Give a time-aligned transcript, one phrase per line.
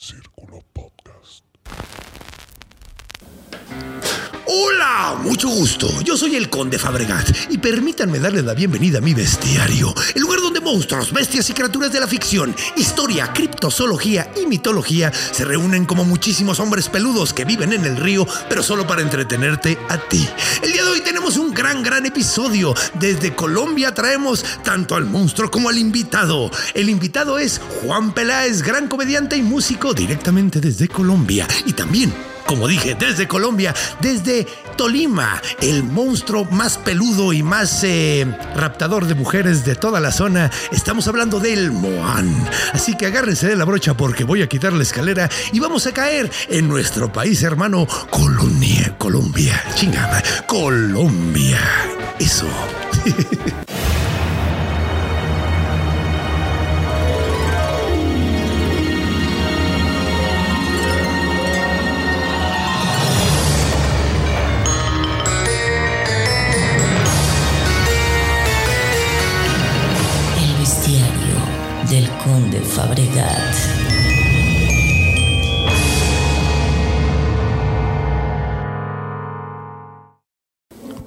[0.00, 0.27] zero.
[4.60, 5.88] Hola, mucho gusto.
[6.02, 10.40] Yo soy el Conde Fabregat y permítanme darles la bienvenida a mi bestiario, el lugar
[10.40, 16.04] donde monstruos, bestias y criaturas de la ficción, historia, criptozoología y mitología se reúnen como
[16.04, 20.28] muchísimos hombres peludos que viven en el río, pero solo para entretenerte a ti.
[20.60, 22.74] El día de hoy tenemos un gran, gran episodio.
[22.94, 26.50] Desde Colombia traemos tanto al monstruo como al invitado.
[26.74, 31.46] El invitado es Juan Peláez, gran comediante y músico directamente desde Colombia.
[31.64, 32.12] Y también
[32.48, 34.46] como dije, desde Colombia, desde
[34.76, 40.50] Tolima, el monstruo más peludo y más eh, raptador de mujeres de toda la zona.
[40.72, 42.48] Estamos hablando del Moan.
[42.72, 45.92] Así que agárrense de la brocha porque voy a quitar la escalera y vamos a
[45.92, 48.94] caer en nuestro país hermano Colombia.
[48.96, 49.62] Colombia.
[49.74, 50.22] Chingada.
[50.46, 51.60] Colombia.
[52.18, 52.46] Eso.
[72.28, 73.54] conde Fabregat.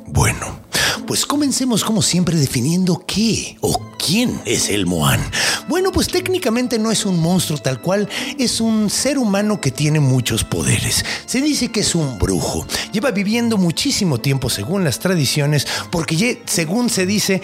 [0.07, 0.59] Bueno,
[1.05, 5.21] pues comencemos como siempre definiendo qué o quién es el Moan.
[5.69, 9.99] Bueno, pues técnicamente no es un monstruo tal cual, es un ser humano que tiene
[9.99, 11.05] muchos poderes.
[11.27, 12.65] Se dice que es un brujo.
[12.91, 17.43] Lleva viviendo muchísimo tiempo según las tradiciones, porque según se dice,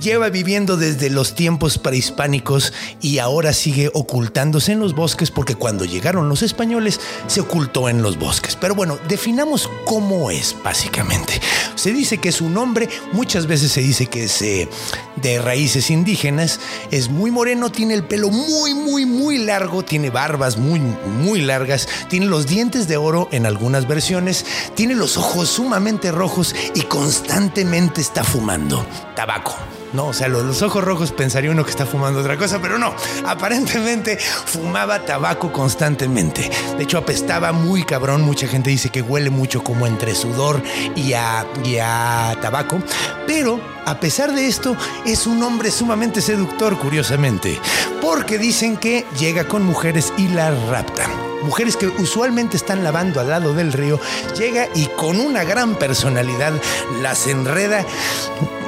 [0.00, 5.84] lleva viviendo desde los tiempos prehispánicos y ahora sigue ocultándose en los bosques porque cuando
[5.84, 8.56] llegaron los españoles se ocultó en los bosques.
[8.56, 11.40] Pero bueno, definamos cómo es básicamente.
[11.74, 14.68] Se dice que es un hombre, muchas veces se dice que es eh,
[15.16, 16.60] de raíces indígenas,
[16.90, 21.88] es muy moreno, tiene el pelo muy, muy, muy largo, tiene barbas muy, muy largas,
[22.08, 24.44] tiene los dientes de oro en algunas versiones,
[24.74, 29.54] tiene los ojos sumamente rojos y constantemente está fumando tabaco.
[29.92, 32.78] No, o sea, lo- los ojos rojos pensaría uno que está fumando otra cosa, pero
[32.78, 32.94] no.
[33.26, 36.50] Aparentemente fumaba tabaco constantemente.
[36.76, 38.22] De hecho, apestaba muy cabrón.
[38.22, 40.62] Mucha gente dice que huele mucho como entre sudor
[40.94, 42.78] y a, y a tabaco.
[43.26, 44.76] Pero, a pesar de esto,
[45.06, 47.58] es un hombre sumamente seductor, curiosamente.
[48.02, 51.08] Porque dicen que llega con mujeres y las rapta
[51.42, 53.98] mujeres que usualmente están lavando al lado del río,
[54.36, 56.52] llega y con una gran personalidad
[57.00, 57.86] las enreda,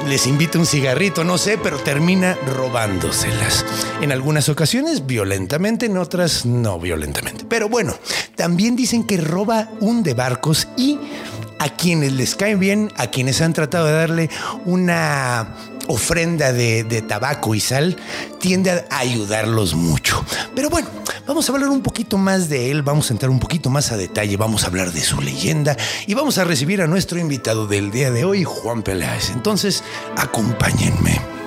[0.07, 3.65] les invita un cigarrito, no sé, pero termina robándoselas.
[4.01, 7.45] En algunas ocasiones violentamente, en otras no violentamente.
[7.47, 7.93] Pero bueno,
[8.35, 10.97] también dicen que roba un de barcos y
[11.61, 14.29] a quienes les cae bien, a quienes han tratado de darle
[14.65, 15.55] una
[15.87, 17.97] ofrenda de, de tabaco y sal,
[18.39, 20.25] tiende a ayudarlos mucho.
[20.55, 20.87] Pero bueno,
[21.27, 23.97] vamos a hablar un poquito más de él, vamos a entrar un poquito más a
[23.97, 25.77] detalle, vamos a hablar de su leyenda
[26.07, 29.29] y vamos a recibir a nuestro invitado del día de hoy, Juan Peláez.
[29.29, 29.83] Entonces,
[30.17, 31.40] acompáñenme.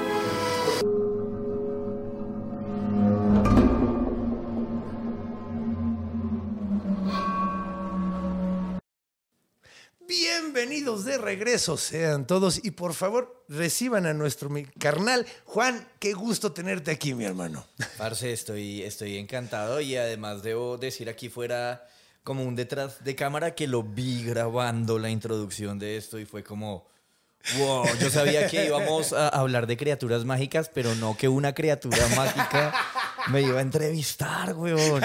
[11.35, 16.91] Regreso sean todos y por favor reciban a nuestro mi- carnal Juan, qué gusto tenerte
[16.93, 17.67] aquí mi hermano.
[17.99, 21.87] Parce, estoy, estoy encantado y además debo decir aquí fuera
[22.23, 26.43] como un detrás de cámara que lo vi grabando la introducción de esto y fue
[26.45, 26.87] como,
[27.59, 32.07] wow, yo sabía que íbamos a hablar de criaturas mágicas, pero no que una criatura
[32.17, 32.75] mágica
[33.29, 35.03] me iba a entrevistar, weón.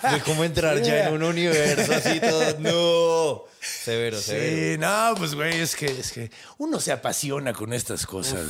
[0.00, 4.74] Fue como entrar ya en un universo así todo, no, severo, severo.
[4.74, 8.46] Sí, no, pues güey, es que, es que uno se apasiona con estas cosas.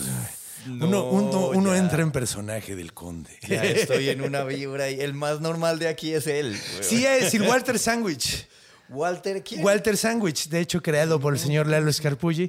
[0.66, 3.30] no, uno uno, uno entra en personaje del conde.
[3.48, 6.58] Ya estoy en una vibra y el más normal de aquí es él.
[6.72, 6.84] weón.
[6.84, 8.46] Sí, es el Walter Sandwich.
[8.90, 9.64] Walter, ¿quién?
[9.64, 12.44] Walter Sandwich, de hecho creado por el señor Lalo Scarpulli,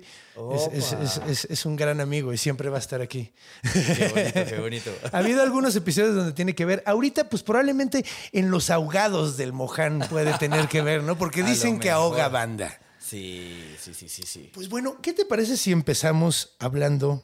[0.56, 1.04] es, es- Opa.
[1.04, 3.32] es- es- es un gran amigo y siempre va a estar aquí.
[3.62, 4.92] Qué bonito, qué bonito.
[5.14, 6.82] Ha habido algunos episodios donde tiene que ver.
[6.86, 11.18] Ahorita, pues probablemente en los ahogados del Moján puede tener que ver, ¿no?
[11.18, 12.80] Porque dicen que ahoga banda.
[13.00, 14.52] Sí, sí, sí, sí, sí.
[14.54, 17.24] Pues bueno, ¿qué te parece si empezamos hablando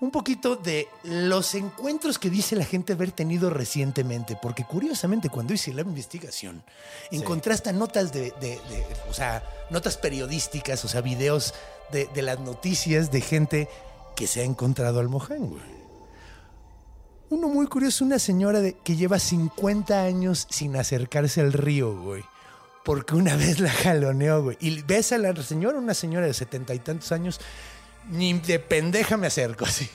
[0.00, 5.54] un poquito de los encuentros que dice la gente haber tenido recientemente, porque curiosamente cuando
[5.54, 6.62] hice la investigación
[7.10, 11.54] encontré hasta notas de, de- de- o sea, notas periodísticas, o sea, videos
[11.90, 13.68] de, de las noticias de gente
[14.14, 15.62] que se ha encontrado al Moján, güey.
[17.30, 22.22] Uno muy curioso, una señora de, que lleva 50 años sin acercarse al río, güey.
[22.84, 24.56] Porque una vez la jaloneó, güey.
[24.60, 27.40] Y ves a la señora, una señora de setenta y tantos años,
[28.10, 29.88] ni de pendeja me acerco así.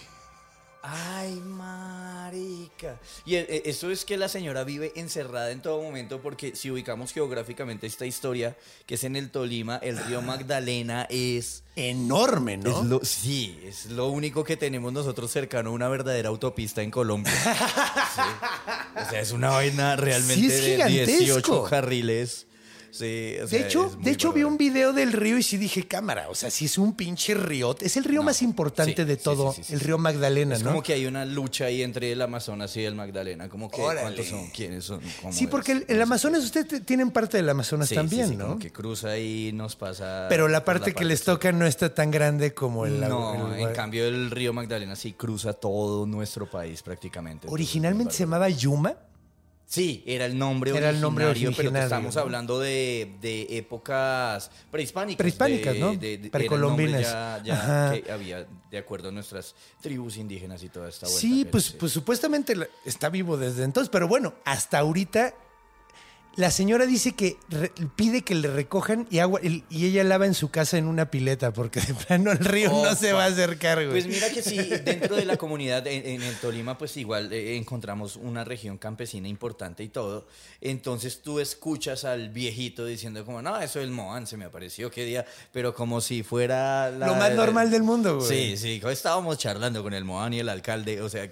[0.90, 2.98] Ay, marica.
[3.26, 6.72] Y eh, eh, eso es que la señora vive encerrada en todo momento porque si
[6.72, 8.56] ubicamos geográficamente esta historia,
[8.86, 11.64] que es en el Tolima, el río Magdalena es...
[11.76, 12.80] Enorme, ¿no?
[12.82, 16.92] es lo- sí, es lo único que tenemos nosotros cercano a una verdadera autopista en
[16.92, 17.34] Colombia.
[18.18, 18.22] Sí.
[19.06, 21.20] O sea, es una vaina realmente Sí, es de gigantesco.
[21.20, 22.47] 18 carriles.
[22.98, 26.30] Sí, o De hecho, de hecho vi un video del río y sí dije, cámara,
[26.30, 27.76] o sea, sí es un pinche río.
[27.80, 30.70] Es el río No, más importante sí, de todo, sí, el río Magdalena, Es ¿no?
[30.72, 33.50] como que hay una lucha ahí entre el Amazonas y el Magdalena.
[33.50, 34.02] Como que, Órale.
[34.02, 34.48] ¿cuántos son?
[34.48, 35.00] ¿Quiénes son?
[35.22, 36.02] ¿Cómo Sí, porque el.
[36.02, 38.48] Amazonas, ustedes tienen parte del Amazonas también, ¿no?
[38.48, 40.26] Como que cruza y nos pasa.
[40.30, 43.00] Pero la parte que les toca no está tan grande como el...
[43.02, 47.48] No, el- en cambio el río Magdalena sí cruza todo nuestro país prácticamente.
[47.50, 48.96] Originalmente se llamaba Yuma.
[49.70, 52.22] Sí, era el nombre Era el nombre originario, pero originario, estamos ¿no?
[52.22, 55.18] hablando de, de épocas prehispánicas.
[55.18, 55.94] Prehispánicas, de- ¿no?
[55.94, 57.02] de- Precolombinas.
[57.02, 61.20] Ya, ya que había de acuerdo a nuestras tribus indígenas y toda esta vuelta.
[61.20, 62.56] Sí, pero pues, pues supuestamente
[62.86, 65.34] está vivo desde entonces, pero bueno, hasta ahorita
[66.38, 70.26] la señora dice que re- pide que le recojan y agua y, y ella lava
[70.26, 73.28] en su casa en una pileta porque de plano el río no se va a
[73.28, 73.90] acercar, güey.
[74.02, 77.58] Pues mira que sí, dentro de la comunidad en, en el Tolima, pues igual eh,
[77.58, 80.28] encontramos una región campesina importante y todo.
[80.62, 85.04] Entonces tú escuchas al viejito diciendo como, no, eso del Moan se me apareció, qué
[85.06, 88.56] día, pero como si fuera la- Lo más normal del mundo, güey.
[88.56, 91.30] Sí, sí, estábamos charlando con el Moan y el alcalde, o sea...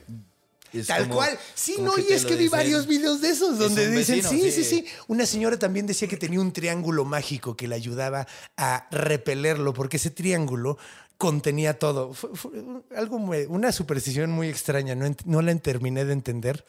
[0.79, 1.37] es Tal como- cual.
[1.53, 4.63] Sí, no, y es que vi varios videos de esos donde dicen, vecino, sí, sí,
[4.63, 4.85] sí.
[5.07, 8.27] Una señora también decía que tenía un triángulo mágico que le ayudaba
[8.57, 10.77] a repelerlo, porque ese triángulo
[11.17, 12.13] contenía todo.
[12.13, 12.51] Fue, fue
[12.95, 16.65] algo muy- una superstición muy extraña, no, no la terminé de entender.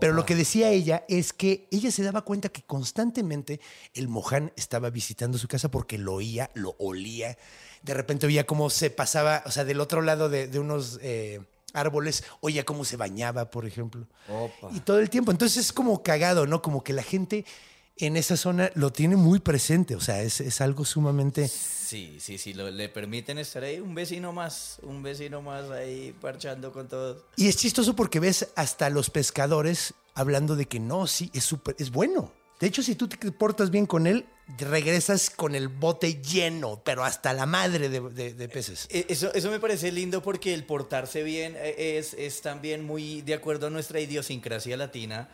[0.00, 3.60] Pero lo que decía ella es que ella se daba cuenta que constantemente
[3.94, 7.36] el Moján estaba visitando su casa porque lo oía, lo olía.
[7.82, 11.40] De repente oía cómo se pasaba, o sea, del otro lado de, de unos eh,
[11.74, 14.06] árboles, oía cómo se bañaba, por ejemplo.
[14.28, 14.70] Opa.
[14.74, 15.30] Y todo el tiempo.
[15.30, 16.62] Entonces es como cagado, ¿no?
[16.62, 17.44] Como que la gente
[18.00, 19.94] en esa zona lo tiene muy presente.
[19.96, 21.48] O sea, es, es algo sumamente.
[21.48, 26.14] Sí, sí, sí, lo- le permiten estar ahí un vecino más, un vecino más ahí
[26.20, 27.24] parchando con todos.
[27.36, 31.74] Y es chistoso porque ves hasta los pescadores hablando de que no, sí, es súper,
[31.78, 32.30] es bueno.
[32.60, 34.26] De hecho, si tú te portas bien con él,
[34.56, 38.86] regresas con el bote lleno, pero hasta la madre de, peces.
[38.90, 43.20] Eh, Eso, eso me parece lindo porque el portarse bien eh, es, es también muy
[43.22, 45.28] de acuerdo a nuestra idiosincrasia latina,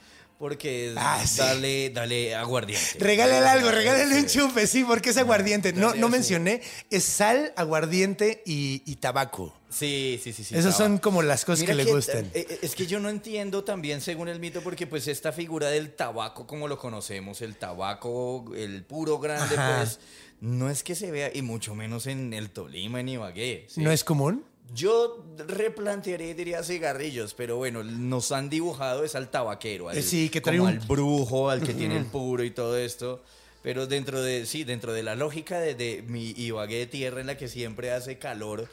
[0.44, 1.38] porque es Ah, sí.
[1.38, 2.98] dale, dale aguardiente.
[2.98, 5.72] Regálale algo, regálale un chupe, sí, porque es aguardiente.
[5.72, 6.60] No, no mencioné,
[6.90, 9.56] es sal, aguardiente y, y tabaco.
[9.70, 10.44] Sí, sí, sí.
[10.44, 12.26] sí Esas son como las cosas Mira que le gustan.
[12.34, 15.68] eh, eh, es que yo no entiendo también según el mito, porque pues esta figura
[15.70, 19.78] del tabaco como lo conocemos, el tabaco, el puro grande, Ajá.
[19.78, 19.98] pues
[20.42, 23.64] no es que se vea, y mucho menos en el Tolima, en Ibagué.
[23.70, 23.80] ¿sí?
[23.80, 24.44] ¿No es común?
[24.72, 30.02] Yo replantearía y diría cigarrillos, pero bueno, nos han dibujado es al tabaquero, al, Eh,
[30.02, 33.22] sí, que como un- al brujo, al que tiene el puro y todo esto.
[33.62, 37.26] Pero dentro de, sí, dentro de la lógica de, de mi Ibagué de tierra en
[37.28, 38.68] la que siempre hace calor,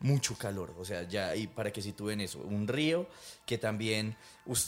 [0.00, 0.74] mucho calor.
[0.78, 3.06] O sea, ya, y para que sitúen eso, un río
[3.46, 4.16] que también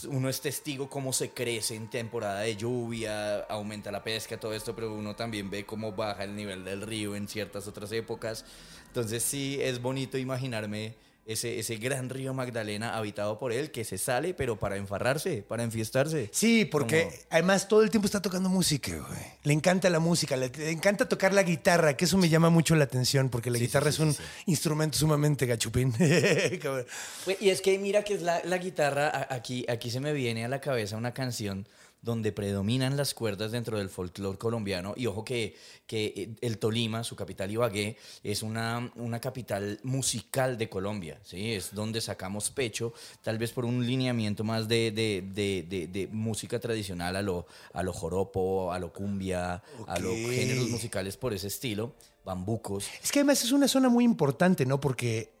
[0.09, 4.73] uno es testigo cómo se crece en temporada de lluvia, aumenta la pesca, todo esto,
[4.75, 8.45] pero uno también ve cómo baja el nivel del río en ciertas otras épocas.
[8.87, 13.97] Entonces sí, es bonito imaginarme ese, ese gran río Magdalena habitado por él, que se
[13.97, 16.29] sale, pero para enfarrarse, para enfiestarse.
[16.31, 19.19] Sí, porque Como- además todo el tiempo está tocando música, güey.
[19.43, 22.75] Le encanta la música, le, le encanta tocar la guitarra, que eso me llama mucho
[22.75, 24.15] la atención, porque la Sí, guitarra sí, es un
[24.45, 25.93] instrumento sumamente gachupín.
[27.41, 30.47] Y es que mira que es la, la guitarra, aquí, aquí se me viene a
[30.47, 31.67] la cabeza una canción
[32.01, 34.93] donde predominan las cuerdas dentro del folclore colombiano.
[34.95, 40.57] Y ojo que, que eh, el Tolima, su capital Ibagué, es una, una capital musical
[40.57, 41.19] de Colombia.
[41.23, 41.53] ¿sí?
[41.53, 46.07] Es donde sacamos pecho, tal vez por un lineamiento más de, de, de, de- de
[46.07, 51.33] música tradicional a lo, a lo joropo, a lo cumbia, a los géneros musicales por
[51.33, 52.87] ese estilo, bambucos.
[53.03, 54.79] Es que además es una zona muy importante, ¿no?
[54.79, 55.36] Porque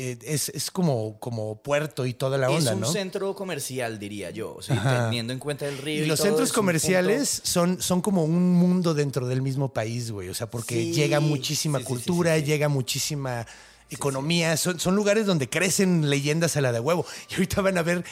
[0.00, 2.92] eh, es, es como, como puerto y toda la onda, es un ¿no?
[2.92, 4.72] centro comercial, diría yo, ¿sí?
[4.72, 5.06] Ajá.
[5.06, 6.04] teniendo en cuenta el río.
[6.04, 10.28] Y los todo, centros comerciales son, son como un mundo dentro del mismo país, güey.
[10.28, 12.44] O sea, porque Sí, llega muchísima sí, cultura, sí.
[12.44, 13.44] llega muchísima
[13.90, 17.04] economía, Son, son lugares donde crecen leyendas a la de huevo.
[17.30, 18.04] Y ahorita van a ver,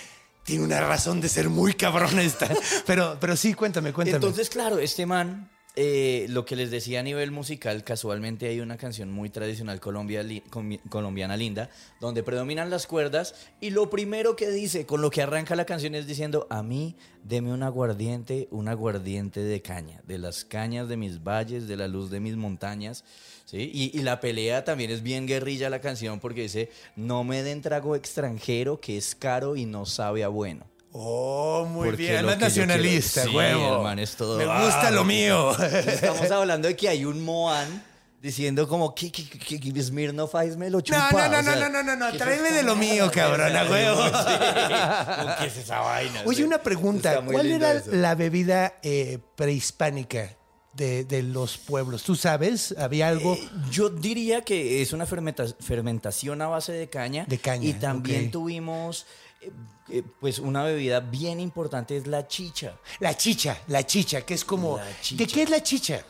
[0.43, 2.49] tiene una razón de ser muy cabrón esta.
[2.87, 4.17] Pero, pero sí, cuéntame, cuéntame.
[4.17, 8.79] Entonces, claro, este man, eh, lo que les decía a nivel musical, casualmente hay una
[8.79, 11.69] canción muy tradicional colombiana linda,
[12.01, 15.95] donde predominan las cuerdas y lo primero que dice, con lo que arranca la canción
[15.95, 20.97] es diciendo, a mí deme un aguardiente, un aguardiente de caña, de las cañas de
[20.97, 23.05] mis valles, de la luz de mis montañas.
[23.45, 23.71] ¿sí?
[23.71, 27.61] Y, y la pelea también es bien guerrilla la canción porque dice, no me den
[27.61, 30.65] trago extranjero que es caro y no sabe a bueno.
[30.99, 32.13] Oh, muy Porque bien.
[32.17, 33.77] que yo quiero- nacionalista, Sí, huevo.
[33.77, 35.53] el man es todo- Me gusta Ah, lo mío.
[35.61, 37.83] Estamos hablando de que hay un Moan
[38.23, 41.11] diciendo como que, que, que, que Smirnoff Ice me lo No, chupa.
[41.13, 43.11] no, no, o no, sea, no, no, no, no, ¿qué es tráeme de lo mío,
[43.15, 44.05] cabrón, a huevo.
[44.05, 44.13] Sí,
[45.41, 46.23] ¿Qué es esa vaina?
[46.25, 47.23] Oye, una pregunta.
[47.25, 47.91] ¿Cuál era eso.
[47.93, 50.37] la bebida eh, prehispánica
[50.73, 52.03] de, de los pueblos?
[52.03, 52.75] ¿Tú sabes?
[52.79, 53.35] ¿Había algo?
[53.35, 57.27] Eh, Yo diría que es una fermenta- fermentación a base de caña.
[57.29, 58.33] De caña, Y también ok.
[58.33, 59.07] tuvimos,
[59.47, 59.53] eh,
[59.89, 62.77] eh, pues, una bebida bien importante, es la chicha.
[63.01, 64.79] La chicha, la chicha, que es como...
[64.79, 65.27] La ¿De chicha.
[65.27, 66.05] qué es la chicha?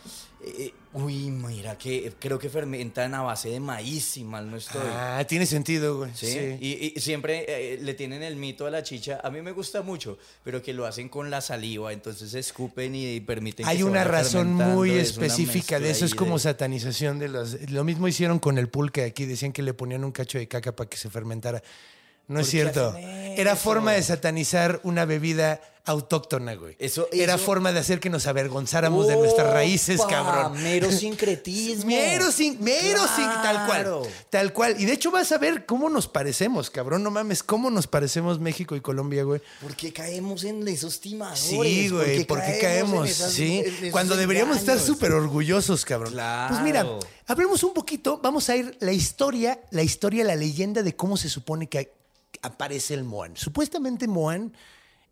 [0.48, 4.82] Eh, uy, mira, que creo que fermentan a base de maíz, si mal no estoy.
[4.84, 6.12] Ah, tiene sentido, güey.
[6.14, 6.26] ¿Sí?
[6.26, 6.58] Sí.
[6.60, 9.20] Y, y siempre eh, le tienen el mito a la chicha.
[9.24, 13.18] A mí me gusta mucho, pero que lo hacen con la saliva, entonces escupen y,
[13.20, 17.28] permiten que Hay una razón muy es específica de eso, es como de- satanización de
[17.28, 17.68] los...
[17.70, 20.76] Lo mismo hicieron con el pulque aquí, decían que le ponían un cacho de caca
[20.76, 21.62] para que se fermentara.
[22.28, 22.96] No es ¿Por qué cierto.
[22.96, 23.60] Era eso?
[23.62, 26.74] forma de satanizar una bebida autóctona, güey.
[26.80, 30.60] Eso- Era eso- forma de hacer que nos avergonzáramos de nuestras raíces, cabrón.
[30.60, 31.86] Mero sincretismo.
[31.86, 34.02] Mero sin, mero sin, tal cual.
[34.28, 34.80] Tal cual.
[34.80, 37.04] Y de hecho vas a ver cómo nos parecemos, cabrón.
[37.04, 39.40] No mames, cómo nos parecemos México y Colombia, güey.
[39.62, 41.38] ¿Por qué caemos en esos timadores?
[41.38, 43.08] Sí, güey, ¿por qué caemos?
[43.08, 46.14] esas- sí, cuando deberíamos estar súper orgullosos, cabrón.
[46.14, 46.48] Claro.
[46.52, 46.84] Pues mira,
[47.28, 51.28] hablemos un poquito, vamos a ir la historia, la historia, la leyenda de cómo se
[51.28, 51.94] supone que
[52.46, 53.36] aparece el Moan.
[53.36, 54.52] Supuestamente Moan,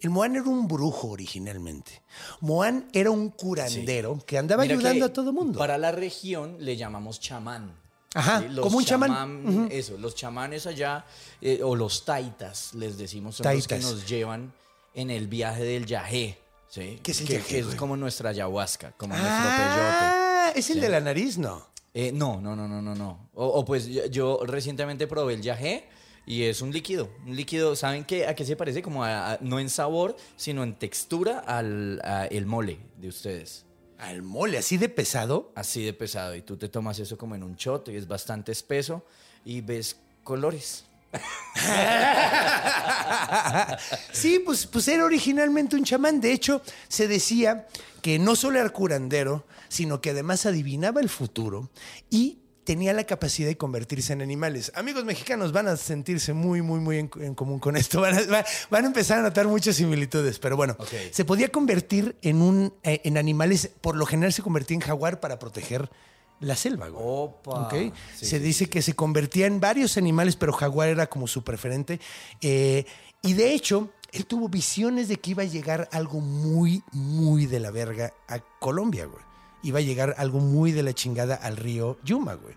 [0.00, 2.02] el Moan era un brujo originalmente.
[2.40, 5.58] Moan era un curandero que andaba Mira ayudando que a todo mundo.
[5.58, 7.72] Para la región le llamamos chamán.
[8.14, 9.68] Ajá, Los como un chamán.
[9.72, 11.04] Eso, los chamanes allá,
[11.40, 14.52] eh, o los taitas, les decimos, son los que nos llevan
[14.94, 16.38] en el viaje del yajé.
[16.68, 17.00] ¿sí?
[17.02, 20.76] ¿Qué es el que, yajé, que es como nuestra ayahuasca, como nuestro Ah, es el
[20.76, 20.80] Sí.
[20.80, 21.66] de la nariz, ¿no?
[21.92, 22.08] peyote.
[22.08, 23.28] Eh, no, no, no, no, no, no.
[23.34, 25.88] O, o pues yo, yo recientemente probé el yajé
[26.26, 27.10] y es un líquido.
[27.26, 28.82] Un líquido, ¿saben qué, a qué se parece?
[28.82, 33.64] Como a- a- no en sabor, sino en textura al a el mole de ustedes.
[33.98, 35.52] Al mole, así de pesado.
[35.54, 38.52] así de pesado y tú te tomas eso como en un shot y es bastante
[38.52, 39.04] espeso
[39.44, 40.84] y ves colores.
[44.12, 46.20] Sí, pues, pues era originalmente un chamán.
[46.20, 47.66] De hecho, se decía
[48.02, 51.70] que no solo era curandero, sino que además adivinaba el futuro
[52.10, 54.72] y tenía la capacidad de convertirse en animales.
[54.74, 58.00] Amigos mexicanos van a sentirse muy, muy, muy en, en común con esto.
[58.04, 60.38] Van a, va- van a empezar a notar muchas similitudes.
[60.38, 60.76] Pero bueno,
[61.12, 63.70] se podía convertir en, un, eh, en animales.
[63.80, 65.90] Por lo general se convertía en jaguar para proteger
[66.40, 66.88] la selva.
[66.88, 67.02] güey.
[67.06, 67.66] Opa.
[67.66, 67.74] ¿Ok?
[68.16, 71.44] Sí, se sí, dice que se convertía en varios animales, pero jaguar era como su
[71.44, 72.00] preferente.
[72.40, 72.84] Eh,
[73.22, 77.60] y de hecho, él tuvo visiones de que iba a llegar algo muy, muy de
[77.60, 79.22] la verga a Colombia, güey.
[79.64, 82.54] Iba a llegar algo muy de la chingada al río Yuma, güey.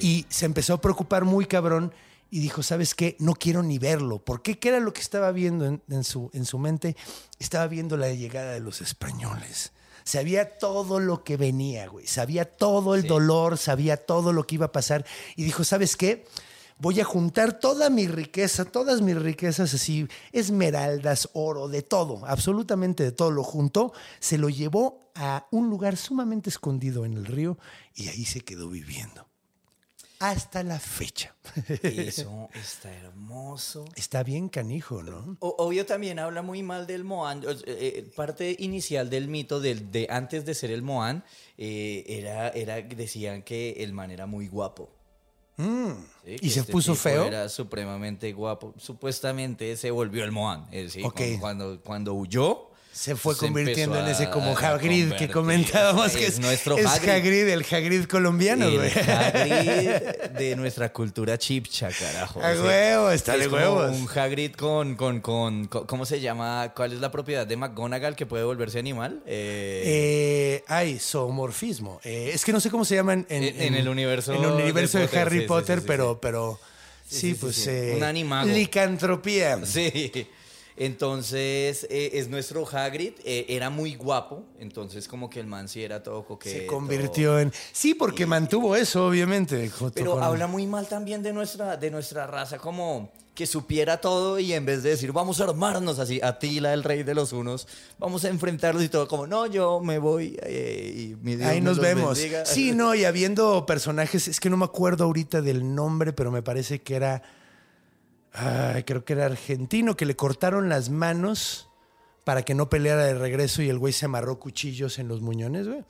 [0.00, 1.92] Y se empezó a preocupar muy cabrón
[2.30, 3.16] y dijo, ¿sabes qué?
[3.20, 4.18] No quiero ni verlo.
[4.18, 4.58] ¿Por qué?
[4.58, 6.96] ¿Qué era lo que estaba viendo en, en su, en su mente?
[7.38, 9.72] Estaba viendo la llegada de los españoles.
[10.04, 12.06] Sabía todo lo que venía, güey.
[12.06, 15.04] Sabía todo el dolor, sabía todo lo que iba a pasar.
[15.36, 16.24] Y dijo, ¿sabes qué?
[16.80, 23.02] Voy a juntar toda mi riqueza, todas mis riquezas así, esmeraldas, oro, de todo, absolutamente
[23.02, 23.30] de todo.
[23.32, 27.58] Lo juntó, se lo llevó a un lugar sumamente escondido en el río
[27.94, 29.26] y ahí se quedó viviendo.
[30.20, 31.34] Hasta la fecha.
[31.82, 33.84] Eso está hermoso.
[33.94, 35.36] Está bien canijo, ¿no?
[35.38, 37.44] O- obvio también habla muy mal del Moan.
[37.44, 41.22] Eh, eh, parte inicial del mito del, de antes de ser el Moan
[41.56, 44.90] eh, era, era decían que el man era muy guapo.
[45.58, 45.92] Sí, Mm.
[46.40, 47.24] ¿Y se este puso feo?
[47.24, 48.74] Era supremamente guapo.
[48.78, 50.66] Supuestamente se volvió el Moan.
[51.02, 51.14] Ok.
[51.14, 52.67] cuando, cuando, cuando huyó.
[52.98, 56.84] Se fue se convirtiendo en ese como Hagrid que comentábamos que Es es, nuestro es
[56.84, 57.08] Hagrid.
[57.10, 58.90] Hagrid, el Hagrid colombiano, el güey.
[58.90, 59.90] Hagrid
[60.36, 62.42] de nuestra cultura chipcha, carajo.
[62.42, 63.96] A huevo, está Es de como huevos.
[63.96, 66.72] Un Hagrid con, con, con, con- ¿Cómo se llama?
[66.74, 69.22] ¿Cuál es la propiedad de McGonagall que puede volverse animal?
[69.26, 72.00] Eh, Eh, ay, zoomorfismo.
[72.02, 74.50] Eh, es que no sé cómo se llaman en, En- en el universo en el
[74.50, 76.58] universo de Potter, Harry sí, Potter, sí, sí, pero, pero
[77.08, 78.48] sí, pues eh, Un animago.
[78.48, 79.64] licantropía.
[79.64, 80.26] Sí.
[80.78, 83.12] Entonces, eh, es nuestro Hagrid.
[83.24, 84.44] eh, era muy guapo.
[84.58, 86.58] Entonces, como que el man sí era todo coqueto.
[86.58, 87.52] Se convirtió en...
[87.72, 89.70] Sí, porque mantuvo eso, obviamente.
[89.94, 94.40] Pero con- habla muy mal también de nuestra, de nuestra raza, como que supiera todo
[94.40, 97.68] y en vez de decir, vamos a armarnos así, Atila, el rey de los unos,
[97.96, 101.60] vamos a enfrentarlos y todo, como, no, yo me voy eh, y mi Dios Ahí
[101.60, 102.18] nos vemos.
[102.18, 102.44] bendiga".
[102.44, 106.42] Sí, no, y habiendo personajes, es que no me acuerdo ahorita del nombre, pero me
[106.42, 107.22] parece que era,
[108.32, 111.68] ay, creo que era argentino, que le cortaron las manos
[112.24, 115.66] para que no peleara de regreso y el güey se amarró cuchillos en los muñones,
[115.66, 115.82] güey.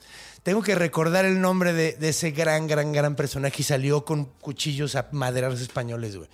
[0.45, 4.95] Tengo que recordar el nombre de, ese gran, gran, gran personaje y salió con cuchillos
[4.95, 6.29] a maderas españoles, güey.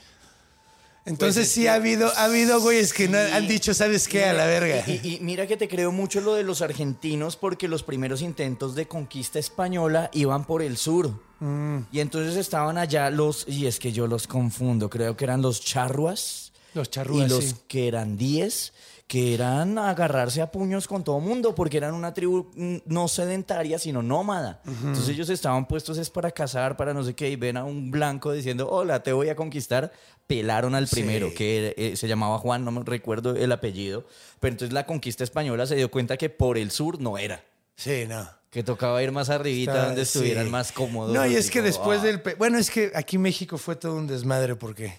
[1.06, 4.08] Entonces Pues es sí que- ha habido, ha habido güeyes que no han dicho, ¿sabes
[4.08, 4.24] qué?
[4.24, 4.84] A la verga.
[4.88, 8.88] Y, mira que te creo mucho lo de los argentinos porque los primeros intentos de
[8.88, 11.10] conquista española iban por el sur.
[11.40, 11.80] Mm.
[11.92, 15.60] Y entonces estaban allá los, y es que yo los confundo, creo que eran los
[15.60, 16.52] charruas.
[16.72, 17.54] Los charrúas, Y los sí.
[17.68, 18.72] que eran 10,
[19.06, 23.78] que eran agarrarse a puños con todo mundo, porque eran una tribu mm, no sedentaria,
[23.78, 24.62] sino nómada.
[24.66, 27.90] Entonces ellos estaban puestos es para cazar, para no sé qué, y ven a un
[27.90, 29.92] blanco diciendo, hola, te voy a conquistar.
[30.26, 30.96] Pelaron al Sí.
[30.96, 34.06] primero, que eh, se llamaba Juan, no me recuerdo el apellido.
[34.40, 37.44] Pero entonces la conquista española se dio cuenta que por el sur no era.
[37.76, 38.26] Sí, no.
[38.48, 40.50] Que tocaba ir más arribita, Está- donde estuvieran sí.
[40.50, 41.12] más cómodos.
[41.12, 42.04] No, y es que como, después ah.
[42.04, 42.22] del...
[42.38, 44.98] Bueno, es que aquí México fue todo un desmadre porque...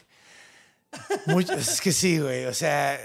[1.26, 2.46] mucho- es que sí, güey.
[2.46, 3.00] O sea...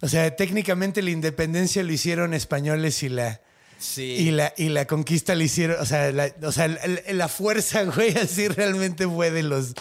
[0.00, 3.40] O sea, técnicamente la independencia lo hicieron españoles y la...
[3.80, 4.02] Sí.
[4.02, 6.80] Y la, y la conquista la hicieron, o sea, la, o sea, la,
[7.12, 9.74] la fuerza, güey, así realmente fue de los,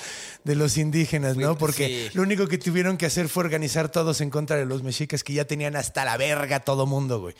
[0.44, 1.58] de los indígenas, ¿no?
[1.58, 2.16] Porque sí.
[2.16, 5.34] lo único que tuvieron que hacer fue organizar todos en contra de los mexicas que
[5.34, 7.34] ya tenían hasta la verga todo mundo, güey.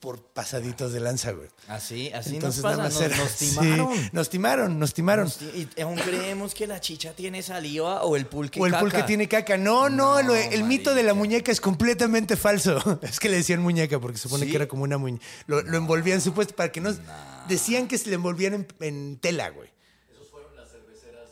[0.00, 1.48] Por pasaditos de lanza, güey.
[1.68, 4.10] Así, así Entonces nos nada pasa, más nos, era- nos sí, timaron.
[4.12, 5.24] nos timaron, nos timaron.
[5.24, 8.72] Nos ti- Y aún creemos que la chicha tiene saliva o el pulque o el
[8.72, 8.82] caca.
[8.84, 9.56] pulque tiene caca.
[9.56, 12.76] No, no, No, lo- el mito de la muñeca es completamente falso.
[13.02, 14.50] Es que le decían muñeca porque se supone ¿Sí?
[14.50, 15.24] que era como una muñeca.
[15.46, 16.94] Lo, lo envolvían supuesto para que no.
[17.48, 19.70] Decían que se le envolvían en, en tela, güey.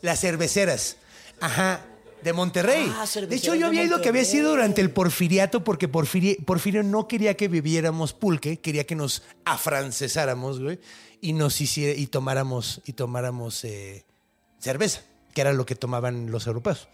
[0.01, 0.97] Las cerveceras.
[1.39, 1.81] Ajá.
[2.25, 2.91] De Monterrey.
[2.97, 6.35] Ah, de hecho, yo de había ido que había sido durante el porfiriato porque Porfirio,
[6.43, 10.79] Porfirio no quería que bebiéramos pulque, quería que nos afrancesáramos, güey,
[11.21, 14.05] y nos hiciera, y tomáramos, y tomáramos eh,
[14.57, 15.03] cerveza,
[15.35, 16.89] que era lo que tomaban los europeos.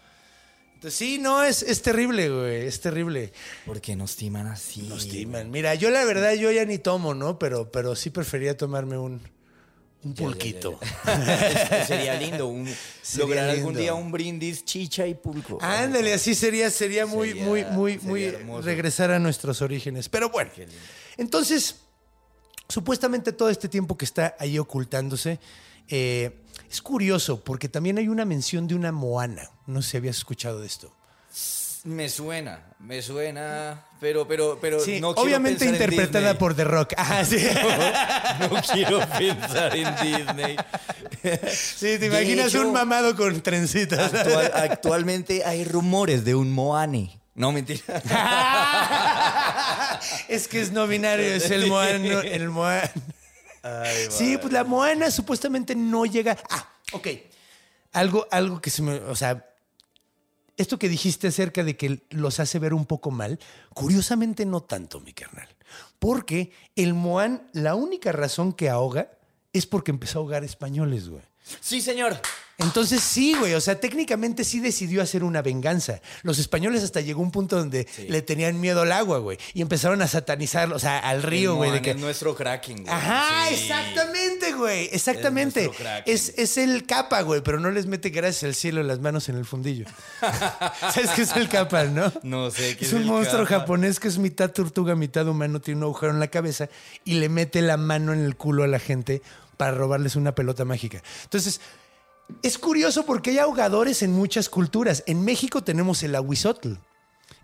[0.74, 3.32] Entonces, sí, no, es, es terrible, güey, es terrible.
[3.64, 4.82] Porque nos timan así.
[4.82, 5.50] Nos timan.
[5.50, 7.38] Mira, yo la verdad, yo ya ni tomo, ¿no?
[7.38, 9.22] Pero, pero sí prefería tomarme un,
[10.04, 10.78] un pulquito.
[11.06, 12.66] Es- Sería lindo un-
[13.02, 15.58] Sería lograr algún día un brindis chicha y pulco.
[15.60, 18.62] Ándale, así sería, sería muy, Sería- muy, muy, muy hermoso.
[18.62, 20.08] regresar a nuestros orígenes.
[20.08, 20.50] Pero bueno,
[21.16, 21.76] entonces,
[22.68, 25.38] supuestamente todo este tiempo que está ahí ocultándose,
[25.88, 26.38] eh,
[26.70, 29.50] es curioso porque también hay una mención de una Moana.
[29.66, 30.92] No sé si habías escuchado de esto.
[31.84, 36.64] Me suena, me suena, pero, pero, pero Sí, no quiero obviamente pensar interpretada por The
[36.64, 36.92] Rock.
[36.96, 37.44] Ah, sí.
[38.40, 40.56] No quiero pensar en Disney.
[41.52, 44.14] Sí, te imaginas hecho, un mamado con trencitas.
[44.14, 47.18] Actual- actualmente hay rumores de un Moane.
[47.34, 47.80] No, mentira.
[50.28, 52.20] es que es no binario, es el Moana.
[52.20, 52.90] El Moana.
[54.10, 56.36] Sí, pues la Moana supuestamente no llega.
[56.50, 57.08] Ah, ok.
[57.92, 58.94] Algo, algo que se me.
[58.94, 59.44] O sea,
[60.62, 63.38] esto que dijiste acerca de que los hace ver un poco mal,
[63.74, 65.48] curiosamente no tanto, mi carnal.
[65.98, 69.12] Porque el Moan, la única razón que ahoga
[69.52, 71.22] es porque empezó a ahogar españoles, güey.
[71.60, 72.20] Sí, señor.
[72.58, 76.00] Entonces sí, güey, o sea, técnicamente sí decidió hacer una venganza.
[76.22, 80.00] Los españoles hasta llegó un punto donde le tenían miedo al agua, güey, y empezaron
[80.00, 82.82] a satanizarlo, o sea, al río, güey, de que es nuestro Kraken.
[82.84, 82.94] güey.
[82.94, 83.54] Ajá, Sí.
[83.54, 84.88] exactamente, güey.
[84.92, 85.70] Exactamente.
[86.06, 89.36] Es, es el capa, güey, pero no les mete gracias al cielo las manos en
[89.36, 89.86] el fundillo.
[90.92, 92.12] ¿Sabes qué es el capa, no?
[92.22, 93.60] No sé qué Es es un el monstruo capa.
[93.60, 96.68] japonés que es mitad tortuga, mitad humano, tiene un agujero en la cabeza
[97.04, 99.20] y le mete la mano en el culo a la gente
[99.62, 101.00] para robarles una pelota mágica.
[101.22, 101.60] Entonces,
[102.42, 105.04] es curioso porque hay ahogadores en muchas culturas.
[105.06, 106.72] En México tenemos el aguizotl.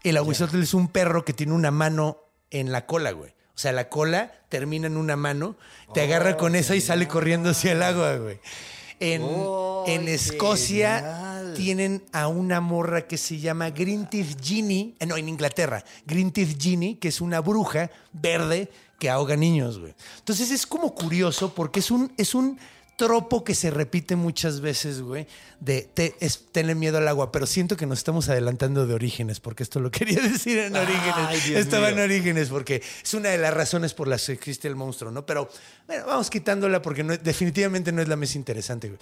[0.02, 2.18] El aguizotl es un perro que tiene una mano
[2.50, 3.30] en la cola, güey.
[3.30, 5.54] O sea, la cola termina en una mano,
[5.94, 8.40] te agarra con esa y sale corriendo hacia el agua, güey.
[8.98, 11.54] En, Oh, en Escocia genial.
[11.54, 16.32] tienen a una morra que se llama Green Teeth Ginny, eh, no, en Inglaterra, Green
[16.32, 19.94] Teeth Ginny, que es una bruja verde que ahoga niños, güey.
[20.18, 22.58] Entonces es como curioso porque es un, es un
[22.96, 25.28] tropo que se repite muchas veces, güey,
[25.60, 29.38] de te, es, tener miedo al agua, pero siento que nos estamos adelantando de orígenes,
[29.38, 31.14] porque esto lo quería decir en orígenes.
[31.14, 34.74] Ay, Estaba en orígenes, porque es una de las razones por las que existe el
[34.74, 35.24] monstruo, ¿no?
[35.24, 35.48] Pero
[35.86, 39.00] bueno, vamos quitándola porque no- definitivamente no es la más interesante, güey.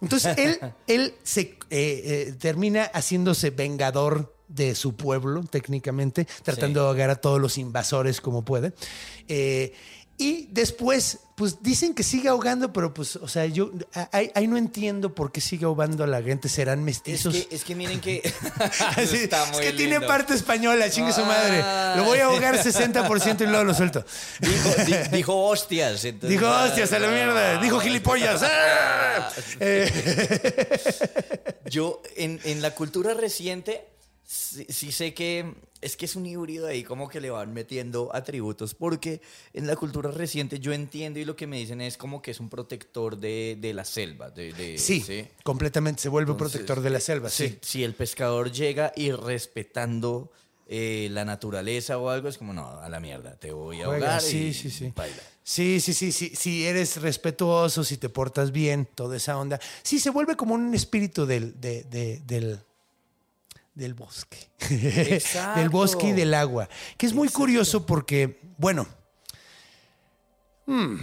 [0.00, 6.86] Entonces él, él se eh, eh, termina haciéndose vengador de su pueblo, técnicamente, tratando de
[6.86, 8.72] ahogar a todos los invasores como puede.
[9.28, 9.74] Eh,
[10.20, 13.70] y después, pues dicen que sigue ahogando, pero pues, o sea, yo
[14.10, 16.48] ahí, ahí no entiendo por qué sigue ahogando a la gente.
[16.48, 17.32] ¿Serán Es mestizos?
[17.36, 18.20] que, es que miren que.
[18.96, 21.24] Así, Está es muy que tiene parte española, chingue su Ah.
[21.94, 21.98] madre.
[22.00, 24.04] Lo voy a ahogar 60% y luego lo suelto.
[24.40, 26.04] Dijo, di- dijo hostias.
[26.04, 27.60] entonces- Dijo, hostias, a la mierda.
[27.62, 28.42] Dijo gilipollas.
[28.42, 29.28] ¡Ah!
[29.60, 29.88] Eh,
[31.70, 33.84] Yo, en, en la cultura reciente,
[34.30, 38.14] sí, sí sé que es que es un híbrido ahí, como que le van metiendo
[38.14, 39.20] atributos, porque
[39.54, 42.40] en la cultura reciente yo entiendo y lo que me dicen es como que es
[42.40, 44.28] un protector de, de la selva.
[44.30, 45.04] De, de- sí,
[45.44, 46.02] completamente.
[46.02, 47.58] Se vuelve un Entonces, protector de la selva, si- sí.
[47.62, 50.30] Si el pescador llega y respetando
[50.66, 54.06] eh, la naturaleza o algo, es como, no, a la mierda, te voy a Juega,
[54.16, 54.92] ahogar sí, y sí, sí.
[54.94, 55.22] baila.
[55.42, 56.32] Sí, sí, sí, sí.
[56.36, 59.58] Si eres respetuoso, si te portas bien, toda esa onda.
[59.82, 62.60] Sí, se vuelve como un espíritu del, de- de- del,
[63.78, 64.50] del bosque.
[64.70, 65.60] Exacto.
[65.60, 66.68] del bosque y del agua.
[66.96, 68.86] Que es muy curioso porque, bueno.
[70.66, 70.96] mm,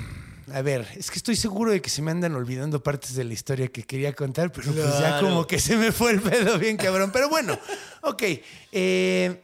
[0.53, 3.33] a ver, es que estoy seguro de que se me andan olvidando partes de la
[3.33, 6.77] historia que quería contar, pero pues ya como que se me fue el pedo bien
[6.77, 7.11] cabrón.
[7.11, 7.57] Pero bueno,
[8.03, 8.23] ok.
[8.71, 9.41] eh,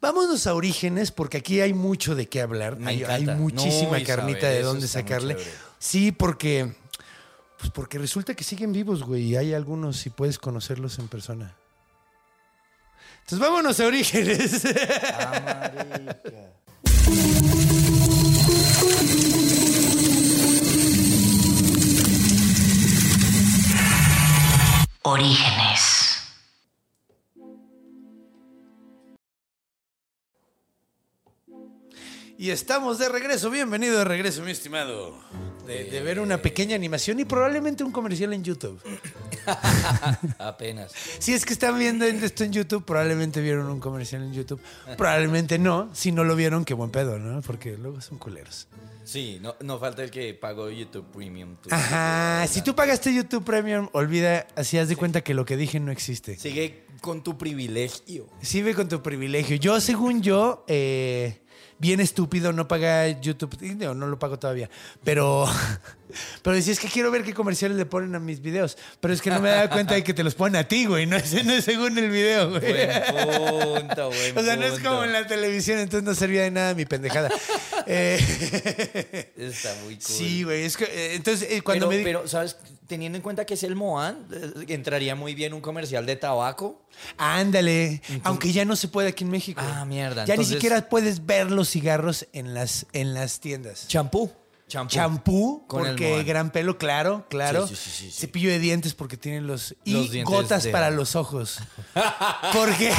[0.00, 2.78] Vámonos a orígenes, porque aquí hay mucho de qué hablar.
[2.84, 5.36] Hay, muchísima No, carnita de dónde sacarle.
[5.78, 6.74] Sí, porque.
[7.58, 11.56] Pues porque resulta que siguen vivos, güey, y hay algunos y puedes conocerlos en persona.
[13.28, 14.62] Entonces vámonos a orígenes.
[25.02, 25.95] Orígenes.
[32.38, 33.50] Y estamos de regreso.
[33.50, 35.14] Bienvenido de regreso, mi estimado.
[35.66, 38.78] De, de ver una pequeña animación y probablemente un comercial en YouTube.
[40.38, 40.92] Apenas.
[41.18, 44.60] Si es que están viendo esto en YouTube, probablemente vieron un comercial en YouTube.
[44.98, 45.88] Probablemente no.
[45.94, 47.40] Si no lo vieron, qué buen pedo, ¿no?
[47.40, 48.68] Porque luego son culeros.
[49.04, 51.56] Sí, no, no falta el que pagó YouTube Premium.
[51.56, 51.70] tú.
[51.72, 52.46] Ajá.
[52.48, 55.90] Si tú pagaste YouTube Premium, olvida, así haz de cuenta que lo que dije no
[55.90, 56.36] existe.
[56.36, 58.28] Sigue con tu privilegio.
[58.52, 59.56] Ve con tu privilegio.
[59.56, 61.40] Yo, según yo, eh,
[61.78, 63.56] bien estúpido, no paga YouTube.
[63.76, 64.70] No, no lo pago todavía.
[65.04, 65.46] Pero,
[66.42, 68.76] pero decía, es que quiero ver qué comerciales le ponen a mis videos.
[69.00, 71.06] Pero es que no me da cuenta de que te los ponen a ti, güey.
[71.06, 72.60] No es, no es según el video, güey.
[72.62, 74.88] Buen punto, buen O sea, no es punto.
[74.90, 77.30] como en la televisión, entonces no servía de nada mi pendejada.
[77.88, 80.02] Eh, Está muy cool.
[80.04, 80.64] sí, güey.
[80.64, 82.56] Es que, eh, entonces, eh, cuando pero, me pero, ¿sabes?
[82.88, 84.26] Teniendo en cuenta que es el Moan,
[84.66, 86.84] entraría muy bien un comercial de tabaco.
[87.16, 89.60] Ándale, aunque ya no se puede aquí en México.
[89.64, 93.86] Ah, mierda, Ya entonces- ni siquiera puedes ver los cigarros en las, en las tiendas.
[93.88, 94.32] Champú.
[94.68, 94.92] Champú.
[94.94, 97.68] Champú, Con el porque gran pelo, claro, claro.
[97.68, 98.10] Sí, sí, sí.
[98.10, 99.76] Cepillo de dientes porque tienen los...
[99.84, 101.60] Y Los gotas de- para los ojos.
[102.52, 102.92] Porque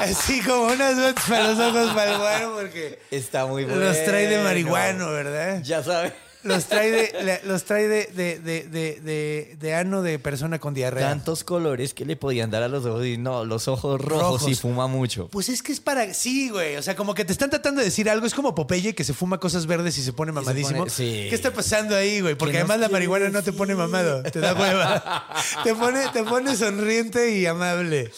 [0.00, 3.80] así como unas gotas para los ojos para el bueno porque Está muy bueno.
[3.84, 5.62] los trae de marihuano, ¿verdad?
[5.62, 6.12] Ya sabes.
[6.46, 10.74] Los trae de, los trae de, de, de, de, de- de ano de persona con
[10.74, 11.08] diarrea.
[11.08, 14.54] Tantos colores que le podían dar a los ojos y no, los ojos rojos, y
[14.54, 15.28] fuma mucho.
[15.28, 16.12] Pues es que es para.
[16.14, 16.76] Sí, güey.
[16.76, 18.26] O sea, como que te están tratando de decir algo.
[18.26, 20.86] Es como Popeye que se fuma cosas verdes y se pone mamadísimo.
[20.86, 22.34] ¿Qué está pasando ahí, güey?
[22.34, 24.22] Porque ¿Qué nos además la marihuana no te pone mamado.
[24.22, 25.26] Te da hueva.
[25.64, 28.10] te, pone, te pone sonriente y amable.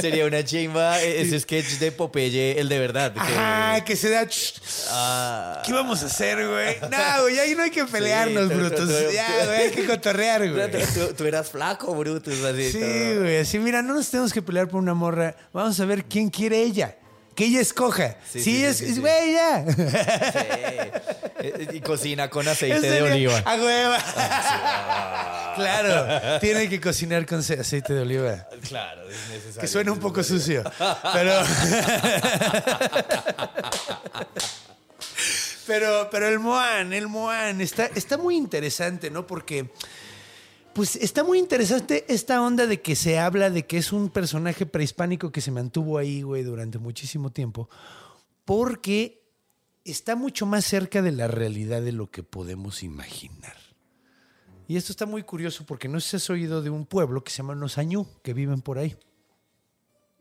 [0.00, 3.12] Sería una chimba eh, ese sketch de Popeye, el de verdad.
[3.12, 4.26] que- Ajá, que se da.
[4.90, 5.62] Ah.
[5.64, 6.77] ¿Qué vamos a hacer, güey?
[6.90, 10.70] No, güey, ahí no hay que pelearnos, tú- tú- Ya, güey, hay que cotorrear, güey.
[11.16, 12.72] Tú, eras flaco, Brutus, así.
[12.72, 13.20] Sí, todo.
[13.20, 13.38] güey.
[13.38, 15.34] Así, mira, no nos tenemos que pelear por una morra.
[15.52, 16.96] Vamos a ver quién quiere ella.
[17.34, 18.16] Que ella escoja.
[18.28, 19.00] Sí, Sí, sí, sí, es, sí, es- sí.
[19.00, 19.64] güey, ya.
[21.40, 21.76] Sí.
[21.76, 23.38] Y cocina con aceite de oliva.
[23.44, 23.98] A hueva.
[25.54, 28.44] claro, tiene que cocinar con ce- aceite de oliva.
[28.68, 29.60] Claro, es necesario.
[29.60, 30.64] Que suena un poco sucio.
[31.12, 31.32] Pero.
[35.68, 39.26] Pero, pero el Moan, el Moan, está, está muy interesante, ¿no?
[39.26, 39.70] Porque.
[40.72, 44.64] Pues está muy interesante esta onda de que se habla de que es un personaje
[44.64, 47.68] prehispánico que se mantuvo ahí, güey, durante muchísimo tiempo.
[48.44, 49.20] Porque
[49.84, 53.56] está mucho más cerca de la realidad de lo que podemos imaginar.
[54.68, 57.30] Y esto está muy curioso porque no sé si has oído de un pueblo que
[57.30, 58.96] se llama Los Añú, que viven por ahí.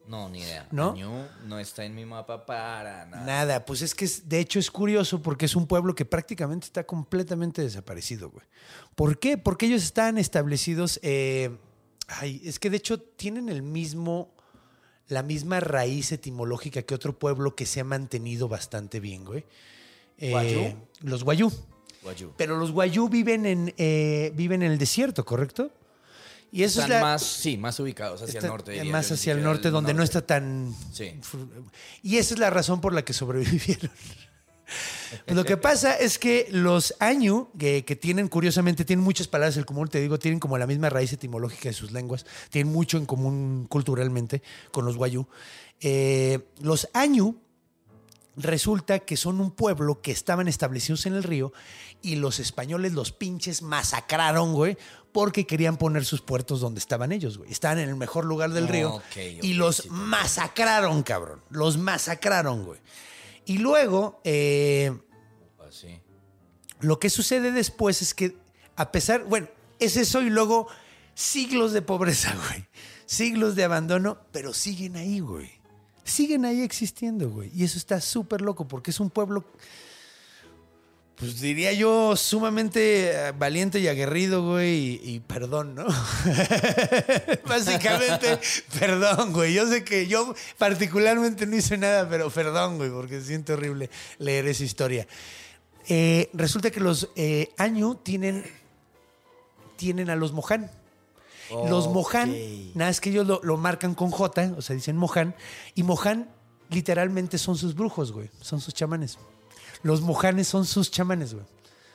[0.08, 0.68] No, ni idea.
[0.72, 0.92] ¿No?
[0.92, 3.26] Añú no está en mi mapa para nada.
[3.26, 6.66] Nada, pues es que es- de hecho es curioso porque es un pueblo que prácticamente
[6.66, 8.46] está completamente desaparecido, güey.
[8.96, 9.38] ¿Por qué?
[9.38, 11.00] Porque ellos están establecidos.
[11.04, 11.56] eh,
[12.08, 14.34] ay, es que de hecho tienen el mismo.
[15.10, 19.46] La misma raíz etimológica que otro pueblo que se ha mantenido bastante bien, güey.
[20.18, 20.76] Eh, ¿Guayú?
[21.02, 21.50] Los Guayú.
[22.04, 22.34] Guayú.
[22.36, 25.72] Pero los Guayú viven en, eh, viven en el desierto, ¿correcto?
[26.52, 28.72] Y eso Están es la, más, sí, más ubicados hacia está- el norte.
[28.72, 30.74] diría más hacia el norte, donde no está tan...
[30.94, 31.20] Sí.
[32.04, 33.92] Y esa es la razón por la que sobrevivieron.
[35.26, 39.56] Pues lo que pasa es que los añu, que, que tienen, curiosamente, tienen muchas palabras
[39.56, 42.98] en común, te digo, tienen como la misma raíz etimológica de sus lenguas, tienen mucho
[42.98, 45.26] en común culturalmente con los guayú.
[45.80, 47.38] Eh, los añu
[48.36, 51.54] resulta que son un pueblo que estaban establecidos en el río
[52.02, 54.78] y los españoles, los pinches, masacraron, güey,
[55.12, 57.52] porque querían poner sus puertos donde estaban ellos, güey.
[57.52, 59.02] Estaban en el mejor lugar del río
[59.42, 61.42] y los sí, masacraron, cabrón.
[61.50, 62.80] Los masacraron, güey.
[63.46, 64.96] Y luego, eh,
[65.70, 66.00] sí.
[66.82, 68.38] lo que sucede después es que,
[68.76, 69.48] a pesar, bueno,
[69.80, 70.68] es eso y luego
[71.14, 72.68] siglos de pobreza, güey.
[73.06, 75.50] Siglos de abandono, pero siguen ahí, güey.
[76.04, 77.50] Siguen ahí existiendo, güey.
[77.54, 79.46] Y eso está súper loco porque es un pueblo,
[81.18, 85.00] pues diría yo, sumamente eh, valiente y aguerrido, güey.
[85.04, 85.86] Y, y perdón, ¿no?
[87.48, 88.40] Básicamente,
[88.80, 89.56] perdón, güey.
[89.56, 94.46] Yo sé que yo particularmente no hice nada, pero perdón, güey, porque siento horrible leer
[94.46, 95.08] esa historia.
[95.88, 98.44] Eh, resulta que los eh, Añu tienen,
[99.76, 100.70] tienen a los Mohan.
[101.50, 102.36] Los Mohan,
[102.76, 105.34] nada es que ellos lo, lo marcan con J, o sea, dicen Mohan,
[105.76, 106.30] y Mohan
[106.70, 109.18] literalmente son sus brujos, güey, son sus chamanes.
[109.84, 111.46] Los Mohanes son sus chamanes, güey.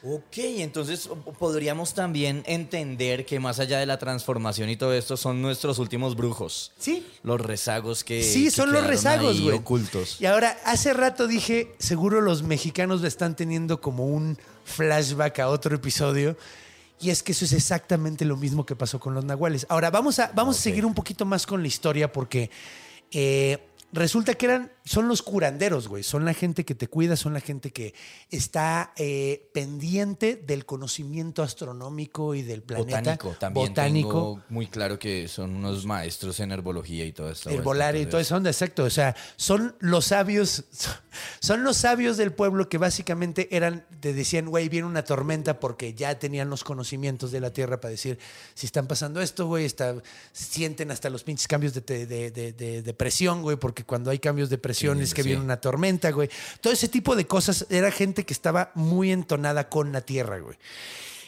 [0.05, 5.41] Ok, entonces podríamos también entender que más allá de la transformación y todo esto son
[5.41, 6.73] nuestros últimos brujos.
[6.77, 7.07] Sí.
[7.23, 8.21] Los rezagos que.
[8.21, 9.55] Sí, que son los rezagos, güey.
[9.55, 10.19] Ocultos.
[10.19, 15.47] Y ahora, hace rato dije, seguro los mexicanos le están teniendo como un flashback a
[15.47, 16.35] otro episodio.
[16.99, 19.65] Y es que eso es exactamente lo mismo que pasó con los nahuales.
[19.69, 22.51] Ahora, vamos a, vamos a seguir un poquito más con la historia porque
[23.11, 23.57] eh,
[23.93, 26.03] resulta que eran, son los curanderos, güey.
[26.03, 27.93] Son la gente que te cuida, son la gente que
[28.31, 32.97] está eh, pendiente del conocimiento astronómico y del planeta.
[32.99, 34.07] Botánico, también Botánico.
[34.09, 37.49] tengo muy claro que son unos maestros en herbología y todo esto.
[37.49, 38.83] Herbolaria y toda esa onda, exacto.
[38.83, 40.65] O sea, son los sabios,
[41.39, 45.93] son los sabios del pueblo que básicamente eran, te decían, güey, viene una tormenta porque
[45.93, 48.17] ya tenían los conocimientos de la tierra para decir,
[48.55, 49.95] si están pasando esto, güey, está,
[50.31, 54.49] sienten hasta los pinches cambios de- de- de- de presión, güey, porque cuando hay cambios
[54.49, 55.29] de presión Sí, es que sí.
[55.29, 56.29] viene una tormenta, güey.
[56.61, 60.57] Todo ese tipo de cosas era gente que estaba muy entonada con la tierra, güey.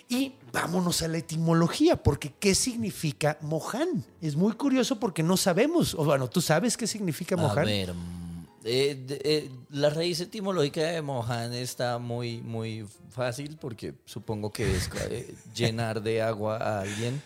[0.07, 4.03] Y vámonos a la etimología, porque ¿qué significa Mohan?
[4.21, 7.65] Es muy curioso porque no sabemos, o bueno, ¿tú sabes qué significa A Mohan?
[7.65, 14.51] ver, mm, eh, eh, la raíz etimológica de Mohan está muy, muy fácil porque supongo
[14.51, 17.19] que es eh, llenar de agua a alguien.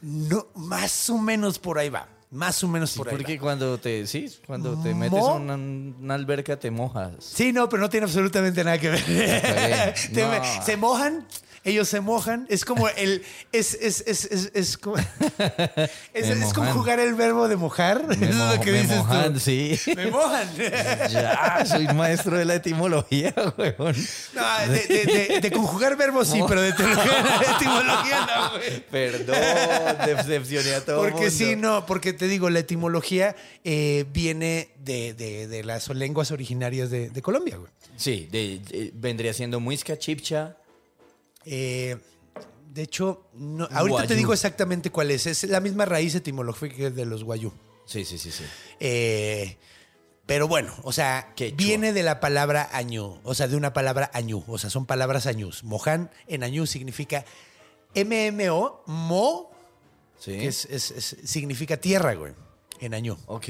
[0.00, 2.08] No, más o menos por ahí va.
[2.30, 3.40] Más o menos Sí, por ahí porque va.
[3.40, 7.12] cuando te, sí, cuando te metes a una, una alberca te mojas.
[7.20, 9.04] Sí, no, pero no tiene absolutamente nada que ver.
[9.04, 9.94] bien.
[10.12, 10.62] Te- No.
[10.64, 11.26] Se mojan,
[11.62, 12.46] ellos se mojan.
[12.48, 13.22] Es como el.
[13.52, 14.96] Es, es, es, es, es como,
[16.14, 18.04] es, conjugar el verbo de mojar.
[18.06, 19.40] Me, Eso es lo que me dices mojan, tú.
[19.40, 19.78] sí.
[19.96, 20.48] Me mojan.
[21.10, 23.96] ya, soy maestro de la etimología, weón.
[24.34, 28.80] No, de, de- de- de conjugar verbos sí, pero de etimología no, güey.
[28.90, 29.36] Perdón,
[30.06, 31.30] decepcioné a todo Porque mundo.
[31.30, 36.90] sí, no, porque te digo, la etimología eh, viene de, de- de las lenguas originarias
[36.90, 37.70] de, de Colombia, güey.
[37.96, 38.28] Sí,
[38.94, 40.56] vendría siendo muisca, chipcha.
[41.44, 41.96] Eh,
[42.72, 45.26] de hecho, no- ahorita te digo exactamente cuál es.
[45.26, 47.52] Es la misma raíz etimológica de los guayú.
[47.86, 48.44] Sí, sí, sí, sí.
[48.80, 49.56] Eh,
[50.26, 51.56] pero bueno, o sea, Quechua.
[51.56, 55.26] viene de la palabra añú, o sea, de una palabra añú, o sea, son palabras
[55.26, 55.62] añús.
[55.62, 57.24] Mohan en añú significa
[57.94, 59.50] MMO, mo,
[60.18, 60.32] Sí.
[60.38, 62.32] que es, es- es- significa tierra, güey,
[62.80, 63.16] en añú.
[63.26, 63.46] Ok.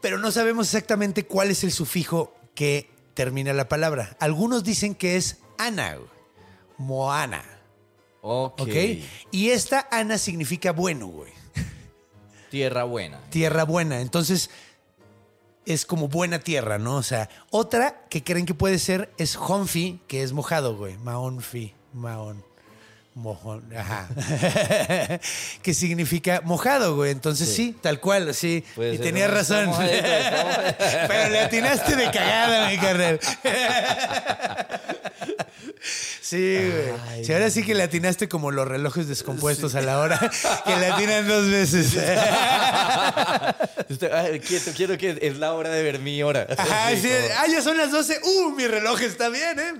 [0.00, 4.16] Pero no sabemos exactamente cuál es el sufijo que termina la palabra.
[4.20, 6.08] Algunos dicen que es ana, güey,
[6.78, 7.44] moana,
[8.20, 8.60] Ok.
[8.62, 8.68] ¿ok?
[9.30, 11.32] Y esta ana significa bueno, güey.
[12.50, 13.20] Tierra buena.
[13.30, 14.00] tierra buena.
[14.00, 14.50] Entonces,
[15.64, 16.96] es como buena tierra, ¿no?
[16.96, 20.98] O sea, otra que creen que puede ser es honfi, que es mojado, güey.
[20.98, 22.44] Maonfi, maon.
[23.14, 24.08] Mojón, ajá.
[25.62, 27.10] que significa mojado, güey.
[27.10, 28.64] Entonces sí, tal cual, sí.
[28.74, 29.66] Puede y tenías razón.
[29.66, 30.02] mojadito.
[31.08, 33.20] Pero le atinaste de cagada, mi carnal.
[36.20, 37.00] Sí, güey.
[37.08, 40.18] Ay, Sí, ahora sí que le atinaste como los relojes descompuestos a la hora,
[40.64, 41.96] que le atinan dos veces.
[44.46, 46.46] Quieto, quiero que es la hora de ver mi hora.
[46.56, 48.20] Ajá, Sí, ah, ya son las 12.
[48.22, 49.72] Uh, mi reloj está bien, ¿eh?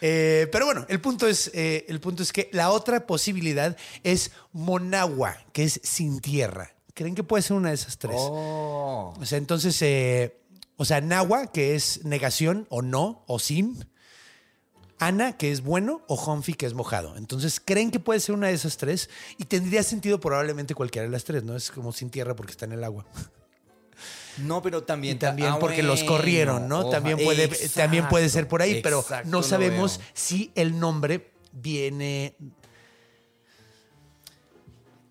[0.00, 4.32] Eh, pero bueno, el punto, es, eh, el punto es que la otra posibilidad es
[4.52, 6.74] Monagua, que es sin tierra.
[6.92, 8.16] ¿Creen que puede ser una de esas tres?
[8.18, 9.14] Oh.
[9.20, 10.40] O sea, entonces, eh,
[10.76, 13.88] o sea, Nahua, que es negación o no o sin.
[15.00, 17.16] Ana, que es bueno, o Humphrey, que es mojado.
[17.16, 21.10] Entonces creen que puede ser una de esas tres y tendría sentido probablemente cualquiera de
[21.12, 21.56] las tres, ¿no?
[21.56, 23.04] Es como sin tierra porque está en el agua.
[24.38, 25.16] No, pero también.
[25.16, 26.80] Y también ah, porque los corrieron, ¿no?
[26.80, 32.34] oja- también, puede, también puede ser por ahí, pero no sabemos si el nombre viene.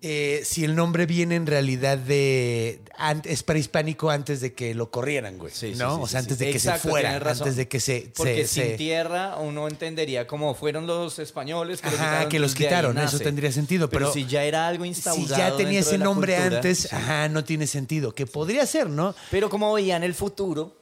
[0.06, 2.82] eh, si el nombre viene en realidad de.
[3.24, 5.50] es prehispánico antes de que lo corrieran, güey.
[5.50, 5.96] Sí, sí, ¿no?
[5.96, 7.44] sí, o sea, antes de que Exacto, se fuera, razón.
[7.44, 8.12] antes de que se.
[8.14, 12.28] Porque se- sin se- tierra uno entendería como fueron los españoles que los Ajá, quitaron.
[12.28, 15.26] que los quitaron, eso tendría sentido, pero si ya era algo instaurado.
[15.26, 18.14] si ya tenía ese nombre cultura, antes, ajá, no tiene sentido.
[18.14, 19.14] Que podría ser, ¿no?
[19.30, 20.76] Pero como veían el futuro,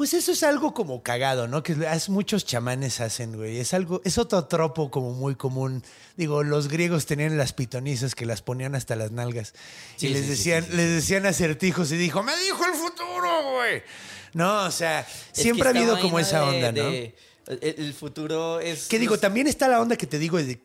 [0.00, 1.62] Pues eso es algo como cagado, ¿no?
[1.62, 1.76] Que
[2.08, 3.58] muchos chamanes hacen, güey.
[3.58, 5.82] Es algo, es otro tropo como muy común.
[6.16, 9.52] Digo, los griegos tenían las pitonizas que las ponían hasta las nalgas.
[9.96, 13.52] Sí, y les sí, decían, sí, les decían acertijos y dijo, me dijo el futuro,
[13.52, 13.82] güey.
[14.32, 16.90] No, o sea, es siempre ha habido como esa de- onda, ¿no?
[16.90, 17.14] de-
[17.60, 18.86] el, futuro es.
[18.86, 20.58] Que digo, también está la onda que te digo, de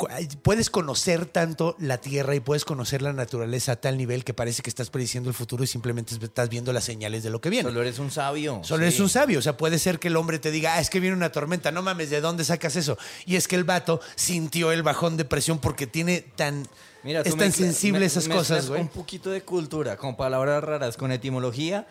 [0.43, 4.61] puedes conocer tanto la Tierra y puedes conocer la naturaleza a tal nivel que parece
[4.61, 7.69] que estás prediciendo el futuro y simplemente estás viendo las señales de lo que viene.
[7.69, 8.61] Solo eres un sabio.
[8.63, 8.87] Solo sí.
[8.87, 9.39] eres un sabio.
[9.39, 11.71] O sea, puede ser que el hombre te diga, ah, es que viene una tormenta.
[11.71, 12.97] No mames, ¿de dónde sacas eso?
[13.25, 16.67] Y es que el vato sintió el bajón de presión porque tiene tan.
[17.03, 18.81] Mira, es tan sensible me- esas cosas, güey.
[18.81, 21.87] Un poquito de cultura, con palabras raras, con etimología,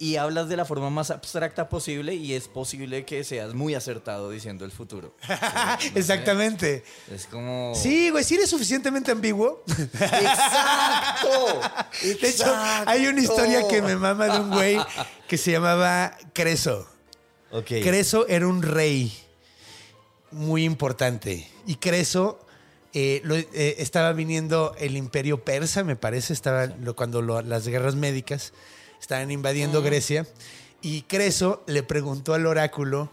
[0.00, 4.30] y hablas de la forma más abstracta posible, y es posible que seas muy acertado
[4.30, 5.14] diciendo el futuro.
[5.94, 6.82] Exactamente.
[7.12, 7.74] Es como.
[7.76, 9.62] Sí, güey, si eres suficientemente ambiguo.
[9.94, 11.60] ¡Exacto!
[12.20, 12.52] De hecho,
[12.86, 14.78] hay una historia que me mama de un güey
[15.28, 16.86] que se llamaba Creso.
[17.52, 17.66] Ok.
[17.82, 19.12] Creso era un rey
[20.30, 21.48] muy importante.
[21.66, 22.40] Y Creso
[22.94, 27.66] eh, lo- eh, estaba viniendo el imperio persa, me parece, estaba lo- cuando lo- las
[27.68, 28.52] guerras médicas
[29.00, 30.26] estaban invadiendo Grecia.
[30.82, 33.10] Y Creso le preguntó al oráculo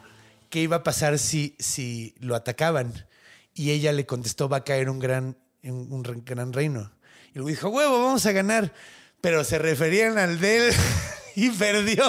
[0.50, 3.08] qué iba a pasar si, si lo atacaban.
[3.54, 6.92] Y ella le contestó, va a caer un gran, un, un gran reino.
[7.30, 8.74] Y luego dijo, huevo, vamos a ganar.
[9.22, 10.76] Pero se referían al de él
[11.36, 12.04] y perdió.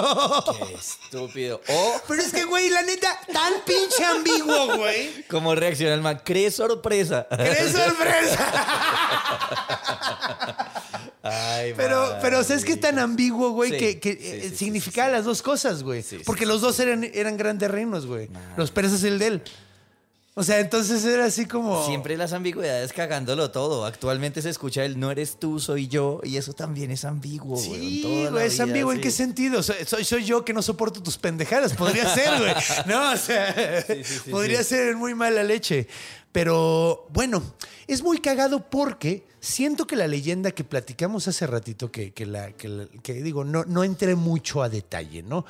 [0.67, 1.61] Qué estúpido.
[2.07, 5.25] Pero es que, güey, la neta, tan pinche ambiguo, güey.
[5.27, 6.21] ¿cómo reacciona el man?
[6.23, 7.27] ¿Crees sorpresa?
[7.29, 8.65] ¡Qué sorpresa!
[11.21, 14.19] Ay, Pero, pero o sea, es que es tan ambiguo, güey, Sí, que, que, sí,
[14.21, 16.03] eh, sí, significaba las dos cosas, güey.
[16.25, 18.29] Porque los dos eran, eran grandes reinos, güey.
[18.55, 19.41] Los persas y el de él.
[20.39, 21.85] O sea, entonces era así como...
[21.85, 23.85] Siempre las ambigüedades cagándolo todo.
[23.85, 27.57] Actualmente se escucha el no eres tú, soy yo, y eso también es ambiguo.
[27.57, 28.91] Sí, toda la güey, es ambiguo.
[28.93, 29.03] ¿En sí.
[29.03, 29.61] qué sentido?
[29.61, 31.73] Soy, soy, soy yo que no soporto tus pendejadas.
[31.73, 32.53] Podría ser, güey.
[32.85, 34.75] No, o sea, sí, sí, podría sí.
[34.75, 35.87] ser muy mala leche.
[36.31, 37.43] Pero bueno,
[37.87, 42.51] es muy cagado porque siento que la leyenda que platicamos hace ratito, que, que la,
[42.53, 45.45] que, la- que digo, no, no entré mucho a detalle, ¿no?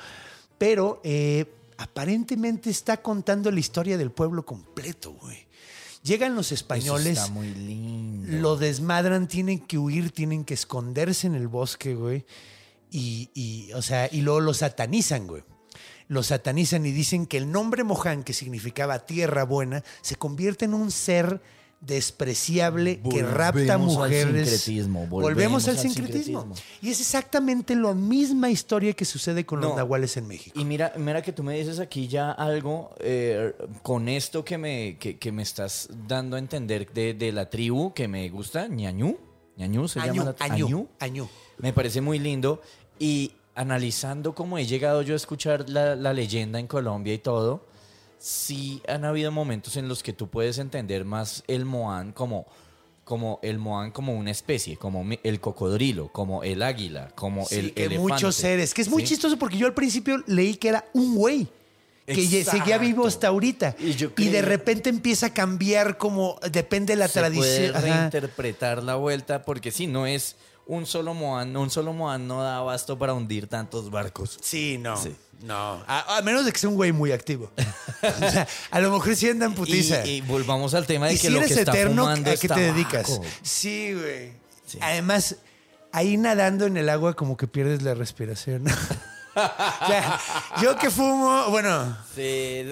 [0.58, 1.44] Pero eh,
[1.80, 5.46] aparentemente está contando la historia del pueblo completo, güey.
[6.02, 8.38] Llegan los Eso españoles está muy lindo.
[8.38, 12.26] lo desmadran, tienen que huir, tienen que esconderse en el bosque, güey.
[12.90, 15.42] Y, y, o sea, y luego lo satanizan, güey.
[16.08, 20.74] Lo satanizan y dicen que el nombre Moján, que significaba tierra buena, se convierte en
[20.74, 21.40] un ser
[21.80, 24.48] despreciable que rapta al mujeres.
[24.60, 26.40] sincretismo, Volvemos volvemos al al sincretismo.
[26.42, 26.78] sincretismo.
[26.82, 30.58] Y es exactamente la misma historia que sucede con los nahuales en México.
[30.60, 34.96] Y mira, mira que tú me dices aquí ya algo eh, con esto que me,
[34.98, 39.16] que, que me estás dando a entender de, de la tribu que me gusta, ñañú.
[39.56, 40.88] ñañú se Añú, llama la añú, Añú.
[40.98, 41.28] añú.
[41.58, 42.60] Me parece muy lindo.
[42.98, 47.66] Y analizando cómo he llegado yo a escuchar la, la leyenda en Colombia y todo,
[48.20, 52.46] sí han habido momentos en los que tú puedes entender más el Moán como,
[53.04, 57.74] como el Moán como una especie, como el cocodrilo, como el águila, como Sí, el
[57.74, 58.12] que elefante.
[58.12, 58.74] muchos seres.
[58.74, 59.08] Que es muy ¿sí?
[59.08, 61.48] chistoso porque yo al principio leí que era un güey.
[62.06, 62.80] Que ye- seguía Exacto.
[62.80, 63.76] vivo hasta ahorita.
[63.78, 67.44] Y yo Y de repente empieza a cambiar como depende de la se tradición.
[67.44, 67.80] puede Ajá.
[67.80, 70.34] reinterpretar la vuelta porque si no es
[70.66, 74.38] un solo Moán, un solo Moán no da abasto para hundir tantos barcos.
[74.42, 74.96] Sí, no.
[74.96, 75.14] Sí.
[75.42, 75.82] No.
[75.86, 77.50] A, a menos de que sea un güey muy activo.
[78.02, 80.06] O sea, a lo mejor sí anda en putiza.
[80.06, 82.14] Y, y volvamos al tema de Y que si lo eres que está eterno, ¿a
[82.16, 83.20] qué te dedicas?
[83.42, 84.32] Sí, güey.
[84.66, 84.78] Sí.
[84.80, 85.36] Además,
[85.92, 88.64] ahí nadando en el agua como que pierdes la respiración.
[89.82, 90.20] o sea,
[90.62, 92.64] yo que fumo, bueno, Sí.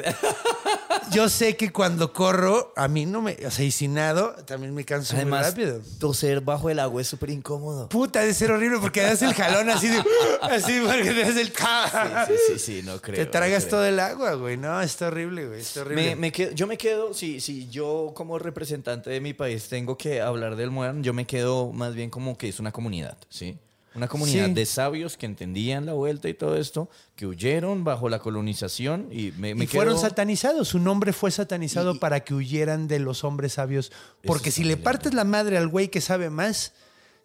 [1.11, 4.75] yo sé que cuando corro, a mí no me, o sea, y si nado, también
[4.75, 5.81] me canso muy Además, rápido.
[5.99, 7.89] toser bajo el agua es súper incómodo.
[7.89, 10.03] Puta, debe ser horrible porque das el jalón así de,
[10.43, 13.17] así porque te das el Sí, sí, sí, no creo.
[13.17, 13.71] Te tragas no creo.
[13.71, 14.57] todo el agua, güey.
[14.57, 15.61] No, está horrible, güey.
[15.61, 16.11] Está horrible.
[16.11, 19.97] Me, me quedo- yo me quedo, si, si yo como representante de mi país tengo
[19.97, 23.59] que hablar del Moan, yo me quedo más bien como que es una comunidad, ¿sí?
[23.95, 24.55] Una comunidad Sí.
[24.55, 29.33] de sabios que entendían la vuelta y todo esto, que huyeron bajo la colonización y
[29.39, 30.69] me, me y fueron quedo- satanizados.
[30.69, 33.91] Su nombre fue satanizado para que huyeran de los hombres sabios.
[34.25, 36.73] Porque si le partes la madre al güey que sabe más,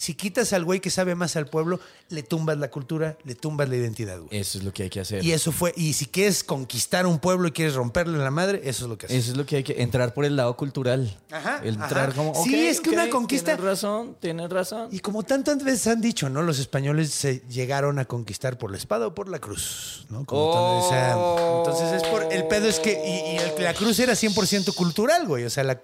[0.03, 1.79] si quitas al güey que sabe más al pueblo,
[2.09, 4.37] le tumbas la cultura, le tumbas la identidad, güey.
[4.37, 5.23] Eso es lo que hay que hacer.
[5.23, 8.83] Y eso fue, y si quieres conquistar un pueblo y quieres romperle la madre, eso
[8.83, 9.17] es lo que haces.
[9.17, 11.17] Eso es lo que hay que entrar por el lado cultural.
[11.31, 12.17] Ajá, Entrar ajá.
[12.17, 12.33] como.
[12.43, 14.89] Sí, ok, es que una conquista- Tienes razón, tienes razón.
[14.91, 16.41] Y como tantas veces han dicho, ¿no?
[16.41, 20.25] Los españoles se llegaron a conquistar por la espada o por la cruz, ¿no?
[20.25, 20.53] Como Oh.
[20.53, 23.97] tantas- o sea, entonces es por, el pedo es que, y, y el- la cruz
[23.99, 25.79] era 100% cultural, güey, o sea, la,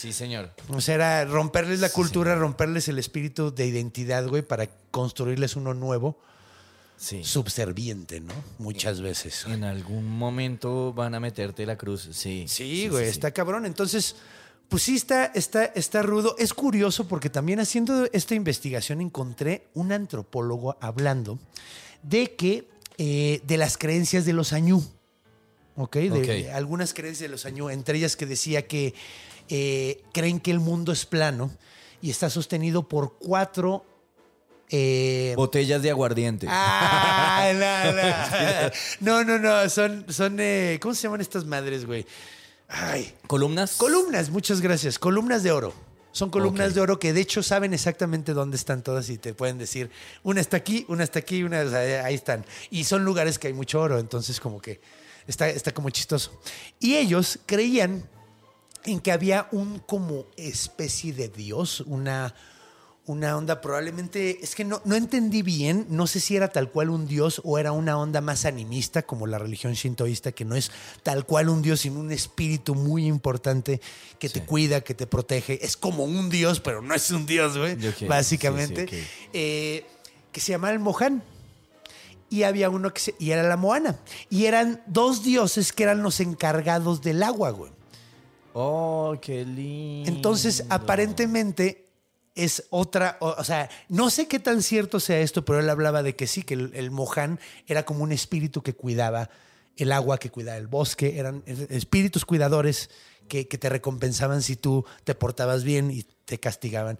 [0.00, 0.52] Sí, señor.
[0.68, 5.74] o sea, era romperles la cultura, romperles el espíritu de identidad, güey, para construirles uno
[5.74, 6.18] nuevo,
[6.96, 7.22] Sí.
[7.24, 8.32] subserviente, ¿no?
[8.58, 9.44] Muchas veces.
[9.46, 12.08] En algún momento van a meterte la cruz.
[12.12, 12.44] Sí.
[12.48, 13.64] Sí, güey, está cabrón.
[13.66, 14.16] Entonces,
[14.68, 16.34] pues sí está, está, está rudo.
[16.38, 21.38] Es curioso porque también haciendo esta investigación encontré un antropólogo hablando
[22.02, 24.82] de que, eh, de las creencias de los añú.
[25.76, 25.96] ¿Ok?
[25.96, 26.26] De, Ok.
[26.26, 28.94] de algunas creencias de los añú, entre ellas que decía que
[29.50, 31.50] eh, creen que el mundo es plano
[32.00, 33.84] y está sostenido por cuatro...
[34.70, 36.46] eh, Botellas de aguardiente.
[36.48, 37.50] Ah,
[39.00, 39.38] no, no.
[39.38, 39.68] No.
[39.68, 42.06] Son, son eh, ¿cómo se llaman estas madres, güey?
[42.68, 43.12] Ay.
[43.26, 43.72] ¿Columnas?
[43.76, 44.98] Columnas, muchas gracias.
[44.98, 45.74] Columnas de oro.
[46.12, 49.58] Son columnas de oro que de hecho saben exactamente dónde están todas y te pueden
[49.58, 49.90] decir,
[50.24, 52.44] una está aquí, una está aquí, una o sea, ahí están.
[52.68, 54.80] Y son lugares que hay mucho oro, entonces como que
[55.28, 56.32] está, está como chistoso.
[56.80, 58.08] Y ellos creían
[58.84, 62.34] en que había un como especie de dios, una,
[63.06, 66.90] una onda probablemente, es que no, no entendí bien, no sé si era tal cual
[66.90, 70.70] un dios o era una onda más animista como la religión shintoísta, que no es
[71.02, 73.80] tal cual un dios, sino un espíritu muy importante
[74.18, 75.64] que te cuida, que te protege.
[75.64, 77.76] Es como un dios, pero no es un dios, güey,
[78.08, 78.88] básicamente.
[78.88, 79.30] sí, sí, ok.
[79.32, 79.86] Eh,
[80.32, 81.22] que se llamaba el Mohan
[82.30, 83.98] y había uno que se, y era la Moana.
[84.30, 87.72] Y eran dos dioses que eran los encargados del agua, güey.
[88.52, 90.08] Oh, qué lindo.
[90.10, 91.86] Entonces, aparentemente
[92.34, 96.02] es otra, o, o sea, no sé qué tan cierto sea esto, pero él hablaba
[96.02, 99.30] de que sí, que el, el Mohan era como un espíritu que cuidaba
[99.76, 102.90] el agua, que cuidaba el bosque, eran espíritus cuidadores
[103.28, 106.98] que, que te recompensaban si tú te portabas bien y te castigaban.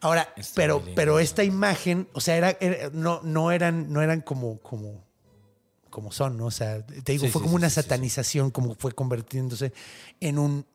[0.00, 4.00] Ahora, Está pero, lindo pero esta imagen, o sea, era, era- no, no eran, no
[4.02, 5.04] eran como, como,
[5.90, 6.46] como son, ¿no?
[6.46, 9.72] O sea, te digo, Sí, fue sí, como sí, una satanización, como fue convirtiéndose
[10.20, 10.66] en un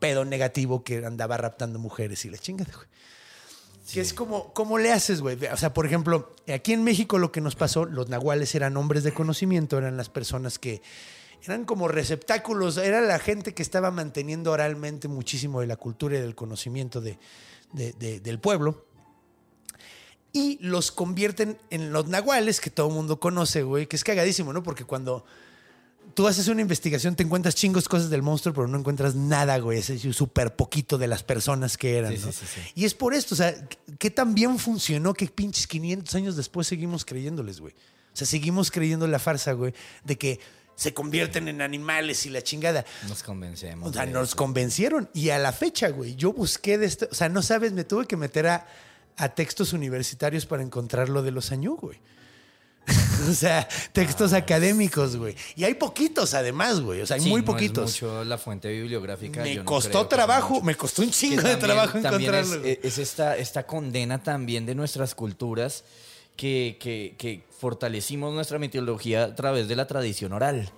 [0.00, 2.88] pedo negativo que andaba raptando mujeres y la chingada, güey.
[3.92, 5.36] Que es como, ¿cómo le haces, güey?
[5.52, 9.02] O sea, por ejemplo, aquí en México lo que nos pasó, los nahuales eran hombres
[9.04, 10.80] de conocimiento, eran las personas que
[11.42, 16.20] eran como receptáculos, era la gente que estaba manteniendo oralmente muchísimo de la cultura y
[16.20, 17.18] del conocimiento de,
[17.72, 18.84] de- de- del pueblo.
[20.32, 24.52] Y los convierten en los nahuales, que todo el mundo conoce, güey, que es cagadísimo,
[24.52, 24.62] ¿no?
[24.62, 25.24] Porque cuando
[26.14, 29.78] tú haces una investigación, te encuentras chingos cosas del monstruo, pero no encuentras nada, güey.
[29.78, 32.16] Es súper poquito de las personas que eran.
[32.16, 32.32] Sí, ¿no?
[32.32, 32.60] sí, sí, sí.
[32.74, 33.54] Y es por esto, o sea,
[33.98, 37.74] ¿qué tan bien funcionó que pinches 500 años después seguimos creyéndoles, güey?
[38.12, 39.72] O sea, seguimos creyendo la farsa, güey,
[40.04, 40.40] de que
[40.74, 42.84] se convierten en animales y la chingada.
[43.08, 43.90] Nos convencemos.
[43.90, 45.10] O sea, nos convencieron.
[45.12, 47.06] Y a la fecha, güey, yo busqué de esto.
[47.10, 48.66] O sea, no sabes, me tuve que meter a,
[49.16, 51.98] a textos universitarios para encontrar lo de los añú, güey.
[53.30, 55.34] o sea, textos académicos, güey.
[55.56, 57.00] Y hay poquitos, además, güey.
[57.00, 57.90] O sea, hay Sí, muy no poquitos.
[57.96, 59.42] Es mucho la fuente bibliográfica.
[59.42, 62.54] me yo costó trabajo, me costó un chingo de trabajo encontrarlo.
[62.56, 62.78] Es, güey.
[62.82, 65.84] es esta, esta condena también de nuestras culturas
[66.36, 70.70] que, que- que fortalecimos nuestra mitología a través de la tradición oral.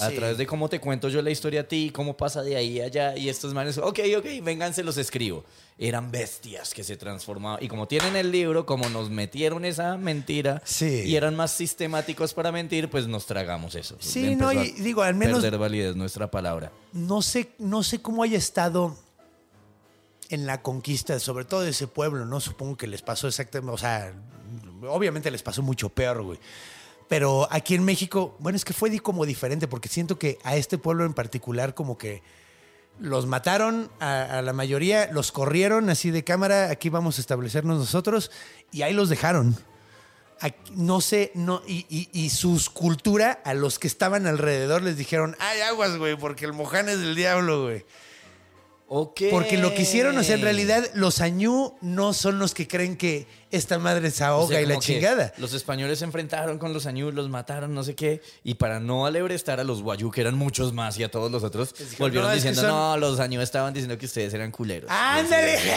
[0.00, 2.80] A través de cómo te cuento yo la historia a ti, cómo pasa de ahí
[2.80, 3.16] a allá.
[3.16, 5.44] Y estos manes, ok, ok, vengan, se los escribo.
[5.76, 7.62] Eran bestias que se transformaban.
[7.62, 11.02] Y como tienen el libro, como nos metieron esa mentira Sí.
[11.04, 13.96] y eran más sistemáticos para mentir, pues nos tragamos eso.
[13.98, 16.70] Sí, Empezó no, y digo, al menos- Perder validez nuestra palabra.
[16.92, 18.96] no sé, no sé cómo haya estado
[20.30, 22.40] en la conquista, sobre todo de ese pueblo, ¿no?
[22.40, 24.14] Supongo que les pasó exactamente, o sea,
[24.88, 26.38] obviamente les pasó mucho peor, güey.
[27.08, 30.78] Pero aquí en México, bueno, es que fue como diferente, porque siento que a este
[30.78, 32.22] pueblo en particular como que
[32.98, 38.30] los mataron a, la mayoría, los corrieron así de cámara, aquí vamos a establecernos nosotros,
[38.70, 39.56] y ahí los dejaron.
[40.74, 45.36] No sé, no, y, y, y sus cultura, a los que estaban alrededor les dijeron,
[45.38, 47.84] ay, aguas, güey, porque el moján es del diablo, güey.
[48.86, 52.96] Porque lo que hicieron, o sea, en realidad los añú no son los que creen
[52.96, 55.32] que esta madre se ahoga O sea, y la chingada.
[55.38, 58.20] Los españoles se enfrentaron con los añú, los mataron, no sé qué.
[58.42, 61.42] Y para no alebrestar a los guayú, que eran muchos más, y a todos los
[61.42, 64.90] otros, volvieron no, diciendo, son- no, los añú estaban diciendo que ustedes eran culeros.
[64.90, 65.58] ¡Ándale!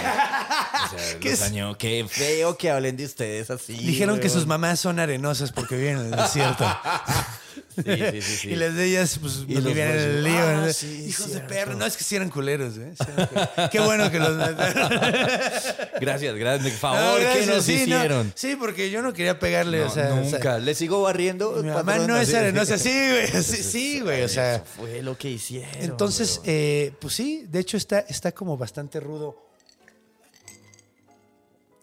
[0.78, 3.74] O sea, ¿Qué los añú, qué feo que hablen de ustedes así.
[3.74, 6.66] Dijeron que sus mamás son arenosas porque viven en el desierto.
[7.78, 8.50] Sí, sí, sí, sí.
[8.50, 10.34] Y las de ellas, pues, Y no los vivían en el lío.
[10.38, 10.68] Ah,
[11.08, 11.76] Hijos de perro.
[11.76, 12.94] No, es que sí eran culeros, ¿eh?
[12.98, 13.70] Sí eran culeros.
[13.72, 14.36] Qué bueno que los.
[16.00, 16.70] Gracias, gracias.
[16.72, 17.74] Por favor, No, ¿qué nos no.
[17.74, 18.32] hicieron?
[18.36, 20.14] Sí, porque yo no quería pegarle, No, o sea...
[20.14, 20.60] o sea, nunca.
[20.60, 21.52] ¿Le sigo barriendo?
[21.64, 22.08] mi mamá patrón?
[22.08, 22.38] no es Así.
[22.38, 22.78] arenosa.
[22.78, 23.44] Sí, güey.
[23.44, 24.24] Sí, güey.
[24.24, 24.56] O sea...
[24.56, 25.70] Eso fue lo que hicieron.
[25.80, 29.47] Entonces, eh, pues sí, de hecho está, está como bastante rudo.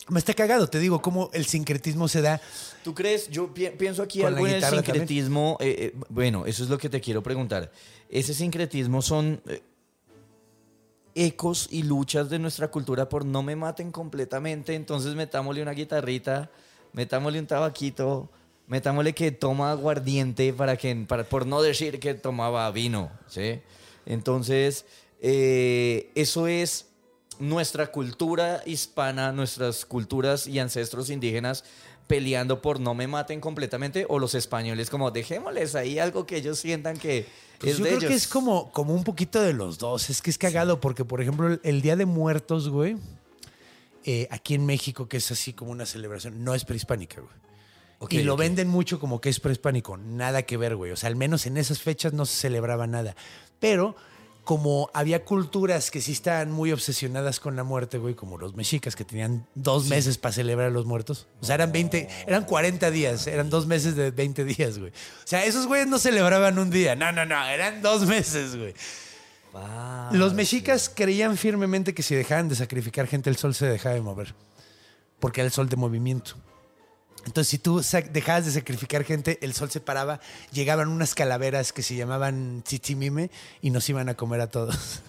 [0.09, 2.41] Me está cagado, te digo, cómo el sincretismo se da.
[2.83, 3.31] ¿Tú crees?
[3.31, 5.57] Yo pi- pienso aquí Con algo en el sincretismo.
[5.61, 7.73] eh, eh, bueno, eso es lo que te quiero preguntar.
[8.11, 9.63] ¿Ese sincretismo son eh,
[11.15, 14.75] ecos y luchas de nuestra cultura por no me maten completamente?
[14.75, 16.51] Entonces metámosle una guitarrita,
[16.93, 18.29] metámosle un tabaquito,
[18.67, 23.61] metámosle que toma aguardiente para que, para, por no decir que tomaba vino, ¿sí?
[24.05, 24.85] Entonces,
[25.21, 26.89] eso es
[27.39, 31.65] nuestra cultura hispana, nuestras culturas y ancestros indígenas
[32.07, 36.59] peleando por no me maten completamente o los españoles como dejémosles ahí algo que ellos
[36.59, 37.27] sientan que
[37.59, 38.11] Pues es yo de creo ellos.
[38.11, 40.11] que es como, como un poquito de los dos.
[40.11, 42.97] Es que es cagado porque, por ejemplo, el, el Día de Muertos, güey,
[44.05, 47.33] eh, aquí en México, que es así como una celebración, no es prehispánica, güey.
[48.11, 49.97] Y lo venden mucho como que es prehispánico.
[49.97, 50.93] Nada que ver, güey.
[50.93, 53.17] O sea, al menos en esas fechas no se celebraba nada.
[53.61, 53.97] Pero
[54.45, 58.95] como había culturas que sí estaban muy obsesionadas con la muerte, güey, como los mexicas
[58.95, 61.27] que tenían dos meses para celebrar a los muertos.
[61.41, 64.91] O sea, eran 20, eran 40 días, eran dos meses de 20 días, güey.
[64.91, 66.95] O sea, esos güeyes no celebraban un día.
[66.95, 68.75] No, no, no, eran dos meses, güey.
[70.11, 74.01] Los mexicas creían firmemente que si dejaban de sacrificar gente, el sol se dejaba de
[74.01, 74.35] mover.
[75.21, 76.35] Porque era el sol de movimiento.
[77.27, 80.21] Entonces, si tú dejabas de sacrificar gente, el sol se paraba,
[80.53, 83.31] llegaban unas calaveras que se llamaban chichimime
[83.63, 85.01] y nos iban a comer a todos.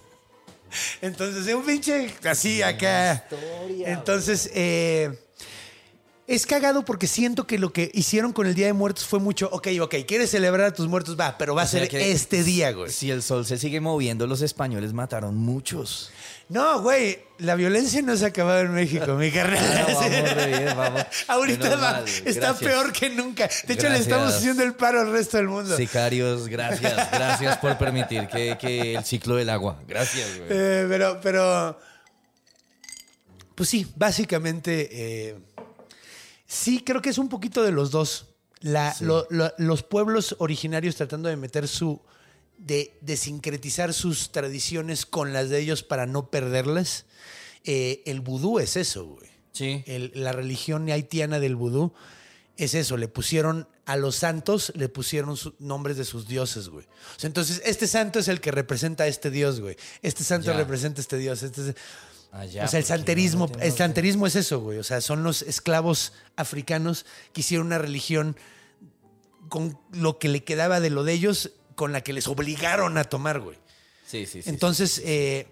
[1.02, 3.26] Entonces, un pinche así acá.
[3.86, 5.18] Entonces, eh,
[6.28, 9.48] es cagado porque siento que lo que hicieron con el Día de Muertos fue mucho,
[9.52, 12.72] ok, ok, quieres celebrar a tus muertos, va, pero va a O ser este día,
[12.72, 12.92] güey.
[12.92, 16.12] Si el sol se sigue moviendo, los españoles mataron muchos.
[16.50, 19.60] No, güey, la violencia no se ha acabado en México, mi carnal.
[19.88, 21.04] No, vamos vamos.
[21.28, 22.58] Ahorita va- está gracias.
[22.58, 23.50] peor que nunca.
[23.68, 25.76] De hecho, le estamos haciendo el paro al resto del mundo.
[25.78, 27.12] Sicarios, gracias.
[27.12, 29.80] Gracias por permitir que, que el ciclo del agua.
[29.88, 30.48] Gracias, güey.
[30.50, 31.80] Eh, pero, pero.
[33.56, 34.90] Pues sí, básicamente.
[34.92, 35.36] eh,
[36.56, 38.28] sí, creo que es un poquito de los dos.
[38.62, 42.02] La- lo- lo- los pueblos originarios tratando de meter su.
[42.58, 47.04] de, de sincretizar sus tradiciones con las de ellos para no perderlas.
[47.66, 49.30] Eh, el vudú es eso, güey.
[49.52, 49.84] Sí.
[49.86, 51.92] El- la religión haitiana del vudú
[52.56, 56.86] es eso, le pusieron a los santos, le pusieron nombres de sus dioses, güey.
[56.86, 59.76] O sea, entonces, este santo es el que representa a este dios, güey.
[60.02, 60.58] Este santo Ya.
[60.58, 61.44] representa a este dios.
[61.44, 61.76] Este es-
[62.38, 64.78] Ah, o sea, el santerismo, no el santerismo es eso, güey.
[64.78, 68.36] O sea, son los esclavos africanos que hicieron una religión
[69.50, 73.06] con lo que le quedaba de lo de ellos, con la que les obligaron a
[73.06, 73.58] tomar, güey.
[74.06, 74.50] Sí, sí, sí.
[74.50, 75.48] Entonces, eh,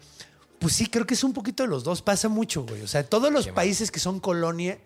[0.60, 2.02] pues sí, creo que es un poquito de los dos.
[2.02, 2.82] Pasa mucho, güey.
[2.82, 3.56] O sea, todos los Qué mal.
[3.56, 4.78] países que son colonia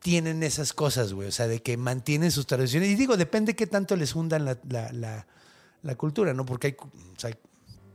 [0.00, 1.28] tienen esas cosas, güey.
[1.28, 2.88] O sea, de que mantienen sus tradiciones.
[2.88, 5.26] Y digo, depende qué tanto les hundan la, la- la-
[5.82, 6.44] la cultura, ¿no?
[6.44, 7.30] Porque hay, o sea,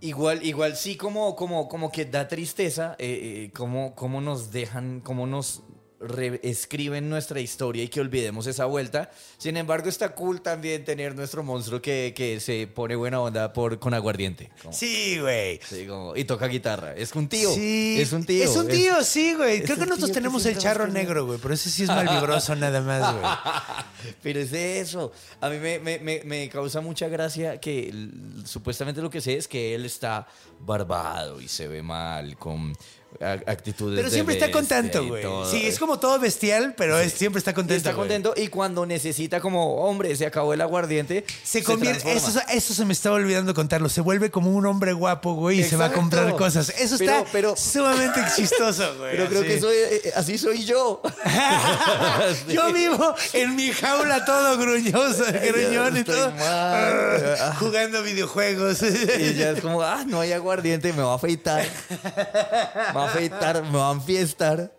[0.06, 5.02] Igual, igual sí, como, como, como que da tristeza, eh, eh, cómo, cómo nos dejan,
[5.02, 5.64] cómo nos
[6.00, 9.10] reescriben nuestra historia y que olvidemos esa vuelta.
[9.38, 13.80] Sin embargo, está cool también tener nuestro monstruo que, que se pone buena onda por,
[13.80, 14.50] con aguardiente.
[14.62, 15.60] Como- sí, güey.
[15.68, 16.94] sí, como- y toca guitarra.
[16.96, 17.54] Es un tío.
[17.54, 18.44] Sí, Es un tío.
[18.44, 19.64] Es un tío, sí, güey.
[19.64, 21.40] Creo que nosotros tenemos el charro negro, güey.
[21.42, 24.16] Pero ese sí es malvibroso nada más, güey.
[24.22, 25.12] Pero es de eso.
[25.42, 27.94] A mí me, me- me- me causa mucha gracia que
[28.46, 30.28] supuestamente lo que sé es que él está
[30.60, 32.74] barbado y se ve mal, con
[33.22, 35.24] actitudes Pero de siempre está contento, y güey.
[35.50, 37.78] Sí, es como todo bestial, pero es- siempre está Y contento.
[37.78, 38.08] está güey.
[38.08, 42.86] contento y cuando necesita como, hombre, se acabó el aguardiente, Se convierte, eso, eso se
[42.86, 43.90] me estaba olvidando contarlo.
[43.90, 46.70] Se vuelve como un hombre guapo, güey, y se va a comprar cosas.
[46.78, 49.12] Eso Pero- está pero- sumamente chistoso, güey.
[49.16, 51.02] Pero creo que soy, eh, así soy yo.
[52.48, 56.32] Yo vivo en mi jaula todo gruñoso, gruñón y todo.
[56.32, 57.54] mal.
[57.60, 58.82] Jugando videojuegos.
[58.84, 61.66] Y ya es como, ah, no hay aguardiente, me va a afeitar.
[62.94, 64.72] Me va a afeitar, me va a enfiestar.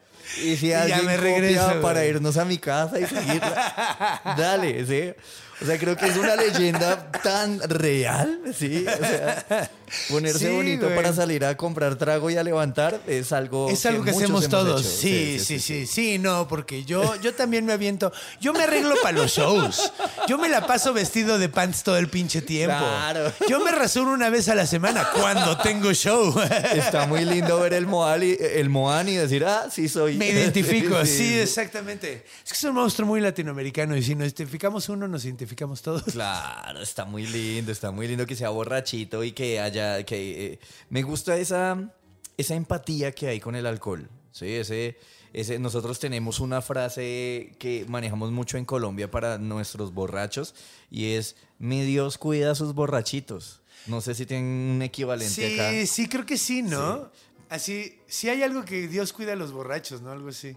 [0.42, 4.84] Y si ya alguien me copia regreso, para irnos a mi casa y seguirla, dale,
[4.84, 5.14] ¿sí?
[5.62, 8.84] O sea, creo que es una leyenda tan real, ¿sí?
[8.86, 9.70] O sea,
[10.10, 10.96] ponerse Sí, bonito güey.
[10.96, 14.84] para salir a comprar trago y a levantar es algo Es algo que, hacemos todos.
[14.84, 18.12] Sí sí sí, sí, no, porque yo, yo también me aviento.
[18.38, 19.92] Yo me arreglo para los shows.
[20.28, 22.76] Yo me la paso vestido de pants todo el pinche tiempo.
[22.76, 23.32] Claro.
[23.48, 26.34] Yo me rasuro una vez a la semana cuando tengo show.
[26.74, 30.16] Está muy lindo ver el Moan y, el Moan y decir, ah, sí soy.
[30.16, 32.24] Me identifico, sí, exactamente.
[32.44, 35.45] Es que es un monstruo muy latinoamericano y si nos identificamos uno, nos identificamos
[35.82, 36.02] todos.
[36.04, 40.58] Claro, está muy lindo, está muy lindo que sea borrachito y que haya, que eh,
[40.90, 41.92] me gusta esa,
[42.36, 44.96] esa empatía que hay con el alcohol, sí, ese,
[45.32, 50.54] ese, nosotros tenemos una frase que manejamos mucho en Colombia para nuestros borrachos
[50.90, 53.60] y es, mi Dios cuida a sus borrachitos.
[53.86, 55.86] No sé si tienen un equivalente Sí, acá.
[55.86, 57.10] sí, creo que sí, ¿no?
[57.48, 60.10] Así, sí hay algo que Dios cuida a los borrachos, ¿no?
[60.10, 60.56] Algo así.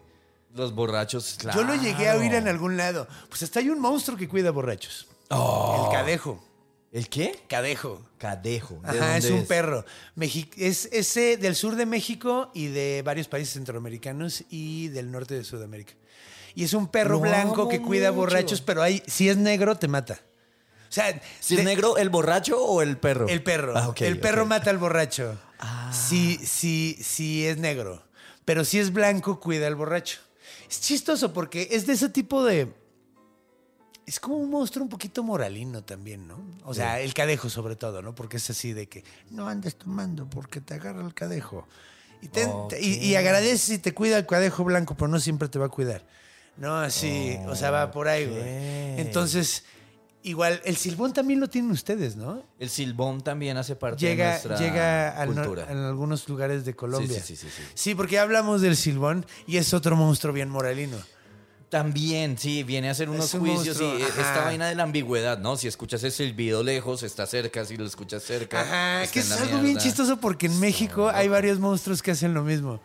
[0.56, 1.60] Los borrachos, claro.
[1.62, 3.08] Yo lo llegué a oír en algún lado.
[3.30, 5.08] Pues hasta hay un monstruo que cuida borrachos.
[5.30, 5.86] Oh.
[5.92, 6.44] El cadejo.
[6.92, 7.40] ¿El qué?
[7.48, 8.02] Cadejo.
[8.18, 8.82] Cadejo.
[8.92, 9.86] ¿De Ajá, es un perro.
[10.18, 15.36] Mexi- es ese del sur de México y de varios países centroamericanos y del norte
[15.36, 15.94] de Sudamérica.
[16.56, 18.22] Y es un perro blanco que cuida mucho.
[18.22, 20.20] borrachos, pero hay, si es negro, te mata.
[20.90, 23.28] O sea, ¿Si es negro, el borracho o el perro?
[23.28, 23.74] el perro.
[23.78, 25.38] Ah, el perro mata al borracho.
[25.92, 28.02] Si, si, si es negro.
[28.46, 30.20] Pero si es blanco, cuida al borracho.
[30.70, 32.72] Es chistoso porque es de ese tipo de.
[34.06, 36.40] Es como un monstruo un poquito moralino también, ¿no?
[36.64, 38.16] O sea, el cadejo sobre todo, ¿no?
[38.16, 41.68] Porque es así de que no andes tomando porque te agarra el cadejo.
[42.22, 42.48] Y, te-
[42.82, 45.70] y, y agradeces y te cuida el cadejo blanco, pero no siempre te va a
[45.70, 46.06] cuidar.
[46.58, 48.42] No, así, o sea, va por ahí, güey.
[49.00, 49.64] Entonces,
[50.24, 52.44] igual, el silbón también lo tienen ustedes, ¿no?
[52.60, 55.68] El silbón también hace parte de llega, nuestra llega al cultura.
[55.70, 57.22] en algunos lugares de Colombia.
[57.22, 57.72] Sí, sí, sí, sí, sí.
[57.74, 60.98] Sí, porque hablamos del silbón y es otro monstruo bien moralino.
[61.70, 65.38] También, sí, viene a hacer unos Es un juicios y esta vaina de la ambigüedad,
[65.38, 65.56] ¿no?
[65.56, 68.62] Si escuchas el silbido lejos, está cerca, si lo escuchas cerca.
[68.62, 72.34] Ajá, está que es algo bien chistoso porque en México hay varios monstruos que hacen
[72.34, 72.82] lo mismo.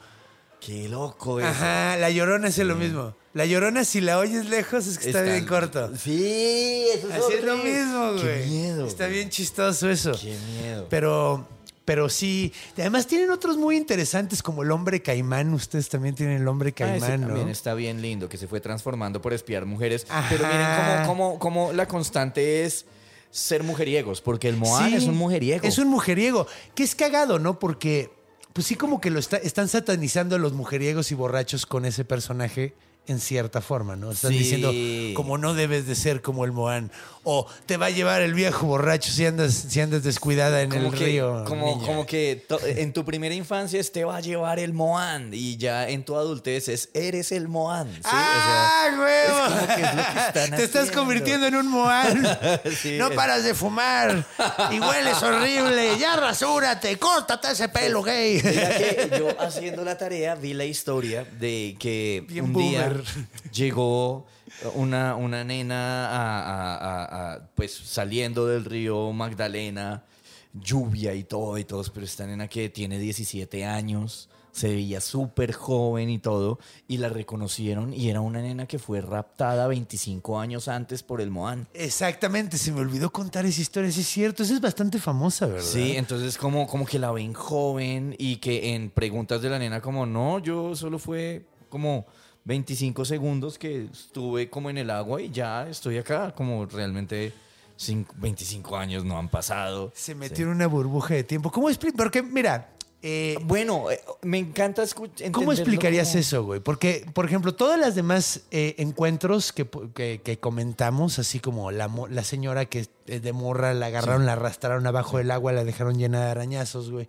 [0.61, 1.49] Qué loco eso.
[1.49, 3.14] Ajá, la llorona hace lo mismo.
[3.35, 5.91] La llorona, si la oyes lejos, es que está, bien corto.
[5.97, 8.22] Sí, eso es Así es lo mismo, güey.
[8.22, 8.87] Qué miedo.
[8.87, 9.14] Está güey.
[9.18, 10.12] bien chistoso eso.
[10.20, 10.87] Qué miedo.
[10.89, 11.47] Pero,
[11.85, 12.53] pero sí.
[12.78, 15.53] Además tienen otros muy interesantes como el hombre caimán.
[15.53, 17.26] Ustedes también tienen el hombre Ah, ese caimán, ¿no?
[17.26, 20.07] también está bien lindo, que se fue transformando por espiar mujeres.
[20.09, 20.28] Ajá.
[20.30, 20.66] Pero miren
[21.07, 22.87] cómo, cómo, cómo la constante es
[23.32, 25.66] ser mujeriegos, porque el Moan Sí, es un mujeriego.
[25.66, 26.47] Es un mujeriego.
[26.76, 27.59] Que es cagado, ¿no?
[27.59, 28.12] Porque,
[28.53, 32.05] pues sí, como que lo está- están satanizando a los mujeriegos y borrachos con ese
[32.05, 32.74] personaje
[33.07, 34.13] en cierta forma, ¿no?
[34.13, 34.39] Están Sí.
[34.39, 34.73] diciendo,
[35.15, 36.91] como no debes de ser como el Moán.
[37.27, 40.89] O te va a llevar el viejo borracho si andas, si andas descuidada en como
[40.93, 41.45] el que, río.
[41.47, 41.87] Como, niña".
[41.87, 42.47] como que
[42.77, 46.17] en tu primera infancia es, te va a llevar el Moan y ya en tu
[46.17, 47.91] adultez es eres el Moan.
[47.95, 48.01] ¿sí?
[48.01, 49.47] O sea, ¡Ah, huevo!
[49.47, 52.23] es como que es lo que están Te estás convirtiendo en un Moán.
[52.83, 54.27] Sí, no es- paras de fumar.
[54.71, 55.99] Y hueles horrible.
[55.99, 56.99] Ya rasúrate.
[56.99, 58.41] Córtate ese pelo gay.
[58.43, 62.94] Que yo haciendo la tarea vi la historia de que Bien un día
[63.53, 64.27] llegó
[64.75, 70.05] una, una nena a- a- a- a, pues saliendo del río Magdalena,
[70.53, 75.53] lluvia y todo y todo, pero esta nena que tiene 17 años, se veía súper
[75.53, 80.69] joven y todo, y la reconocieron y era una nena que fue raptada 25 años
[80.69, 81.67] antes por el Moan.
[81.75, 85.65] Exactamente, se me olvidó contar esa historia, sí es cierto, esa es bastante famosa, ¿verdad?
[85.67, 89.81] Sí, entonces como, como que la ven joven y que en preguntas de la nena
[89.81, 92.07] como, no, yo solo fue como
[92.45, 97.33] 25 segundos que estuve como en el agua y ya estoy acá, como realmente
[97.77, 99.91] cinco- 25 años no han pasado.
[99.95, 101.51] Se metió en una burbuja de tiempo.
[101.51, 101.97] ¿Cómo explico?
[101.97, 102.71] Porque, mira,
[103.07, 105.31] eh, Bueno, eh, me encanta escuchar.
[105.31, 106.61] ¿cómo explicarías eso, güey?
[106.61, 111.91] Porque, por ejemplo, todas las demás eh, encuentros que, que- que comentamos, así como la,
[112.11, 115.99] la señora que eh, de morra la agarraron, la arrastraron abajo del agua, la dejaron
[115.99, 117.09] llena de arañazos, güey.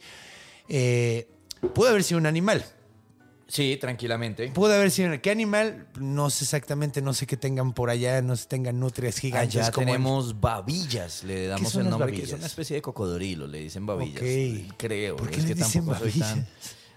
[0.69, 1.27] Eh,
[1.73, 2.65] pudo haber sido un animal.
[3.47, 4.47] Sí, tranquilamente.
[4.49, 5.21] Pudo haber sido.
[5.21, 5.87] ¿Qué animal?
[5.99, 9.55] No sé exactamente, no sé qué tengan por allá, no sé, tengan nutrias gigantes.
[9.55, 12.07] Allá como el- tenemos babillas, le damos son el nombre.
[12.11, 12.33] que babillas?
[12.33, 14.21] Es una especie de cocodrilo, le dicen babillas.
[14.21, 14.73] Ok.
[14.77, 15.15] Creo.
[15.17, 16.29] ¿Por qué es le que dicen tampoco soy tan.
[16.29, 16.47] babillas?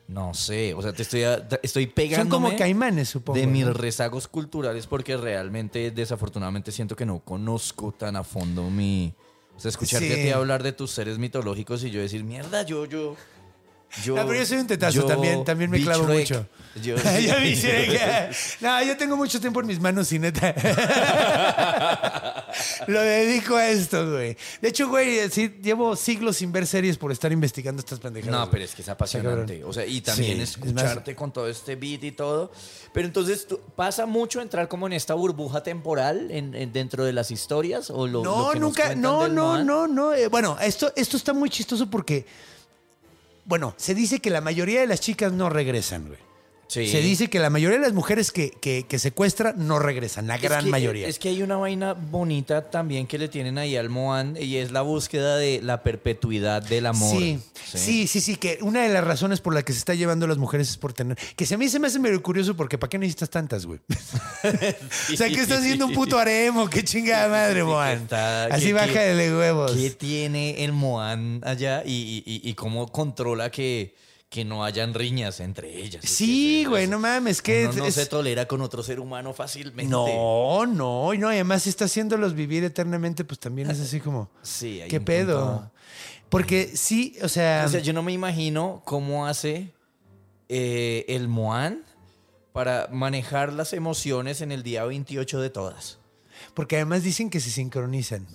[0.09, 1.21] No sé, o sea, te estoy,
[1.63, 2.35] estoy Son pegando.
[2.37, 3.39] como caimanes, supongo.
[3.39, 3.75] de mis ¿no?
[3.75, 9.13] rezagos culturales porque realmente desafortunadamente siento que no conozco tan a fondo mi
[9.55, 10.13] o sea escucharte Sí.
[10.15, 13.17] a ti hablar de tus seres mitológicos y yo decir mierda yo yo
[14.05, 16.47] yo Ah, pero yo soy un tetazo yo también, también me clavo mucho.
[16.83, 16.97] Yo-.
[18.61, 20.55] No, yo tengo mucho tiempo en mis manos y neta.
[22.87, 24.37] lo dedico a esto, güey.
[24.61, 28.33] De hecho, güey, sí, llevo siglos sin ver series por estar investigando estas pendejadas.
[28.33, 28.51] No, güey.
[28.53, 29.65] pero es que es apasionante.
[29.65, 32.53] O sea, y también Sí, es más- escucharte con todo este beat y todo.
[32.93, 37.13] Pero entonces, ¿tú- ¿pasa mucho entrar como en esta burbuja temporal en, en- dentro de
[37.13, 37.91] las historias?
[37.91, 40.15] ¿O lo, No, lo que nos nunca, no, no, no, no.
[40.15, 42.27] eh, bueno, esto, esto está muy chistoso porque,
[43.49, 46.28] bueno, se dice que la mayoría de las chicas no regresan, güey.
[46.69, 46.87] Sí.
[46.87, 50.37] Se dice que la mayoría de las mujeres que, que, que secuestran no regresan, la
[50.37, 51.09] Es gran que- mayoría.
[51.09, 54.71] Es que hay una vaina bonita también que le tienen ahí al Moan y es
[54.71, 57.19] la búsqueda de la perpetuidad del amor.
[57.19, 57.41] Sí,
[57.75, 60.29] sí, sí, sí, que una de las razones por la que se está llevando a
[60.29, 61.17] las mujeres es por tener.
[61.37, 63.81] Que se a mí se me hace medio curioso porque ¿para qué necesitas tantas, güey?
[64.43, 66.69] o sea, ¿qué estás haciendo un puto haremo?
[66.69, 67.99] ¡Qué chingada madre, Sí, Moan!
[68.03, 69.73] está- Así baja de huevos.
[69.73, 73.95] ¿Qué tiene el Moan allá y, y- y- y cómo controla que,
[74.31, 76.05] que no hayan riñas entre ellas?
[76.05, 79.91] Sí, güey, no mames, que no es- se tolera con otro ser humano fácilmente.
[79.91, 84.01] No, no, y no, y además si está haciéndolos vivir eternamente, pues también es así
[84.01, 85.47] como, Sí, hay ¿qué un pedo?
[85.53, 85.73] punto-
[86.29, 89.73] Porque sí, o sea, O sea, yo no me imagino cómo hace
[90.51, 91.85] eh, el Moan
[92.53, 95.99] para manejar las emociones en el día 28 de todas.
[96.55, 98.27] porque además dicen que se sincronizan.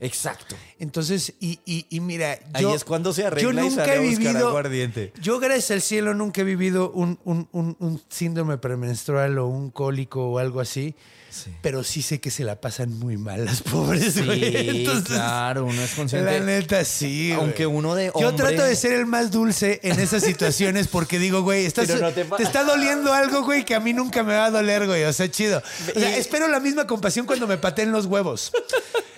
[0.00, 0.54] Exacto.
[0.78, 3.96] Entonces, y, y, y mira, Ahí yo, es cuando se arregla yo y nunca sale
[3.96, 5.12] he vivido, aguardiente.
[5.22, 9.70] yo gracias al cielo nunca he vivido un, un- un- un síndrome premenstrual o un
[9.70, 10.94] cólico o algo así,
[11.62, 14.80] pero sí sé que se la pasan muy mal las pobres, Sí, güey.
[14.80, 16.38] Entonces, claro, uno es consciente.
[16.38, 17.28] La neta, sí.
[17.30, 17.40] güey.
[17.40, 21.42] Aunque uno de Yo trato de ser el más dulce en esas situaciones porque digo,
[21.42, 24.50] güey, estás- no te está doliendo algo, güey, que a mí nunca me va a
[24.50, 25.04] doler, güey.
[25.04, 25.62] O sea, chido.
[25.94, 28.52] O sea, Y- espero la misma compasión cuando me pateen los huevos.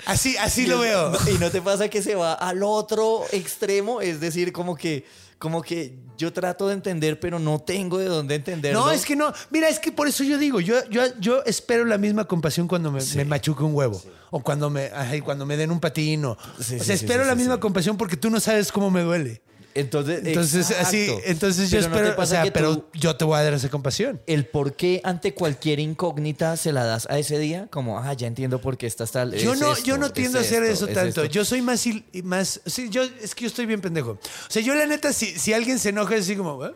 [0.07, 1.13] Así, así lo veo.
[1.31, 5.05] Y no te pasa que se va al otro extremo, es decir, como que,
[5.39, 8.81] como que yo trato de entender, pero no tengo de dónde entenderlo.
[8.81, 9.33] No, es que no.
[9.51, 12.93] Mira, es que por eso yo digo, yo, yo, yo espero la misma compasión cuando
[12.93, 14.03] me, me machuque un huevo.
[14.31, 16.25] O cuando me, ay, cuando me den un patín.
[16.27, 17.61] O, Sí, o sí, sea, sí, espero sí, la sí, misma sí.
[17.61, 19.41] compasión porque tú no sabes cómo me duele.
[19.79, 23.39] Entonces, Entonces, así, entonces yo Pero ¿no te espero, o sea, pero yo te voy
[23.39, 24.21] a dar esa compasión.
[24.27, 28.27] el por qué ante cualquier incógnita se la das a ese día, como, ah, ya
[28.27, 29.33] entiendo por qué estás tal.
[29.35, 31.23] Yo es no, esto, yo no es tiendo a hacer esto, eso es tanto.
[31.23, 31.33] esto".
[31.33, 31.85] Yo soy más,
[32.25, 34.13] más, sí, yo es que yo estoy bien pendejo.
[34.13, 36.73] O sea, yo la neta, si, si alguien se enoja, es así como, "¿Eh?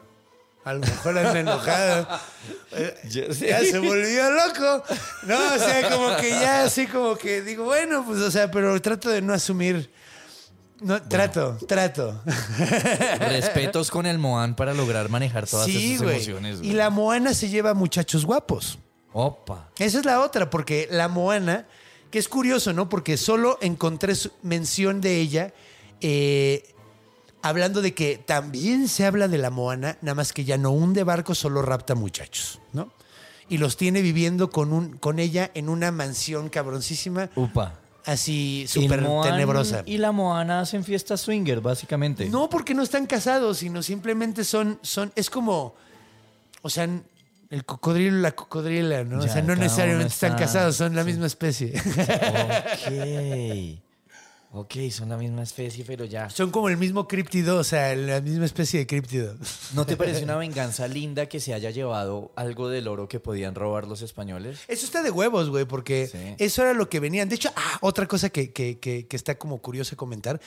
[0.65, 2.09] a lo mejor anda enojado.
[2.75, 2.95] Eh,
[3.39, 4.83] ya se volvió loco.
[5.27, 8.81] No, o sea, como que ya así como que digo, bueno, pues, o sea, pero
[8.81, 9.91] trato de no asumir.
[10.83, 12.21] No, trato, trato.
[13.19, 16.59] Respetos con el Moan para lograr manejar todas sí, esas emociones.
[16.63, 18.79] Y la Moana se lleva muchachos guapos.
[19.13, 19.71] Opa.
[19.79, 21.67] Esa es la otra, porque la Moana,
[22.11, 22.89] que es curioso, ¿no?
[22.89, 25.53] Porque solo encontré su- mención de ella
[26.01, 26.75] eh,
[27.43, 31.05] hablando de que también se habla de la Moana, nada más que ya no hunde
[31.05, 32.93] barcos, solo rapta muchachos, ¿no?
[33.49, 37.81] Y los tiene viviendo con, un, con ella en una mansión cabroncísima, Upa.
[38.05, 39.83] Así súper tenebrosa.
[39.87, 42.29] Y la Moana hacen fiestas swinger, básicamente.
[42.29, 45.75] No porque no están casados, sino simplemente son, son, es como,
[46.63, 46.89] o sea,
[47.51, 49.19] el cocodrilo y la cocodrila, ¿no?
[49.19, 51.73] o sea, no necesariamente están está- casados, son la misma especie.
[52.87, 53.83] Ok.
[54.55, 56.29] Ok, son la misma especie, pero ya.
[56.29, 59.35] Son como el mismo críptido, o sea, la misma especie de críptido.
[59.75, 63.55] ¿No te parece una venganza linda que se haya llevado algo del oro que podían
[63.55, 64.59] robar los españoles?
[64.69, 66.35] Eso está de huevos, güey, porque Sí.
[66.39, 67.31] eso era lo que venían.
[67.31, 70.39] De hecho, ah, otra cosa que, que- que- que está como curioso comentar.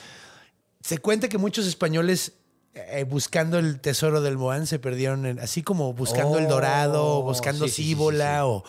[0.82, 2.34] Se cuenta que muchos españoles
[2.74, 7.18] eh, buscando el tesoro del Moán se perdieron, en- así como buscando el Oh, Dorado,
[7.18, 8.44] o buscando sí, sí, sí, sí, Cíbola, sí.
[8.44, 8.64] O,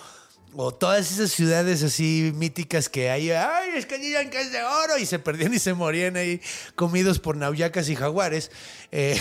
[0.59, 3.29] o todas esas ciudades así míticas que hay.
[3.29, 4.97] ¡Ay, es que digan que es de oro!
[4.97, 6.41] Y se perdían y se morían ahí
[6.75, 8.49] comidos por nauyacas y jaguares.
[8.91, 9.15] Eh,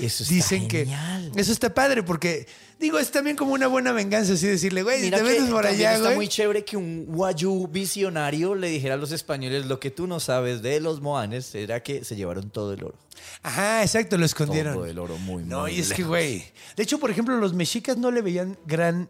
[0.00, 1.30] Eso está dicen genial.
[1.34, 2.46] que eso está padre porque
[2.80, 5.92] digo es también como una buena venganza así decirle güey Mira te metes por allá
[5.94, 9.90] está güey muy chévere que un guayú visionario le dijera a los españoles lo que
[9.92, 12.98] tú no sabes de los moanes era que se llevaron todo el oro.
[13.42, 16.44] ajá exacto lo escondieron Todo el oro muy, no muy y es que güey
[16.76, 19.08] de hecho por ejemplo los mexicas no le veían gran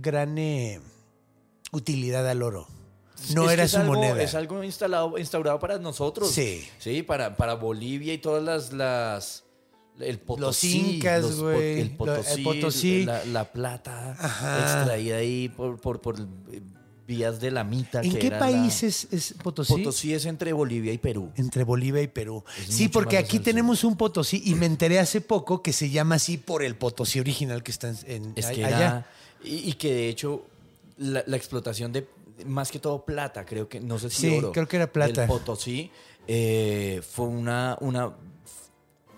[0.00, 0.80] gran eh,
[1.72, 2.68] utilidad al oro
[3.34, 6.30] no Es era su algo- moneda Es algo instalado, instaurado para nosotros.
[6.30, 6.68] Sí.
[6.78, 8.72] Sí, para, para Bolivia y todas las...
[8.72, 9.42] las
[9.98, 13.04] el potosí, Los incas, güey, El potosí, el potosí.
[13.06, 14.60] La, la plata Ajá.
[14.80, 16.60] extraída ahí por, por, por eh,
[17.06, 18.04] vías de la mitad.
[18.04, 21.32] en que qué era país la- es, es Potosí Potosí es entre Bolivia y Perú.
[21.36, 22.44] entre Bolivia y Perú.
[22.68, 26.16] Es Sí, porque aquí tenemos un Potosí y me enteré hace poco que se llama
[26.16, 28.76] así por el Potosí original que está en, en- Es a- que allá.
[28.76, 29.10] era...
[29.44, 30.44] Y, y que de hecho
[30.98, 32.06] la, la explotación de
[32.44, 34.52] más que todo plata, creo que, no sé si Sí, oro.
[34.52, 35.22] creo que era plata.
[35.22, 35.90] Del Potosí
[36.28, 38.14] eh, fue una, una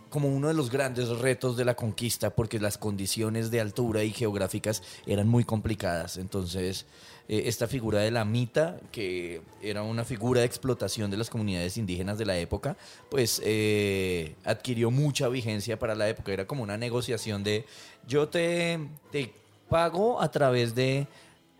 [0.08, 4.10] como uno de los grandes retos de la conquista porque las condiciones de altura y
[4.12, 6.16] geográficas eran muy complicadas.
[6.16, 6.86] Entonces,
[7.28, 11.76] eh, esta figura de la mita, que era una figura de explotación de las comunidades
[11.76, 12.76] indígenas de la época,
[13.10, 16.32] pues eh, adquirió mucha vigencia para la época.
[16.32, 17.66] Era como una negociación de
[18.06, 18.78] yo te,
[19.12, 19.34] te
[19.68, 21.06] pago a través de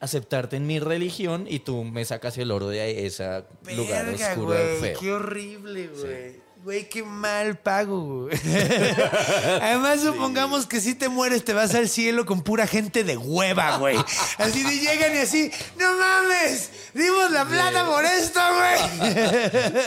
[0.00, 3.44] aceptarte en mi religión y tú me sacas el oro de ese
[3.76, 5.00] lugar oscuro güey, feo.
[5.00, 6.48] Qué horrible, güey.
[6.64, 8.36] Güey, qué mal pago, güey.
[9.62, 13.76] Además, supongamos que si te mueres te vas al cielo con pura gente de hueva,
[13.78, 13.96] güey.
[14.38, 19.10] Así de llegan y así, no mames, dimos la plata por esto, güey.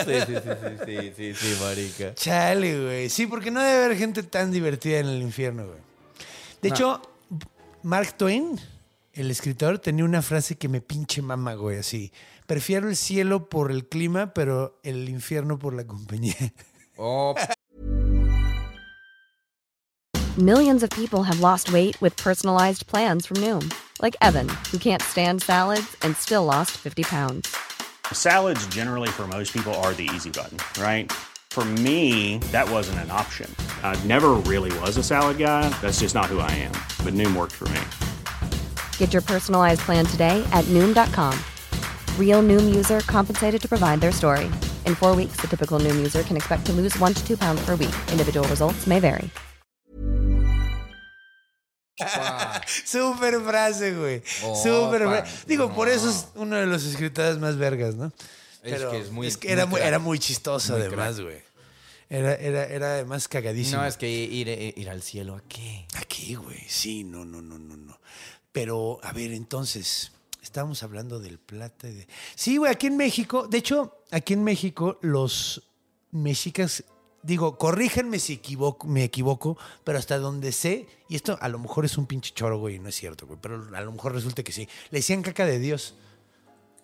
[0.05, 0.51] Sí, sí, sí,
[0.85, 2.15] sí, sí, sí, sí, marica.
[2.15, 3.09] Chale, güey.
[3.09, 5.79] Sí, porque no debe haber gente tan divertida en el infierno, güey.
[6.61, 6.75] De No.
[6.75, 7.01] hecho,
[7.83, 8.59] Mark Twain,
[9.13, 12.11] el escritor, tenía una frase que me pinche mama, güey, así.
[12.45, 16.53] Prefiero el cielo por el clima, pero el infierno por la compañía.
[16.97, 17.33] Oh,
[20.37, 23.69] Millions of people have lost weight with personalized plans from Noom,
[24.01, 27.53] like Evan, who can't stand salads and still lost 50 pounds.
[28.13, 31.11] Salads, generally, for most people, are the easy button, right?
[31.51, 33.53] For me, that wasn't an option.
[33.83, 35.67] I never really was a salad guy.
[35.81, 36.71] That's just not who I am.
[37.03, 37.81] But Noom worked for me.
[38.97, 41.37] Get your personalized plan today at Noom.com.
[42.17, 44.45] Real Noom user compensated to provide their story.
[44.85, 47.59] In four weeks, the typical Noom user can expect to lose one to two pounds
[47.65, 47.95] per week.
[48.13, 49.29] Individual results may vary.
[52.85, 54.23] Súper frase, güey.
[54.43, 54.55] Opa.
[54.55, 55.45] Súper frase.
[55.47, 58.13] Digo, por eso es uno de los escritores más vergas, ¿no?
[58.63, 61.37] Es que es muy- era, muy era muy chistoso, Muy además, güey.
[62.09, 63.81] Era, era, era además cagadísimo.
[63.81, 65.85] no, es que ir, ir- ir al cielo, ¿a qué?
[65.95, 66.59] Aquí, güey.
[66.67, 67.99] Sí, no, no, no, no, no.
[68.51, 72.07] Pero, a ver, entonces, estábamos hablando del plata y de...
[72.35, 75.63] Sí, güey, aquí en México, de hecho, aquí en México, los
[76.11, 76.83] mexicas,
[77.23, 81.85] digo, corríjanme si equivoco, me equivoco, pero hasta donde sé, y esto a lo mejor
[81.85, 84.51] es un pinche choro, güey, no es cierto, güey, pero a lo mejor resulta que
[84.51, 84.67] sí.
[84.89, 85.95] Le decían caca de Dios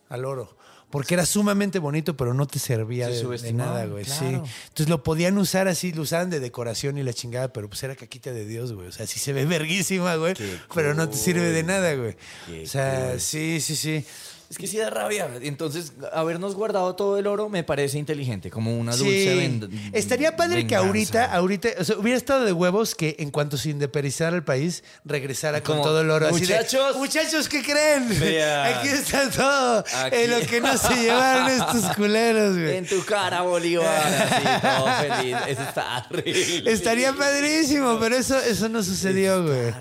[0.07, 0.57] al oro.
[0.89, 4.05] Porque era sumamente bonito, pero no te servía Se de- nada, güey.
[4.05, 4.19] claro.
[4.45, 4.51] Sí.
[4.69, 7.95] Entonces lo podían usar así, lo usaban de decoración y la chingada, pero pues era
[7.95, 8.87] caquita de Dios, güey.
[8.87, 10.33] O sea, sí se ve verguísima, güey.
[10.35, 12.15] Qué Pero no te sirve de nada, güey.
[12.45, 13.19] Qué O sea, cool.
[13.19, 14.05] sí, sí, sí.
[14.49, 15.29] Es que sí da rabia.
[15.41, 20.65] Entonces, habernos guardado todo el oro me parece inteligente, como una dulce ven- Estaría padre
[20.65, 24.43] que ahorita, ahorita, o sea, hubiera estado de huevos que en cuanto se independizara el
[24.45, 26.27] país, regresara con todo el oro.
[26.27, 26.95] así de, "Muchachos".
[26.97, 28.03] muchachos, ¿qué creen?
[28.77, 29.79] Aquí está todo.
[29.95, 30.15] Aquí.
[30.15, 32.77] En lo que no se llevaron estos culeros, güey.
[32.77, 35.37] En tu cara, Bolívar, así, todo feliz.
[35.49, 36.71] Eso está horrible.
[36.71, 39.73] Estaría padrísimo, pero eso, eso no sucedió, güey.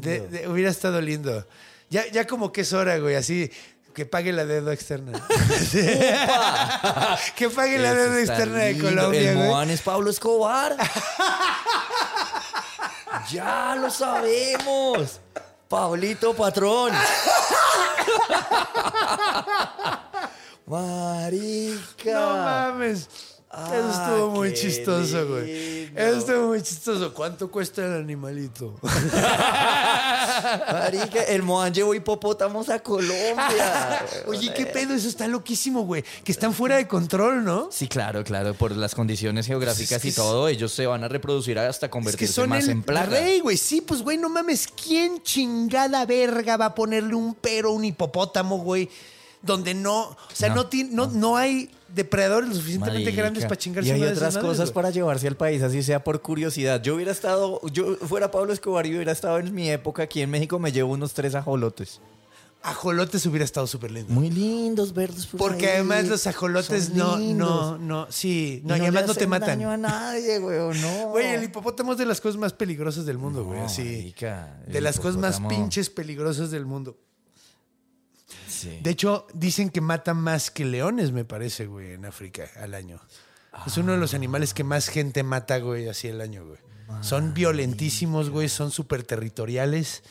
[0.00, 1.46] De- de- hubiera estado lindo.
[1.90, 3.50] Ya, ya como que es hora, güey, así.
[3.94, 5.12] Que pague la deuda externa.
[7.36, 8.78] Que pague la deuda externa de.
[8.78, 9.38] Colombia, El.
[9.38, 10.76] Moan es Pablo Escobar.
[13.30, 15.20] ya lo sabemos.
[15.68, 16.92] Pablito Patrón.
[20.66, 22.12] Marica.
[22.12, 23.08] No mames.
[23.54, 25.84] Eso Ah, estuvo muy chistoso, güey.
[25.94, 27.12] Eso estuvo muy chistoso.
[27.14, 28.74] ¿Cuánto cuesta el animalito?
[30.72, 34.04] Marica, el Moan llevó hipopótamos a Colombia.
[34.26, 36.04] Oye, qué pedo, eso está loquísimo, güey.
[36.24, 37.68] Que están fuera de control, ¿no?
[37.70, 41.86] Sí, claro, claro, por las condiciones geográficas y todo, ellos se van a reproducir hasta
[41.86, 43.10] Es que convertirse son más el en plaga.
[43.20, 43.56] rey, güey.
[43.56, 44.66] Sí, pues, güey, no mames.
[44.68, 48.88] ¿Quién chingada verga va a ponerle un pero a un hipopótamo, güey?
[49.42, 50.00] Donde no...
[50.04, 53.22] O sea, no, No, no, no hay depredadores lo suficientemente Marica.
[53.22, 54.74] grandes para chingarse Y hay otras cosas güey.
[54.74, 56.82] para llevarse al país, así sea por curiosidad.
[56.82, 60.30] Yo hubiera estado, yo fuera Pablo Escobar y hubiera estado en mi época aquí en
[60.30, 62.00] México, me llevo unos tres ajolotes.
[62.66, 64.10] Ajolotes hubiera estado súper lindo.
[64.14, 65.26] Muy lindos, verdes.
[65.26, 65.74] por Porque ahí.
[65.74, 67.78] además los ajolotes Son no, lindos.
[67.78, 69.48] no, no, sí, no, y le además no te matan.
[69.58, 71.08] daño a nadie, güey, no.
[71.10, 73.82] Güey, el hipopótamo es de las cosas más peligrosas del mundo, güey, No, así.
[73.82, 76.96] marica, de las cosas más pinches peligrosas del mundo.
[78.64, 78.78] Sí.
[78.82, 83.00] De hecho, dicen que matan más que leones, me parece, güey, en África al año.
[83.66, 86.58] Es uno de los animales que más gente mata, güey, así el año, güey.
[87.02, 90.02] Son violentísimos, güey, son súper territoriales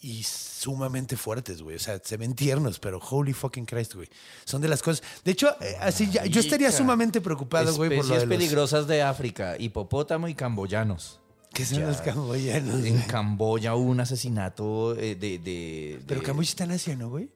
[0.00, 1.76] y sumamente fuertes, güey.
[1.76, 4.08] O sea, se ven tiernos, pero holy fucking Christ, güey.
[4.44, 5.02] Son de las cosas.
[5.24, 8.36] De hecho, eh, así ya- yo estaría sumamente preocupado, güey, por lo Especies de los.
[8.36, 11.20] peligrosas de África, hipopótamo y camboyanos.
[11.52, 11.86] ¿Qué son Ya.
[11.88, 12.84] los camboyanos?
[12.84, 13.06] En güey?
[13.08, 17.28] Camboya hubo un asesinato eh, de, de- Pero Camboya está en Asia, ¿no, güey?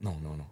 [0.00, 0.50] No, no, no.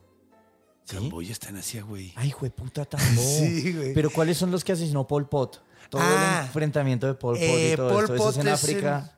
[0.84, 0.96] ¿Sí?
[0.96, 2.12] Camboya está en Asia, güey.
[2.16, 3.04] Ay, puta tambo.
[3.20, 3.94] Sí, güey.
[3.94, 5.62] Pero ¿cuáles son los que asesinó Pol Pot?
[5.90, 6.38] Todo Ah.
[6.40, 8.14] el enfrentamiento de Pol Pot Eh, y todo Pol esto.
[8.14, 9.12] ¿Eso Pot es en es África.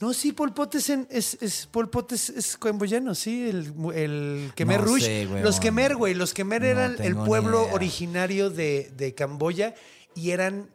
[0.00, 3.72] No, sí, Pol Pot es, en- es, es- Pol Pot es, es camboyano, sí, el,
[3.94, 5.04] el Khmer No Rouge.
[5.04, 5.58] sé, güey, los.
[5.58, 9.74] Khmer, güey, los Khmer No eran el pueblo originario de, de Camboya
[10.14, 10.70] y eran,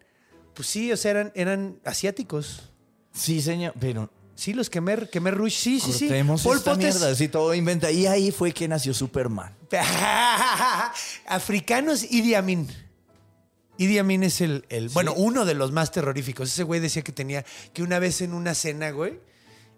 [0.54, 2.74] pues sí, o sea, eran, eran asiáticos.
[3.14, 3.74] Sí, señor.
[3.80, 6.08] Pero Sí, los Khmer, Khmer Rouge, sí, sí, sí.
[6.08, 7.92] Cortemos Pol esta Pot es- mierda, así todo inventa.
[7.92, 9.56] Y ahí fue que nació Superman.
[11.28, 12.68] Africanos, Idi Amin.
[13.78, 16.50] Idi Amin es el, el- bueno, uno de los más terroríficos.
[16.50, 19.20] Ese güey decía que tenía, que una vez en una cena, güey,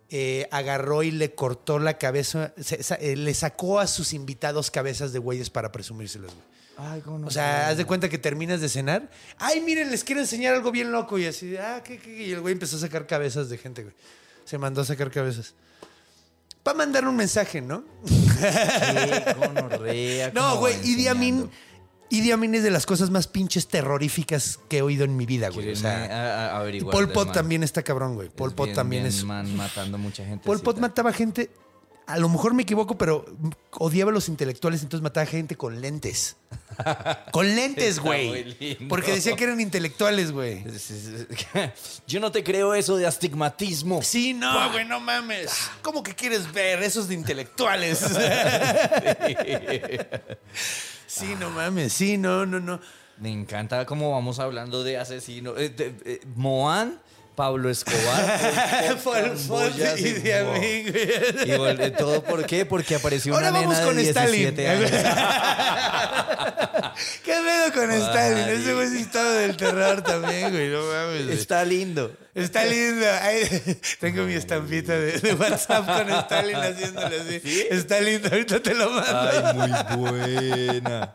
[0.09, 5.13] eh, agarró y le cortó la cabeza, se- eh, le sacó a sus invitados cabezas
[5.13, 6.45] de güeyes para presumírselas, güey.
[6.77, 9.09] Ay, cómo no O sea, haz de cuenta que terminas de cenar.
[9.37, 11.17] Ay, miren, les quiero enseñar algo bien loco.
[11.17, 12.27] Y así, ah, ¿qué, qué, qué?
[12.27, 13.95] Y el güey empezó a sacar cabezas de gente, güey.
[14.45, 15.53] Se mandó a sacar cabezas.
[16.63, 17.83] Para mandar un mensaje, ¿no?
[18.05, 21.33] Qué gonorrea, No, cómo güey, Idi Amin.
[21.35, 21.51] enseñando.
[22.09, 25.49] Idi Amin es de las cosas más pinches terroríficas que he oído en mi vida,
[25.49, 25.71] güey.
[25.71, 28.29] O sea, a- Pol Pot también está cabrón, güey.
[28.29, 29.23] Pol Es Pot bien, también bien es.
[29.23, 30.45] man matando mucha gente.
[30.45, 31.49] Pol Pot mataba gente.
[32.07, 33.25] A lo mejor me equivoco, pero
[33.71, 36.35] odiaba a los intelectuales, entonces mataba gente con lentes.
[37.31, 38.77] con lentes, güey.
[38.87, 40.63] Porque decía que eran intelectuales, güey.
[42.07, 44.03] Yo no te creo eso de astigmatismo.
[44.03, 45.69] Sí, no, güey, no mames.
[45.81, 47.99] ¿Cómo que quieres ver esos de intelectuales?
[51.07, 51.91] sí, no mames.
[51.91, 52.79] Sí, no, no, no.
[53.17, 55.55] Me encanta cómo vamos hablando de asesinos.
[55.57, 56.99] Eh, eh, Moan,
[57.35, 58.95] Pablo Escobar.
[59.03, 60.87] Pot Camboya, y de güey.
[60.87, 62.65] Y vol- eh, todo por qué?
[62.65, 64.55] Porque apareció Ahora una vamos nena con de Stalin.
[64.55, 64.91] 17 años.
[67.25, 68.47] ¿Qué pedo con Stalin?
[68.49, 70.69] Ese güey sí estaba del terror también, güey.
[70.69, 71.27] No mames.
[71.39, 72.11] Está lindo.
[72.33, 73.05] Está lindo.
[73.21, 77.67] Ay, tengo mi estampita de, de WhatsApp con Stalin haciéndole así.
[77.69, 79.29] Está lindo, ahorita te lo mando.
[79.91, 81.13] Ay, muy buena.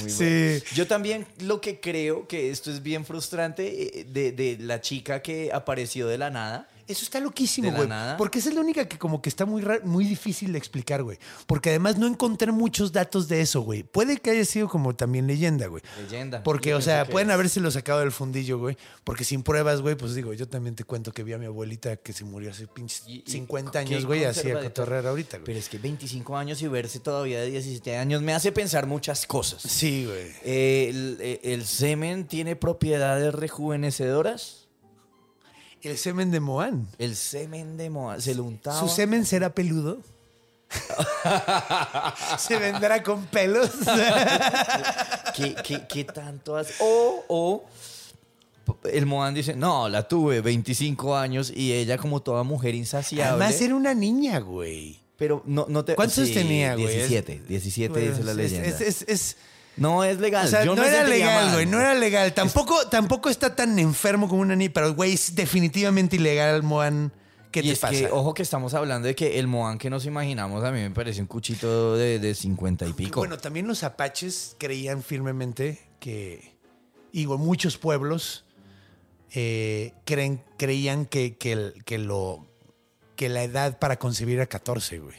[0.00, 0.24] Muy Sí.
[0.24, 0.60] buena.
[0.74, 5.20] Yo también lo que creo que esto es bien frustrante eh, de, de la chica
[5.22, 6.68] que apareció de la nada.
[6.88, 7.88] Eso está loquísimo, ¿De la güey.
[7.88, 8.16] nada?
[8.16, 11.18] Porque esa es la única que como que está muy, muy difícil de explicar, güey.
[11.46, 13.82] Porque además no encontré muchos datos de eso, güey.
[13.82, 15.82] Puede que haya sido como también leyenda, güey.
[16.02, 16.42] Leyenda.
[16.42, 17.34] Porque, o sea, pueden es.
[17.34, 18.76] habérselo sacado del fundillo, güey.
[19.04, 21.96] Porque sin pruebas, güey, pues digo, yo también te cuento que vi a mi abuelita
[21.96, 25.36] que se murió hace pinches Y- y 50 qué años, güey, así a cotorrear ahorita,
[25.38, 25.44] güey.
[25.46, 29.26] Pero es que 25 años y verse todavía de 17 años me hace pensar muchas
[29.26, 29.60] cosas.
[29.62, 30.32] Sí, güey.
[30.44, 34.67] Eh, el, eh, el semen tiene propiedades rejuvenecedoras.
[35.82, 36.88] El semen de Moan.
[36.98, 38.78] El semen de Moa se lo untaba.
[38.80, 39.98] ¿Su semen será peludo?
[42.38, 43.70] ¿Se vendrá con pelos?
[45.36, 46.74] ¿Qué, qué, qué tanto hace?
[46.80, 47.64] O, o
[48.84, 53.44] el Moan dice, no, la tuve 25 años y ella como toda mujer insaciable.
[53.44, 55.00] Además era una niña, güey.
[55.16, 55.94] Pero no, no te...
[55.96, 56.86] ¿Cuántos sí, tenía, güey?
[56.86, 58.68] 17, 17 dice la leyenda.
[58.68, 59.36] Es, es- es-
[59.80, 60.46] no es legal.
[60.46, 61.66] o sea, Yo no era legal, güey.
[61.66, 62.32] No era legal.
[62.34, 67.12] Tampoco, tampoco está tan enfermo como una niña, pero, güey, es definitivamente ilegal, Moan.
[67.50, 67.94] ¿Qué y te es pasa?
[67.94, 70.90] que, ojo que estamos hablando de que el Moan que nos imaginamos a mí me
[70.90, 73.20] parece un cuchito de, de 50 y pico.
[73.20, 76.52] Bueno, también los apaches creían firmemente que,
[77.10, 78.44] digo, muchos pueblos
[79.32, 82.46] eh, creen, creían que, que, el- que lo,
[83.16, 85.16] que la edad para concebir era 14, güey.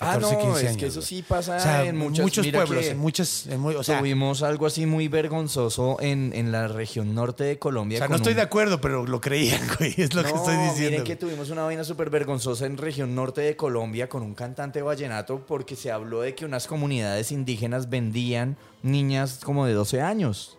[0.00, 2.46] Ah, 14, no, 15 es años, que eso sí pasa O sea, en muchas- muchos
[2.48, 6.50] pueblos, que en muchas, en muy- o sea, Tuvimos algo así muy vergonzoso en, en
[6.50, 7.98] la región norte de Colombia.
[7.98, 9.94] o sea, no estoy un- de acuerdo, pero lo creían, güey.
[9.96, 10.90] Es lo que No, estoy diciendo.
[10.90, 14.82] Miren que tuvimos una vaina súper vergonzosa en región norte de Colombia con un cantante
[14.82, 20.58] vallenato porque se habló de que unas comunidades indígenas vendían niñas como de 12 años.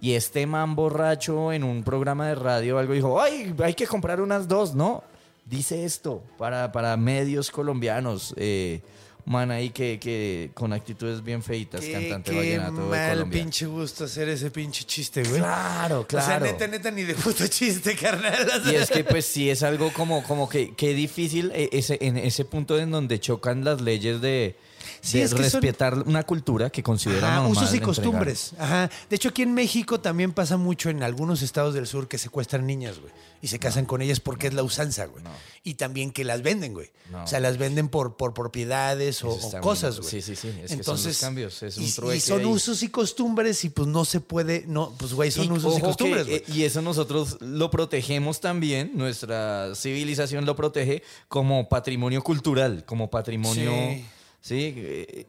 [0.00, 4.20] Y este man borracho en un programa de radio algo dijo, ay, hay que comprar
[4.22, 5.04] unas dos, ¿no?
[5.44, 8.34] Dice esto para, para medios colombianos.
[8.36, 8.80] eh,
[9.24, 13.40] man ahí que, que con actitudes bien feitas, Qué, cantante qué vallenato de mal Colombia.
[13.42, 15.38] pinche gusto hacer ese pinche chiste, güey.
[15.40, 16.46] Claro, O sea, claro.
[16.46, 18.48] neta, neta, ni de puto chiste, carnal.
[18.48, 21.68] O sea, Y es que pues sí es algo como, como que, que difícil eh,
[21.70, 24.56] ese, en ese punto en donde chocan las leyes de,
[25.02, 28.52] Sí, de es que son- respetar una cultura que Ajá, normal usos y costumbres.
[28.58, 28.88] Ajá.
[29.10, 32.66] De hecho, aquí en México también pasa mucho en algunos estados del sur que secuestran
[32.66, 33.12] niñas, güey.
[33.42, 35.24] Y se casan con ellas porque es la usanza, güey.
[35.64, 36.90] Y también que las venden, güey.
[37.12, 40.08] O sea, las venden por, por propiedades o, cosas, güey.
[40.08, 40.48] Sí, sí, sí.
[40.62, 42.46] Es que son los cambios, es un y- son ahí.
[42.46, 45.80] usos y costumbres y pues no se puede, no, pues güey, son Y usos y
[45.80, 46.36] costumbres, güey.
[46.36, 53.10] eh, y eso nosotros lo protegemos también, nuestra civilización lo protege como patrimonio cultural, como
[53.10, 53.72] patrimonio...
[53.72, 54.04] Sí.
[54.42, 55.26] Sí, eh,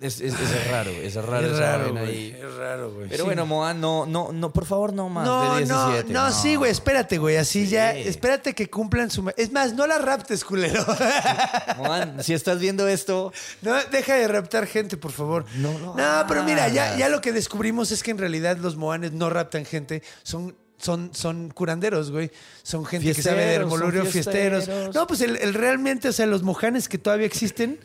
[0.00, 2.30] es, es- es raro, es raro es raro, güey.
[2.30, 3.08] Es raro, güey.
[3.08, 3.26] Pero Sí.
[3.26, 6.12] bueno, Moa, no, no, no, por favor, no más No, de 17.
[6.12, 7.72] no, no, sí, güey, espérate, güey, así Sí.
[7.72, 9.30] ya, espérate que cumplan su...
[9.36, 10.84] Es más, no la raptes, culero.
[11.78, 13.32] Moan, si estás viendo esto,
[13.62, 15.44] No, deja de raptar gente, por favor.
[15.56, 18.76] No lo No, pero mira, ya, ya lo que descubrimos es que en realidad los
[18.76, 22.30] moanes no raptan gente, son, son, son curanderos, güey.
[22.62, 24.64] Son gente que sabe de herbolario, fiesteros.
[24.64, 24.94] fiesteros.
[24.94, 27.78] No, pues el, el realmente, o sea, los mojanes que todavía existen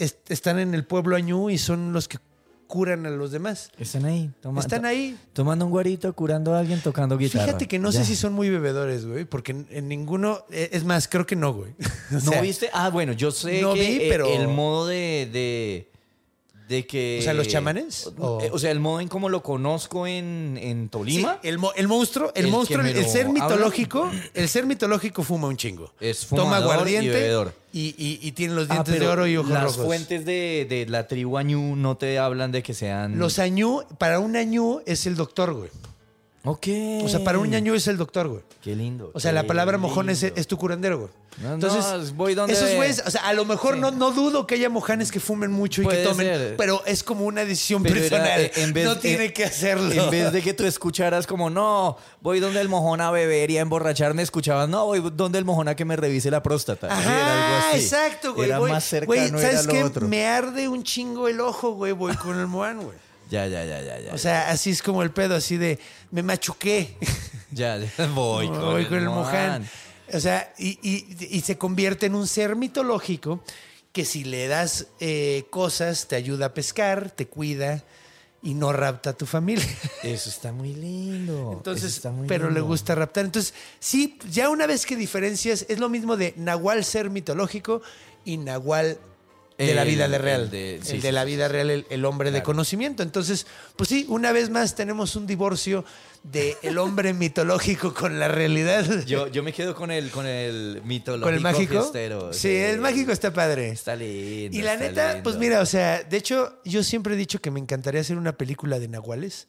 [0.00, 2.18] est- están en el pueblo Añú y son los que
[2.66, 3.70] curan a los demás.
[3.78, 4.30] Están ahí.
[4.40, 5.16] toma- Están ahí.
[5.32, 7.46] Tomando un guarito, curando a alguien, tocando guitarra.
[7.46, 7.98] Fíjate que no Ya.
[8.00, 11.34] sé si son muy bebedores, güey, porque en, en ninguno, eh, es más, creo que
[11.36, 11.72] no, güey.
[12.10, 12.70] O ¿No sea, viste?
[12.72, 15.90] Ah, bueno, yo sé no que vi, eh, pero- el modo de, de,
[16.70, 17.18] de que...
[17.20, 18.06] O sea, ¿los chamanes?
[18.18, 21.38] O, O- o sea, el modo en cómo lo conozco en, en Tolima.
[21.42, 25.56] Sí, el, mo- el monstruo, el, monstruo, el, ser mitológico, el ser mitológico fuma un
[25.56, 25.92] chingo.
[26.00, 27.34] Es Toma aguardiente
[27.72, 29.84] y, y- y tiene los Ah, dientes de oro y ojos las rojos.
[29.84, 33.18] fuentes de, de la tribu Añú no te hablan de que sean...
[33.18, 35.70] Los añú, para un añú es el doctor, güey.
[36.42, 36.66] Ok.
[37.04, 38.40] O sea, para un añú es el doctor, güey.
[38.62, 39.10] Qué lindo.
[39.14, 41.10] O sea, la palabra mojón es, tu curandero, güey.
[41.42, 43.80] No, Entonces, no, voy donde- esos güeyes, o sea, a lo mejor Sí.
[43.80, 46.56] no, no dudo que haya mojanes que fumen mucho y que tomen, ser.
[46.56, 48.40] pero es como una decisión Pero era, personal.
[48.40, 49.90] eh, en vez- no tiene eh, que hacerlo.
[49.92, 53.58] En vez de que tú escucharas como, no, voy donde el mojón a beber y
[53.58, 56.88] a emborracharme, escuchabas, no, voy donde el mojón a que me revise la próstata.
[56.88, 57.78] Era así.
[57.84, 58.48] exacto, güey.
[58.48, 59.84] Era Voy- más cercano, güey, era ¿sabes lo qué?
[59.84, 60.08] otro.
[60.08, 61.92] Me arde un chingo el ojo, güey.
[61.92, 62.96] Voy con el Moan, güey.
[63.30, 64.12] Ya, ya, ya, ya, ya.
[64.14, 65.78] O sea, así es como el pedo, así de
[66.10, 66.96] me machuqué.
[67.52, 69.68] ya, ya, voy con, Voy el, con el Mohan.
[70.12, 73.42] O sea, y, y- y se convierte en un ser mitológico
[73.92, 77.84] que si le das eh, cosas te ayuda a pescar, te cuida
[78.42, 79.66] y no rapta a tu familia.
[80.02, 81.52] Eso está muy lindo.
[81.52, 83.24] Entonces, Eso está muy pero le gusta raptar.
[83.26, 87.82] Entonces, sí, ya una vez que diferencias, es lo mismo de Nahual ser mitológico
[88.24, 88.98] y Nahual
[89.66, 90.42] de la vida de real.
[90.42, 93.02] el de- El de la vida real, el, el hombre de conocimiento.
[93.02, 93.46] Entonces,
[93.76, 95.84] pues sí, una vez más tenemos un divorcio
[96.22, 99.04] del el hombre mitológico con la realidad.
[99.06, 101.72] Yo, yo me quedo con el, con el mitológico con el mágico.
[101.80, 102.32] fiestero.
[102.32, 103.68] Sí, el mágico está padre.
[103.70, 104.56] Está lindo.
[104.56, 105.22] Y la está neta, lindo.
[105.22, 108.32] pues mira, o sea, de hecho, yo siempre he dicho que me encantaría hacer una
[108.36, 109.48] película de nahuales.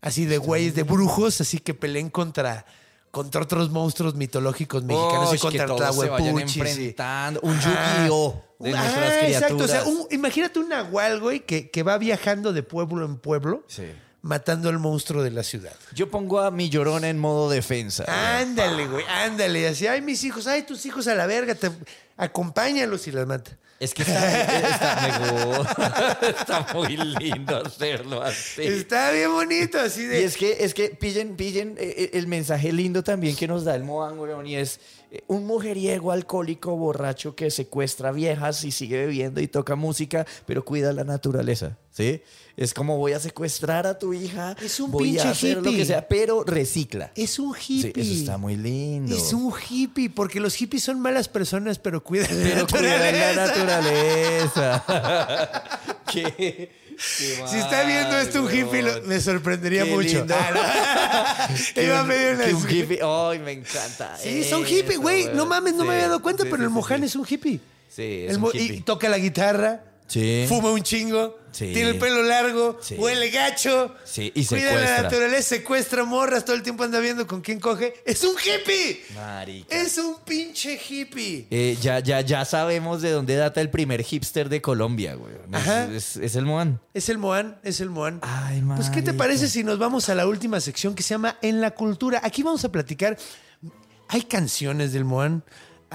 [0.00, 2.66] Así de güeyes, de brujos, así que peleen contra,
[3.14, 6.94] contra otros monstruos mitológicos mexicanos Uy, y contra Tlahuepuchis y-.
[7.42, 7.58] Un.
[7.60, 8.42] Yu-Gi-Oh!
[8.58, 9.42] de Ah, nuestras criaturas.
[9.42, 13.16] Exacto, o sea, un- imagínate un nahual, güey, que, que va viajando de pueblo en
[13.18, 13.84] pueblo, Sí.
[14.22, 15.74] matando al monstruo de la ciudad.
[15.94, 18.04] Yo pongo a mi llorona en modo defensa.
[18.38, 19.60] Ándale, güey, ándale.
[19.60, 21.70] Y Así, ay, mis hijos, ay, tus hijos a la verga, te,
[22.16, 23.56] acompáñalos y las mata.
[23.80, 26.28] Es que está, está, me.
[26.28, 28.62] Está muy lindo hacerlo así.
[28.62, 30.24] Está bien bonito, así Y de.
[30.24, 33.74] es que, es que pillen, pillen eh, eh, el mensaje lindo también que nos da
[33.74, 34.80] el Moan, weón, y es
[35.26, 40.92] un mujeriego alcohólico borracho que secuestra viejas y sigue bebiendo y toca música, pero cuida
[40.92, 42.22] la naturaleza, ¿sí?
[42.56, 45.62] Es como voy a secuestrar a tu hija, Es un voy pinche a hacer lo
[45.70, 45.76] hippie.
[45.78, 47.10] que sea, pero recicla.
[47.16, 48.02] Es un Sí, hippie.
[48.02, 49.16] eso está muy lindo.
[49.16, 54.84] Es un hippie, porque los hippies son malas personas, pero cuidan la pero la naturaleza.
[54.84, 54.84] naturaleza.
[57.46, 60.26] Si está viendo esto un hippie, lo- me sorprendería Qué mucho.
[60.30, 61.82] Ah, no.
[61.82, 62.98] Iba un- pedir una- que un hippie.
[63.02, 64.16] Ay, me encanta.
[64.16, 65.28] Sí, son eso, hippie, güey.
[65.34, 66.74] No mames, no me había dado cuenta, sí, pero sí, el sí.
[67.04, 67.60] es un hippie.
[67.88, 68.76] Sí, es El un hippie.
[68.76, 69.82] Y toca la guitarra.
[70.06, 70.44] Sí.
[70.48, 71.38] Fuma un chingo.
[71.54, 71.72] Sí.
[71.72, 72.78] Tiene el pelo largo.
[72.82, 72.96] Sí.
[72.96, 73.94] Huele gacho.
[74.04, 75.02] Sí, y Cuida la secuestra.
[75.02, 76.44] naturaleza, secuestra morras.
[76.44, 77.94] Todo el tiempo anda viendo con quién coge.
[78.04, 79.04] ¡Es un hippie!
[79.14, 79.76] Marica.
[79.76, 81.46] Es un pinche hippie.
[81.50, 85.32] Eh, ya, ya, ya sabemos de dónde data el primer hipster de Colombia, güey.
[85.34, 85.84] Es, Ajá.
[85.92, 86.80] es- es el Moan.
[86.92, 88.18] Es el Moan, es el Moan.
[88.22, 89.18] Ay, Pues, ¿qué te marica.
[89.24, 92.20] parece si nos vamos a la última sección que se llama En la Cultura?
[92.24, 93.16] Aquí vamos a platicar.
[94.08, 95.44] Hay canciones del Moan.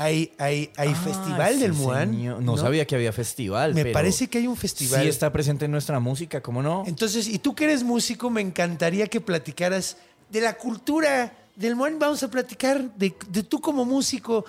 [0.02, 2.12] Hay, hay, hay festival Ah, del sí, Moan.
[2.12, 2.42] señor.
[2.42, 3.74] No, sabía que había festival.
[3.74, 5.02] Me pero parece que hay un festival.
[5.02, 6.84] Sí está presente en nuestra música, ¿cómo no?
[6.88, 9.98] Entonces, y tú que eres músico, me encantaría que platicaras
[10.30, 12.00] de la cultura del Moan.
[12.00, 14.46] Vamos a platicar de, de tú como músico.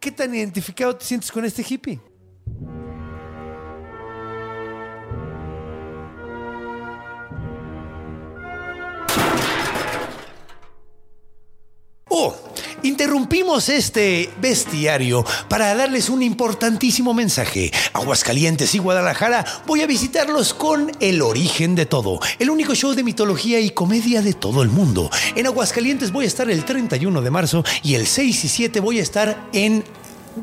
[0.00, 2.00] ¿Qué tan identificado te sientes con este hippie?
[12.10, 12.34] Oh,
[12.84, 17.72] interrumpimos este bestiario para darles un importantísimo mensaje.
[17.92, 23.02] Aguascalientes y Guadalajara voy a visitarlos con El Origen de Todo, el único show de
[23.02, 25.10] mitología y comedia de todo el mundo.
[25.34, 29.00] En Aguascalientes voy a estar el 31 de marzo y el 6 y 7 voy
[29.00, 29.82] a estar en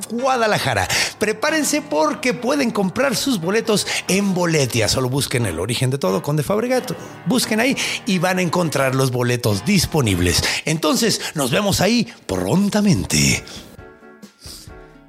[0.09, 0.87] Guadalajara.
[1.19, 4.87] Prepárense porque pueden comprar sus boletos en Boletia.
[4.87, 6.91] Solo busquen el origen de todo con De Fabregat.
[7.25, 10.43] Busquen ahí y van a encontrar los boletos disponibles.
[10.65, 13.43] Entonces, nos vemos ahí prontamente.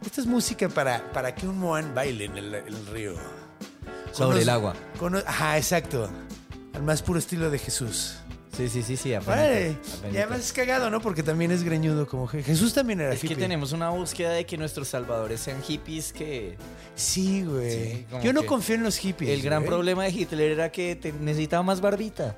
[0.05, 3.15] Esta es música para, para que un Moan baile en el, río.
[4.13, 4.75] Sobre el agua.
[5.27, 6.11] Ajá, exacto.
[6.75, 8.17] Al más puro estilo de Jesús.
[8.57, 9.15] Sí, sí, sí, sí.
[9.27, 9.77] Vale.
[10.13, 11.01] Y además es cagado, ¿no?
[11.01, 13.39] Porque también es greñudo como Je- Jesús también era Es que hippie.
[13.39, 16.57] tenemos una búsqueda de que nuestros salvadores sean hippies que...
[16.95, 17.71] Sí, güey.
[17.95, 19.31] Sí, como Yo no que confío en los hippies.
[19.31, 19.69] El gran güey.
[19.71, 22.37] problema de Hitler era que te- necesitaba más barbita.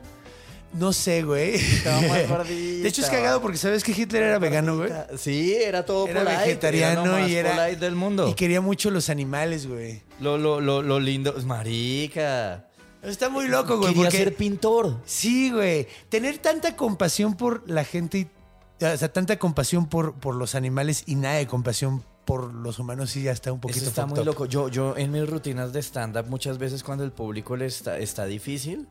[0.73, 1.55] No sé, güey.
[1.57, 2.83] Estaba más barbita.
[2.83, 4.91] De hecho, es cagado porque sabes que Hitler era vegano, güey.
[5.18, 7.57] Sí, era todo Era polite, vegetariano era lo más y era.
[7.57, 8.29] polite del mundo.
[8.29, 10.01] Y quería mucho los animales, güey.
[10.21, 11.34] Lo, lo, lo, lo lindo...
[11.45, 12.68] Marica...
[13.05, 13.91] Está muy loco, güey.
[13.93, 15.01] Quería porque- ser pintor.
[15.05, 15.87] Sí, güey.
[16.09, 21.05] Tener tanta compasión por la gente, y- o sea, tanta compasión por, por los animales
[21.07, 24.18] y nada de compasión por los humanos, sí ya está un poquito Eso está muy
[24.21, 24.25] up.
[24.25, 24.47] loco.
[24.47, 28.25] Yo, yo en mis rutinas de stand-up, muchas veces cuando el público le está, está
[28.25, 28.89] difícil,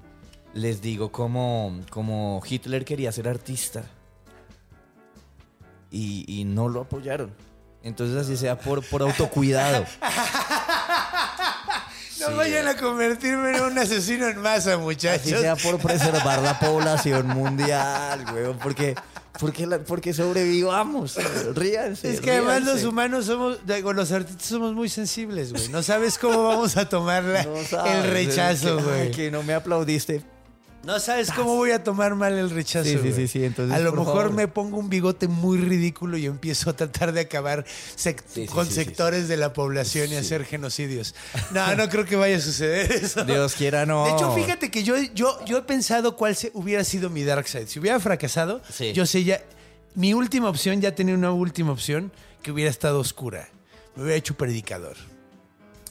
[0.53, 3.83] les digo como, como Hitler quería ser artista.
[5.89, 7.31] Y, y no lo apoyaron.
[7.83, 9.85] Entonces así sea por, por autocuidado.
[12.23, 15.39] No Sí, vayan a convertirme en un asesino en masa, Así muchachos.
[15.41, 18.53] sea por preservar la población mundial, güey.
[18.61, 18.95] Porque,
[19.39, 21.17] porque, la- porque sobrevivamos.
[21.55, 22.11] Ríanse.
[22.13, 25.67] Es que además los humanos somos, los artistas somos muy sensibles, güey.
[25.69, 29.11] No sabes cómo vamos a tomar la- No sabes, el rechazo, que- güey.
[29.11, 30.21] Que no me aplaudiste.
[30.83, 32.89] No sabes cómo voy a tomar mal el rechazo.
[32.89, 34.33] Sí, sí, sí, sí, entonces, a lo mejor favor.
[34.33, 37.63] me pongo un bigote muy ridículo y empiezo a tratar de acabar
[37.95, 41.15] sec- Sí, sí, con sí, sectores de la población y hacer genocidios.
[41.51, 43.23] No, no creo que vaya a suceder eso.
[43.23, 44.03] Dios quiera, no.
[44.05, 47.47] De hecho, fíjate que yo, yo, yo he pensado cuál se- hubiera sido mi dark
[47.47, 47.67] side.
[47.67, 48.61] Si hubiera fracasado,
[48.93, 49.41] yo sé ya.
[49.95, 52.11] Mi última opción, ya tenía una última opción
[52.41, 53.47] que hubiera estado oscura.
[53.95, 54.97] Me hubiera hecho predicador.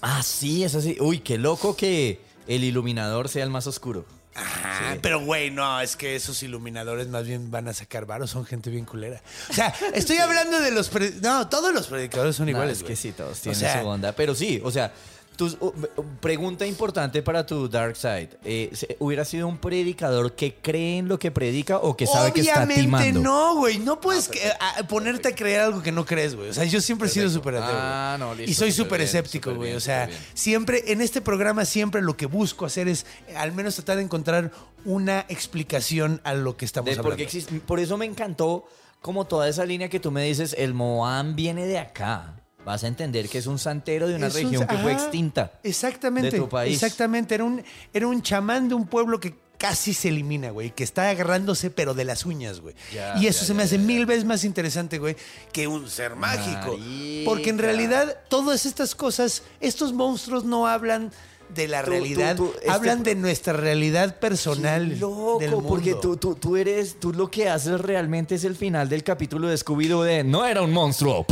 [0.03, 0.99] Ah, sí, es así.
[1.01, 4.05] Uy, qué loco que el iluminador sea el más oscuro.
[4.35, 8.45] Ah, pero güey, no, es que esos iluminadores más bien van a sacar varos, son
[8.47, 9.21] gente bien culera.
[9.51, 10.89] O sea, estoy hablando de los...
[10.89, 12.79] pre- No, todos los predicadores son No, iguales.
[12.79, 12.93] es güey.
[12.95, 14.13] que sí, todos O tienen sea, su onda.
[14.13, 14.93] Pero sí, o sea,
[15.37, 15.73] tus- uh,
[16.21, 18.31] pregunta importante para tu dark side.
[18.45, 22.41] Eh, ¿Hubiera sido un predicador que cree en lo que predica o que sabe que
[22.43, 23.21] está Obviamente timando?
[23.21, 23.79] no, güey.
[23.79, 26.51] No puedes que- a- ponerte a creer algo que no crees, güey.
[26.51, 27.71] O sea, yo siempre he sido súper ateo.
[27.75, 29.75] Ah, no, listo, Y soy súper escéptico, güey.
[29.75, 33.75] O sea, siempre, en este programa, siempre lo que busco hacer es eh, al menos
[33.77, 34.51] tratar de encontrar
[34.85, 37.09] una explicación a lo que estamos De- hablando.
[37.09, 38.65] porque existe- por eso me encantó
[39.01, 42.35] como toda esa línea que tú me dices, el Moam viene de acá.
[42.65, 45.53] Vas a entender que es un santero de una Es un- región que fue extinta.
[45.63, 46.31] Exactamente.
[46.31, 46.75] de tu país.
[46.75, 47.35] Exactamente.
[47.35, 47.63] Era un,
[47.93, 50.71] era un chamán de un pueblo que casi se elimina, güey.
[50.73, 52.75] Que está agarrándose, pero de las uñas, güey.
[52.95, 55.17] Ya, y eso ya, se me hace mil veces más interesante, güey,
[55.53, 56.77] que un ser mágico.
[56.79, 57.25] Marica.
[57.25, 61.13] Porque en realidad, todas estas cosas, estos monstruos no hablan
[61.55, 64.99] de la Tú- realidad, tú- tú, este- hablan de nuestra realidad personal.
[64.99, 65.69] Loco, del mundo.
[65.69, 69.49] porque tú, tú, tú eres, tú lo que haces realmente es el final del capítulo
[69.49, 71.27] de Scooby-Doo de No era un monstruo.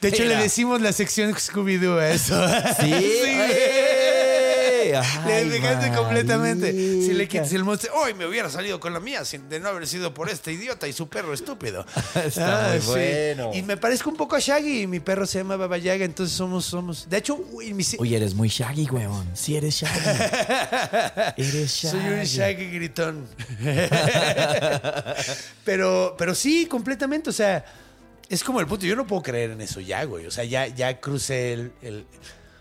[0.00, 0.42] De hecho, le Era".
[0.42, 2.34] decimos la sección Scooby-Doo a eso.
[2.80, 4.07] Sí, güey.
[5.26, 6.72] Le dejaste completamente.
[6.72, 9.68] Si le quitas el monstruo, hoy me hubiera salido con la mía sin de no
[9.68, 11.84] haber sido por este idiota y su perro estúpido.
[12.14, 13.50] Ah, Está muy bueno.
[13.54, 16.36] Y me parezco un poco a Shaggy y mi perro se llama Baba Yaga, entonces
[16.36, 17.08] somos, somos.
[17.08, 19.28] De hecho, uy, mi- Oye, eres muy Shaggy, huevón.
[19.34, 20.00] Sí, eres Shaggy.
[21.36, 22.00] eres Shaggy.
[22.00, 23.26] soy un Shaggy gritón.
[25.64, 27.30] pero, pero sí, completamente.
[27.30, 27.64] O sea,
[28.28, 28.86] es como el punto.
[28.86, 30.26] Yo no puedo creer en eso ya, güey.
[30.26, 31.72] O sea, ya, ya crucé el.
[31.82, 32.06] el-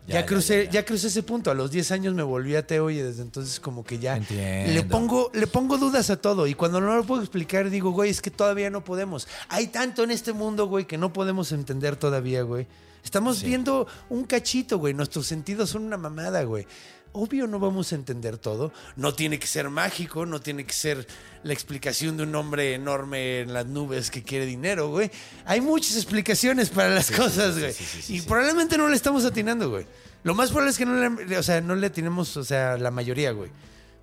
[0.07, 0.85] ya, crucé, ya, ya, ya.
[0.85, 1.51] crucé ese punto.
[1.51, 4.73] A los 10 años me volví ateo y desde entonces como que ya Entiendo.
[4.73, 6.47] le pongo, le pongo dudas a todo.
[6.47, 9.27] Y cuando no lo puedo explicar, digo, güey, es que todavía no podemos.
[9.49, 12.67] Hay tanto en este mundo, güey, que no podemos entender todavía, güey.
[13.03, 14.93] Estamos viendo un cachito, güey.
[14.93, 16.67] Nuestros sentidos son una mamada, güey.
[17.13, 18.71] Obvio no vamos a entender todo.
[18.95, 21.07] No tiene que ser mágico, no tiene que ser
[21.43, 25.09] la explicación de un hombre enorme en las nubes que quiere dinero, güey.
[25.45, 27.73] Hay muchas explicaciones para las cosas, güey.
[28.09, 29.85] y probablemente no le estamos atinando, güey.
[30.23, 32.91] Lo más probable es que no le, o sea, no le atinemos, o sea, la
[32.91, 33.49] mayoría, güey.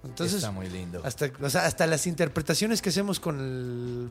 [0.04, 1.00] Entonces, Está muy lindo.
[1.04, 4.10] Hasta, o sea, hasta las interpretaciones que hacemos con el-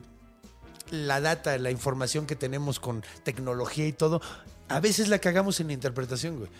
[1.06, 4.20] la data, la información que tenemos con tecnología y todo,
[4.68, 6.50] a veces la cagamos en la interpretación, güey.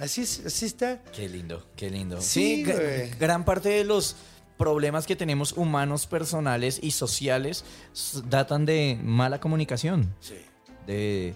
[0.00, 1.02] Así es, así está.
[1.14, 2.20] Qué lindo, qué lindo.
[2.22, 3.10] Sí, güey.
[3.18, 4.16] gran parte de los
[4.56, 7.64] problemas que tenemos humanos, personales y sociales
[8.28, 10.14] datan de mala comunicación.
[10.20, 10.34] Sí.
[10.86, 11.34] De,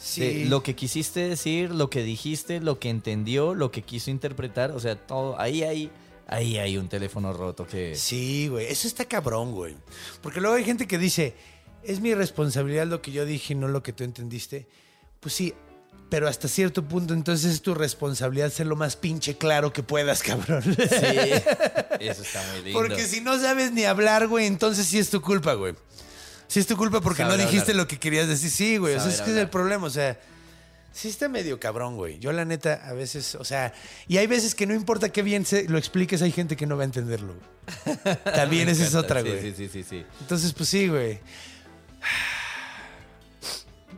[0.00, 0.20] Sí.
[0.20, 4.70] de lo que quisiste decir, lo que dijiste, lo que entendió, lo que quiso interpretar.
[4.70, 5.40] O sea, todo.
[5.40, 5.90] Ahí hay,
[6.28, 7.96] ahí hay un teléfono roto que.
[7.96, 8.66] Sí, güey.
[8.66, 9.74] Eso está cabrón, güey.
[10.22, 11.34] Porque luego hay gente que dice,
[11.82, 14.68] es mi responsabilidad lo que yo dije y no lo que tú entendiste.
[15.18, 15.52] Pues sí,
[16.08, 20.22] pero hasta cierto punto entonces es tu responsabilidad ser lo más pinche claro que puedas,
[20.22, 20.62] cabrón.
[20.62, 20.76] Sí,
[22.00, 22.78] eso está muy lindo.
[22.78, 25.74] Porque si no sabes ni hablar, güey, entonces sí es tu culpa, güey.
[26.46, 27.84] Sí es tu culpa porque Saber no dijiste hablar.
[27.84, 28.50] lo que querías decir.
[28.50, 28.94] Sí, güey.
[28.94, 29.86] O sea, es que es el problema.
[29.86, 30.18] O sea,
[30.92, 32.18] sí está medio cabrón, güey.
[32.20, 33.74] Yo la neta, a veces, o sea,
[34.06, 36.78] y hay veces que no importa qué bien se, lo expliques, hay gente que no
[36.78, 37.34] va a entenderlo.
[37.34, 38.16] güey.
[38.34, 39.42] También esa es otra, Sí, güey.
[39.42, 40.06] Sí, sí, sí, sí.
[40.20, 41.20] Entonces, pues sí, güey.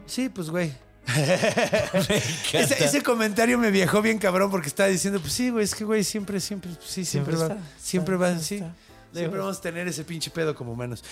[0.07, 0.73] Sí, pues, güey.
[2.53, 5.85] Ese, ese comentario me viajó bien cabrón porque estaba diciendo, pues sí, güey, es que,
[5.85, 8.55] güey, siempre, siempre, pues, sí, siempre, Siempre va, está, siempre está, va, está, sí.
[8.57, 8.75] está.
[9.13, 11.03] Siempre vamos a tener ese pinche pedo como humanos.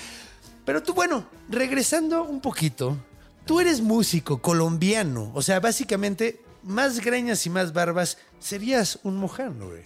[0.65, 2.97] Pero tú, bueno, regresando un poquito,
[3.45, 9.69] tú eres músico colombiano, o sea, básicamente, más greñas y más barbas, serías un mojano,
[9.69, 9.83] güey.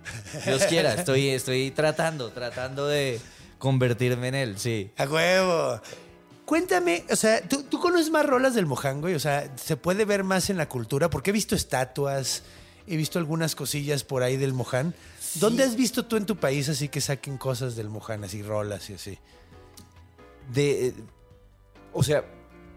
[0.44, 3.20] Dios quiera, estoy, estoy tratando, tratando de
[3.58, 4.90] convertirme en él, sí.
[4.96, 5.80] A huevo.
[6.50, 9.14] Cuéntame, o sea, ¿tú, tú conoces más rolas del Mojang, güey?
[9.14, 11.08] O sea, ¿se puede ver más en la cultura?
[11.08, 12.42] Porque he visto estatuas,
[12.88, 14.92] he visto algunas cosillas por ahí del Mojang.
[15.36, 18.90] ¿Dónde has visto tú en tu país así que saquen cosas del Mojang, así rolas
[18.90, 19.18] y así?
[20.52, 20.94] De, eh,
[21.92, 22.24] o sea,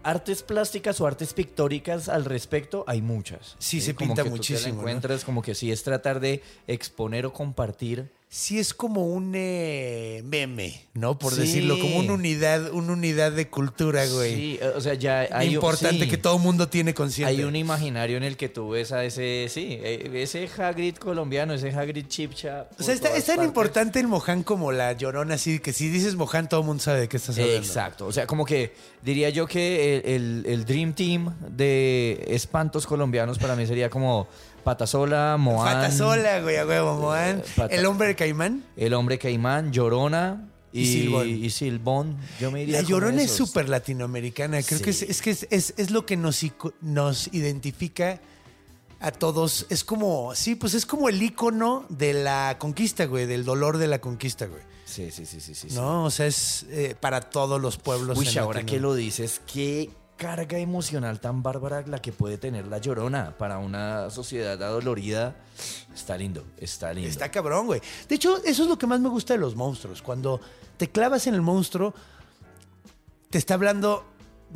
[0.04, 3.56] artes plásticas o artes pictóricas al respecto hay muchas.
[3.58, 4.80] Sí, se Como pinta que tú te la muchísimo, ¿no?
[4.82, 8.12] encuentras como que sí es tratar de exponer o compartir.
[8.36, 11.16] Sí es como un eh, meme, ¿no?
[11.20, 11.42] Por Sí.
[11.42, 14.34] decirlo, como una unidad, una unidad de cultura, güey.
[14.34, 16.10] Sí, eh, o sea, ya hay Importante sí.
[16.10, 17.32] que todo mundo tiene consciente.
[17.32, 21.54] Hay un imaginario en el que tú ves a ese, sí, eh, ese Hagrid colombiano,
[21.54, 22.66] ese Hagrid chipcha.
[22.76, 26.16] O sea, está- es tan importante el Mojang como la llorona, así que si dices
[26.16, 27.56] Mojang, todo el mundo sabe de qué estás hablando.
[27.56, 32.84] Exacto, o sea, como que diría yo que el, el- el Dream Team de espantos
[32.84, 34.26] colombianos para mí sería como
[34.64, 37.38] Patasola, Moan, Patasola, güey, a huevo, Moan.
[37.38, 38.64] Eh, pata- El hombre caimán.
[38.76, 41.28] El Hombre Caimán, Llorona y, Y Silbón.
[41.28, 42.16] y Silbón.
[42.40, 43.48] Yo me iría La con Llorona es esos.
[43.48, 44.62] súper latinoamericana.
[44.62, 45.06] Creo que es, Sí.
[45.08, 48.20] es que es, es- es lo que nos, ico- nos identifica
[49.00, 49.66] a todos.
[49.68, 53.86] Es como, sí, pues es como el icono de la conquista, güey, del dolor de
[53.86, 54.62] la conquista, güey.
[54.86, 55.68] Sí, sí, sí, sí, sí.
[55.70, 55.74] sí.
[55.76, 56.04] ¿No?
[56.04, 58.16] O sea, es eh, para todos los pueblos.
[58.18, 62.38] Uy, en ahora Latino- que lo dices, qué carga emocional tan bárbara la que puede
[62.38, 65.36] tener la llorona para una sociedad adolorida.
[65.94, 67.08] Está lindo, está lindo.
[67.08, 67.80] Está cabrón, güey.
[68.08, 70.02] De hecho, eso es lo que más me gusta de los monstruos.
[70.02, 70.40] Cuando
[70.76, 71.94] te clavas en el monstruo,
[73.30, 74.04] te está hablando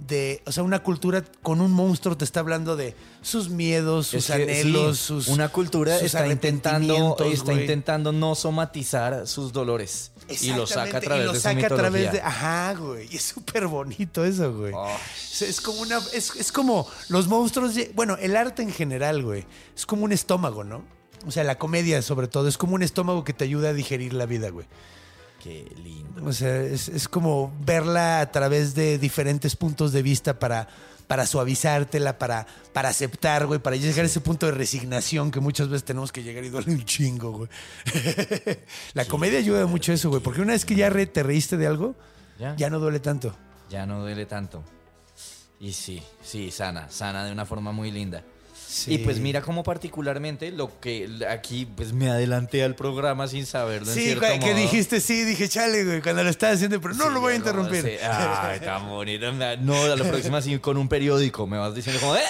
[0.06, 4.30] de, o sea, una cultura con un monstruo te está hablando de sus miedos, sus
[4.30, 9.52] Es que, anhelos, sí, sus una cultura sus está intentando está intentando no somatizar sus
[9.52, 12.74] dolores y lo saca a través y lo de su saca a través de, ajá,
[12.74, 13.08] güey.
[13.10, 14.72] Y es súper bonito eso, güey.
[14.74, 14.88] Oh.
[15.32, 19.22] Es, es como una, es, es como los monstruos, de- bueno, el arte en general,
[19.22, 19.44] güey.
[19.76, 20.82] Es como un estómago, ¿no?
[21.26, 24.12] O sea, la comedia sobre todo, es como un estómago que te ayuda a digerir
[24.12, 24.66] la vida, güey.
[25.42, 26.24] Qué lindo.
[26.24, 30.66] O sea, es, es como verla a través de diferentes puntos de vista para,
[31.06, 35.68] para suavizártela, para, para aceptar, güey, para llegar a ese punto de resignación que muchas
[35.68, 37.48] veces tenemos que llegar y duele un chingo, güey.
[38.94, 41.56] La comedia ayuda mucho a eso, güey, porque una vez que ya re- te reíste
[41.56, 41.94] de algo,
[42.38, 42.56] ¿Ya?
[42.56, 43.34] ya no duele tanto.
[43.70, 44.64] Ya no duele tanto.
[45.60, 48.22] Y sí, sí, sana, sana de una forma muy linda.
[48.70, 48.94] Sí.
[48.94, 53.88] Y pues mira como particularmente lo que aquí pues me adelanté al programa sin saberlo.
[53.88, 54.56] en Sí, cierto güey, que modo.
[54.60, 57.32] dijiste sí, dije, chale, güey, cuando lo estaba haciendo, pero no Sí, lo voy a
[57.32, 57.80] ya interrumpir.
[57.82, 57.98] sé.
[58.04, 59.32] Ay, tan bonito.
[59.32, 62.20] No, a la próxima sí con un periódico me vas diciendo como, ¿eh?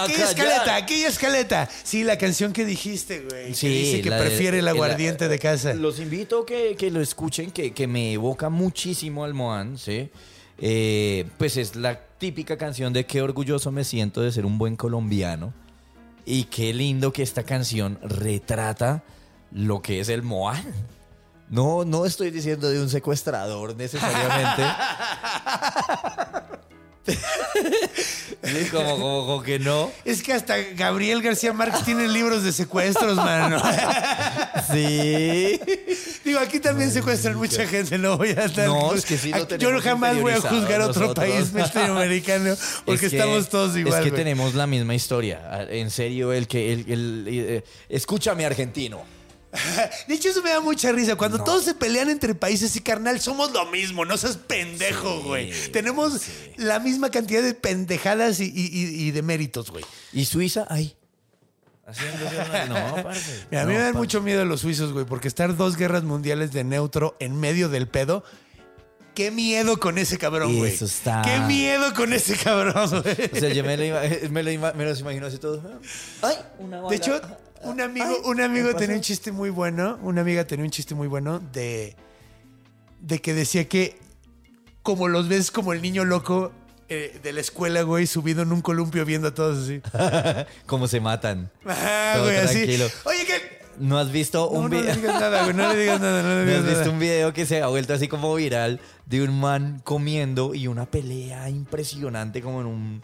[0.00, 1.68] Aquí hay escaleta, aquí hay escaleta.
[1.82, 3.48] Sí, la canción que dijiste, güey.
[3.48, 5.74] que Sí, dice que la de- prefiere el la- aguardiente de casa.
[5.74, 10.08] Los invito que, que lo escuchen, que, que me evoca muchísimo al Moan, ¿sí?
[10.58, 14.76] Eh, pues es la típica canción de qué orgulloso me siento de ser un buen
[14.76, 15.52] colombiano.
[16.26, 19.02] Y qué lindo que esta canción retrata
[19.50, 20.64] lo que es el Moan.
[21.48, 24.62] No, no estoy diciendo de un secuestrador necesariamente.
[27.06, 29.90] Sí, como, como, como que no.
[30.04, 33.60] Es que hasta Gabriel García Márquez tiene libros de secuestros, mano.
[34.72, 35.60] Sí.
[36.24, 38.66] Digo, aquí también secuestran mucha gente, no voy a estar.
[38.66, 41.28] No, es que sí Aquí- Yo jamás voy a juzgar a otro nosotros.
[41.28, 42.56] país latinoamericano
[42.86, 44.02] porque Es que- estamos todos igual.
[44.02, 45.66] Es que tenemos la misma historia.
[45.70, 46.72] En serio, el que.
[46.72, 49.02] El, el- eh, escúchame, argentino.
[50.08, 51.16] De hecho, eso me da mucha risa.
[51.16, 54.04] Cuando todos se pelean entre países y carnal, somos lo mismo.
[54.04, 55.52] No seas pendejo, güey.
[55.72, 56.20] Tenemos
[56.56, 59.84] la misma cantidad de pendejadas y, y- y- de méritos, güey.
[60.12, 60.66] ¿Y Suiza?
[61.86, 62.64] Una-
[62.96, 63.44] No, parce.
[63.50, 63.98] Mira, a mí No, me dan parce.
[63.98, 67.88] mucho miedo los suizos, güey, porque estar dos guerras mundiales de neutro en medio del
[67.88, 68.24] pedo.
[69.14, 70.72] Qué miedo con ese cabrón, güey.
[70.72, 73.30] Eso está- Qué miedo con ese cabrón, güey.
[73.32, 73.84] O sea, yo me lo,
[74.30, 75.62] me lo ima- me los imagino así todo.
[76.22, 76.88] Ay, una bala.
[76.90, 77.20] De hecho,
[77.64, 79.98] un amigo, Ay, un ¿qué amigo tenía un chiste muy bueno.
[80.02, 81.96] Una amiga tenía un chiste muy bueno de,
[83.00, 83.98] de que decía que
[84.82, 86.52] como los ves como el niño loco
[86.88, 89.80] eh, de la escuela, güey, subido en un columpio viendo a todos así.
[90.66, 91.50] Cómo se matan.
[91.64, 92.54] Ajá, Todo güey, así.
[92.56, 92.86] tranquilo.
[93.04, 93.64] Oye, que...
[93.78, 94.94] ¿No has visto No, un no le video?
[94.96, 96.90] digas nada, güey, no le digas nada, no le ¿No digas has visto nada.
[96.92, 100.86] un video que se ha vuelto así como viral de un man comiendo y una
[100.86, 103.02] pelea impresionante como en un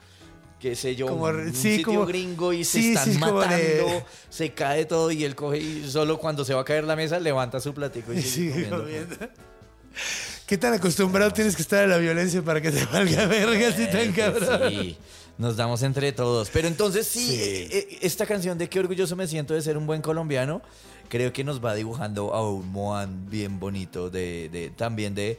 [0.60, 3.56] qué sé yo, Como un, sí, sitio como- gringo y se sí, están sí, matando,
[3.56, 6.96] de- se cae todo y él coge y solo cuando se va a caer la
[6.96, 9.16] mesa levanta su platico y sigue Sigue comiendo.
[9.18, 9.34] comiendo.
[10.46, 13.86] ¿Qué tan acostumbrado tienes que estar a la violencia para que te valga verga así
[13.86, 14.70] tan cabrón?
[14.70, 14.96] Sí,
[15.38, 16.50] nos damos entre todos.
[16.50, 19.86] Pero entonces sí, eh, eh, esta canción de qué orgulloso me siento de ser un
[19.86, 20.60] buen colombiano,
[21.08, 25.38] creo que nos va dibujando a un Moan bien bonito, de, de- también de,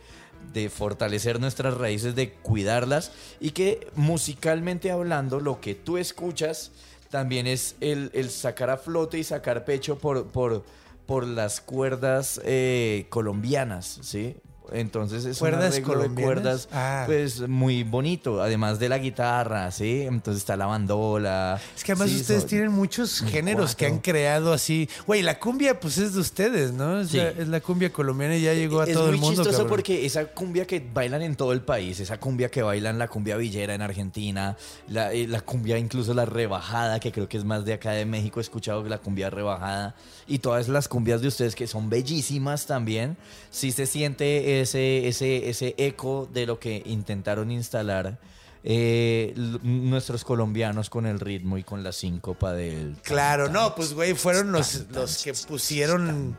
[0.54, 6.72] de fortalecer nuestras raíces, de cuidarlas y que musicalmente hablando, lo que tú escuchas
[7.10, 10.28] también es el, el sacar a flote y sacar pecho por...
[10.28, 10.64] por
[11.08, 14.38] por las cuerdas eh, colombianas, ¿sí?
[14.72, 17.04] Entonces es un ¿Cuerdas arreglo de cuerdas Ah.
[17.06, 20.02] pues muy bonito, además de la guitarra, ¿sí?
[20.02, 21.60] Entonces está la bandola.
[21.76, 23.96] Es que además Sí, ustedes son- tienen muchos géneros que cuatro.
[23.96, 24.90] han creado así.
[25.06, 27.02] Güey, la cumbia pues es de ustedes, ¿no?
[27.02, 27.18] Es, Sí.
[27.18, 29.36] la, es la cumbia colombiana y ya llegó a es todo muy el mundo.
[29.44, 29.70] chistoso cabrón.
[29.70, 33.38] porque esa cumbia que bailan en todo el país, esa cumbia que bailan la cumbia
[33.38, 34.56] villera en Argentina,
[34.88, 38.06] la, eh, la cumbia incluso la rebajada, que creo que es más de acá de
[38.06, 39.96] México, he escuchado que la cumbia rebajada,
[40.28, 43.18] y todas las cumbias de ustedes que son bellísimas también,
[43.50, 48.18] sí se siente ese, ese, ese eco de lo que intentaron instalar.
[48.64, 49.34] eh,
[49.64, 54.52] nuestros colombianos con el ritmo y con la síncopa del Claro, no, pues güey, fueron
[54.52, 56.38] los, los que pusieron.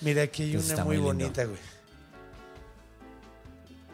[0.00, 1.58] Mira, aquí hay una muy, bonita, güey.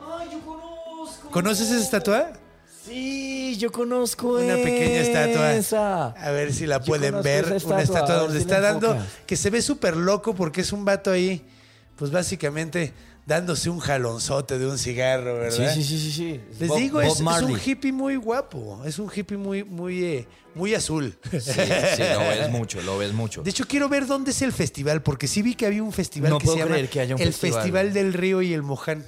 [0.01, 1.31] ¡Ay, yo conozco!
[1.31, 2.33] ¿Conoces esa estatua?
[2.85, 5.55] Sí, yo conozco Una pequeña estatua.
[5.55, 6.07] esa.
[6.07, 7.53] A ver si la pueden ver.
[7.53, 8.97] esa Una estatua, donde si está dando.
[9.27, 11.45] Que se ve súper loco porque es un vato ahí,
[11.97, 12.95] pues básicamente
[13.29, 15.73] dándose un jalonzote de un cigarro, ¿verdad?
[15.75, 16.41] sí, sí, sí, sí.
[16.59, 18.83] Les Bob- digo, Bob es, es un hippie muy guapo.
[18.87, 21.15] Es un hippie muy, muy, eh, muy azul.
[21.31, 23.43] Sí, sí, lo ves mucho, lo ves mucho.
[23.43, 26.31] De hecho, quiero ver dónde es el festival, porque sí vi que había un festival
[26.31, 27.55] No que se puedo llama creer que haya un el festival.
[27.61, 29.05] Festival del Río y el Moján.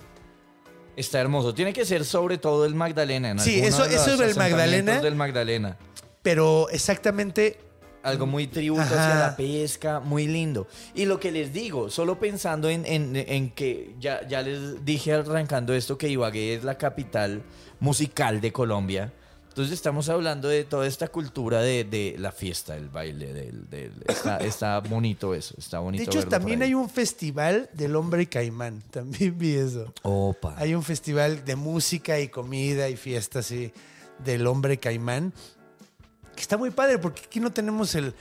[0.97, 1.55] Está hermoso.
[1.55, 3.31] Tiene que ser sobre todo el Magdalena.
[3.31, 5.01] en Sí, eso- eso los del Magdalena.
[5.01, 5.79] del Magdalena.
[6.23, 7.59] Pero exactamente
[8.03, 9.13] Algo muy tributo Ajá.
[9.13, 10.67] hacia la pesca, muy lindo.
[10.95, 15.13] Y lo que les digo, solo pensando en, en- en que ya, ya les dije
[15.13, 17.43] arrancando esto que Ibagué es la capital
[17.79, 19.13] musical de Colombia.
[19.49, 23.93] Entonces estamos hablando de toda esta cultura de, de la fiesta, el baile, del, del-
[24.07, 26.05] está, está bonito eso, está bonito.
[26.05, 28.81] De hecho, verlo también hay un festival del hombre caimán.
[28.91, 29.93] También vi eso.
[30.03, 30.55] Opa.
[30.57, 33.73] Hay un festival de música y comida y fiesta así
[34.25, 35.35] del hombre caimán.
[36.41, 38.15] Que está muy padre porque aquí no tenemos el,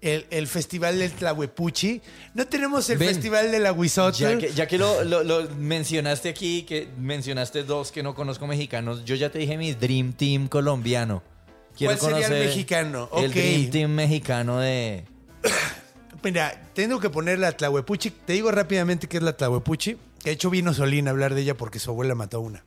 [0.00, 2.02] el, el festival del Tlahuepuchi.
[2.34, 3.10] No tenemos el Ven.
[3.10, 4.18] festival del Aguizotl.
[4.22, 8.48] Ya que, ya que lo, lo- lo mencionaste aquí, que mencionaste dos que no conozco
[8.48, 11.22] mexicanos, yo ya te dije mi Dream Team colombiano.
[11.78, 13.08] Quiero ¿Cuál sería el mexicano?
[13.16, 13.30] El.
[13.32, 15.04] Dream Team mexicano de...
[16.24, 18.10] Mira, tengo que poner la Tlahuepuchi.
[18.10, 19.94] Te digo rápidamente qué es la Tlahuepuchi.
[20.24, 22.64] Que de hecho vino Solín a hablar de ella porque su abuela mató una.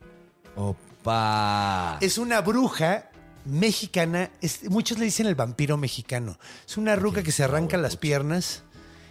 [0.56, 1.98] Opa.
[2.00, 3.10] Es una bruja
[3.48, 4.30] mexicana.
[4.42, 6.38] es- muchos le dicen el vampiro mexicano.
[6.68, 8.64] Es una ruca que se arranca las piernas,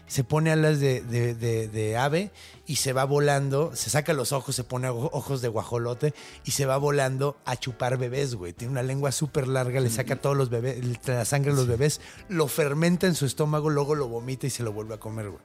[0.07, 2.31] se pone alas de, de- de- de ave
[2.67, 3.73] y se va volando.
[3.75, 6.15] Se saca los ojos, se pone ojo- ojos de guajolote
[6.45, 8.53] y se va volando a chupar bebés, güey.
[8.53, 12.01] Tiene una lengua súper larga, le saca todos los bebés, la sangre de los bebés,
[12.29, 15.43] lo fermenta en su estómago, luego lo vomita y se lo vuelve a comer, güey.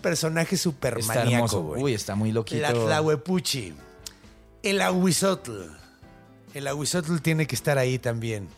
[0.00, 1.82] Personaje súper Está maníaco, güey.
[1.82, 2.60] Uy, está muy loquito.
[2.62, 3.74] La Tlahuepuchi.
[4.62, 5.52] El Aguizotl.
[6.54, 8.48] El Aguizotl tiene que estar ahí también.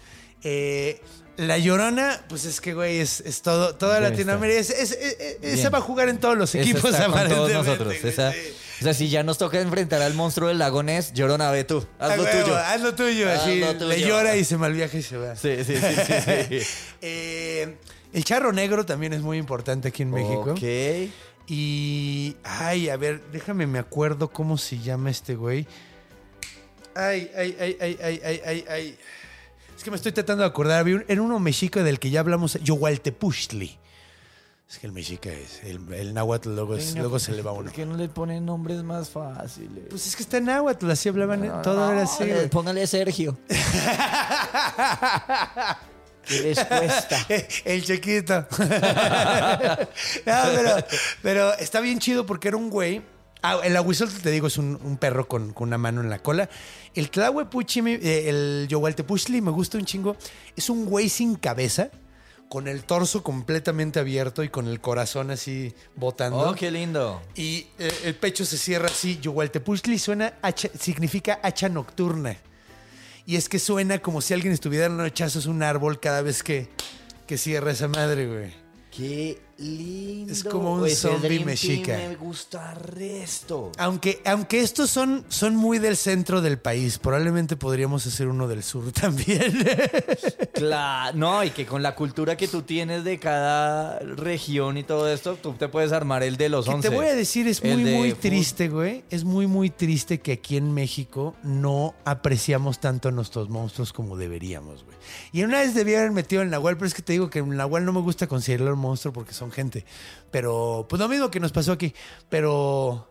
[0.42, 1.00] Eh,
[1.36, 4.58] la Llorona, pues es que, güey, es, es todo, toda Latinoamérica.
[4.60, 4.98] Es- es-
[5.42, 7.94] esa va a jugar en todos los Esa equipos, está con todos aparentemente, nosotros.
[8.04, 8.32] Esa-.
[8.80, 11.84] O sea, si ya nos toca enfrentar al monstruo del lago Ness, Llorona, ve tú.
[11.98, 12.56] Haz Ah, lo huevo, tuyo.
[12.56, 13.30] Haz lo tuyo.
[13.30, 14.08] Haz así, lo Le tuyo.
[14.08, 15.36] llora y se malviaja y se va.
[15.36, 16.66] Sí, sí, sí, sí, sí.
[17.02, 17.76] Eh,
[18.12, 20.52] el charro negro también es muy importante aquí en México.
[20.52, 20.62] Ok.
[21.46, 22.36] Y.
[22.44, 25.66] Ay, a ver, déjame, me acuerdo cómo se llama este güey.
[27.08, 28.98] Ay, ay, ay, ay, ay, ay, ay, ay.
[29.76, 30.86] Es que me estoy tratando de acordar.
[31.08, 33.78] Era uno mexica del que ya hablamos, Yohualtepuchtli.
[34.68, 35.62] Es que el mexica es.
[35.64, 37.64] El, el náhuatl luego, es- Venga, luego se le va a uno.
[37.64, 39.84] ¿Por qué no le ponen nombres más fáciles?
[39.88, 41.44] Pues es que está en náhuatl, así hablaban.
[41.44, 42.22] No, todo no, era así.
[42.24, 42.48] eh, güey.
[42.50, 43.36] Póngale Sergio.
[46.26, 47.26] ¿Qué les cuesta?
[47.64, 48.46] El chiquito.
[48.58, 50.76] no, pero,
[51.22, 53.02] pero está bien chido porque era un güey.
[53.42, 56.18] Ah, el aguizotl, te digo, es un, un perro con, con una mano en la
[56.18, 56.48] cola.
[56.94, 60.16] El tlahuepuchi, eh, el yohualtepuchtli, me gusta un chingo.
[60.56, 61.90] Es un güey sin cabeza,
[62.50, 66.50] con el torso completamente abierto y con el corazón así botando.
[66.50, 67.22] Oh, qué lindo.
[67.34, 69.18] Y eh, el pecho se cierra así.
[69.22, 72.36] Yohualtepuchtli suena, hacha- significa hacha nocturna.
[73.24, 76.42] Y es que suena como si alguien estuviera dando hachazos a un árbol cada vez
[76.42, 76.68] que,
[77.26, 78.52] que cierra esa madre, güey.
[78.90, 80.32] Qué lindo.
[80.32, 81.96] Es como un zombie mexica.
[81.96, 83.72] Me gusta resto.
[83.78, 88.62] Aunque, aunque estos son, son muy del centro del país, probablemente podríamos hacer uno del
[88.62, 89.66] sur también.
[90.52, 95.08] Claro, no, y que con la cultura que tú tienes de cada región y todo
[95.12, 96.88] esto, tú te puedes armar el de los que 11.
[96.88, 99.04] te voy a decir, es muy, de muy triste, güey.
[99.10, 104.16] Es muy, muy triste que aquí en México no apreciamos tanto a nuestros monstruos como
[104.16, 104.96] deberíamos, güey.
[105.32, 107.56] Y una vez debía haber metido el Nahual, pero es que te digo que el
[107.56, 109.84] Nahual no me gusta considerarlo un monstruo porque son gente.
[110.30, 111.92] Pero, pues lo mismo que nos pasó aquí.
[112.28, 113.08] Pero,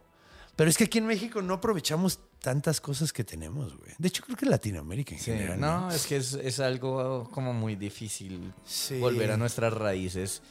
[0.56, 3.92] pero es que aquí en México no aprovechamos tantas cosas que tenemos, güey.
[3.98, 5.60] De hecho, creo que Latinoamérica en Sí, general.
[5.60, 8.98] no, es que es, es algo como muy difícil Sí.
[9.00, 10.42] volver a nuestras raíces.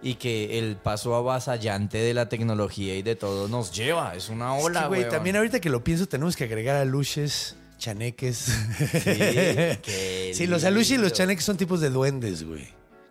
[0.00, 4.14] y que el paso avasallante de la tecnología y de todo nos lleva.
[4.14, 5.10] Es una Es que, ola, güey, weón.
[5.12, 8.36] también ahorita que lo pienso, tenemos que agregar aluches, chaneques.
[8.36, 12.68] Sí, Sí, los aluches y los chaneques son tipos de duendes, güey.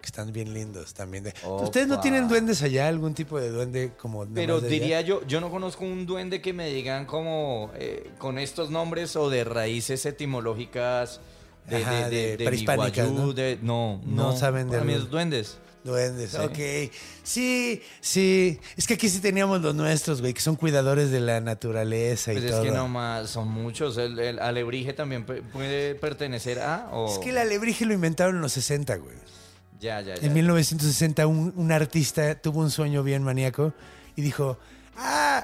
[0.08, 1.26] Que están bien lindos también.
[1.26, 2.88] de- ¿Ustedes no tienen duendes allá?
[2.88, 4.74] ¿Algún tipo de duende como Pero de allá?
[4.80, 9.18] diría yo, yo no conozco un duende que me digan como eh, con estos nombres
[9.18, 11.20] o de raíces etimológicas
[11.70, 13.34] de, Ajá, de, prehispánicas, ¿no?
[13.62, 15.58] no, No no, saben de Para mí es duendes.
[15.84, 16.38] Duendes, Sí.
[16.38, 16.92] ok.
[17.24, 18.60] Sí, sí.
[18.78, 22.36] Es que aquí sí teníamos los nuestros, güey, que son cuidadores de la naturaleza y
[22.38, 22.64] Pues es todo.
[22.64, 23.98] que nomás son muchos.
[23.98, 26.88] El, el alebrije también puede pertenecer a.
[26.94, 27.12] O...
[27.12, 29.16] Es que el alebrije lo inventaron en los 60, güey.
[29.80, 30.26] Ya, ya, ya.
[30.26, 33.74] En 1960 un, un artista tuvo un sueño bien maníaco
[34.16, 34.58] y dijo,
[34.98, 35.44] ah,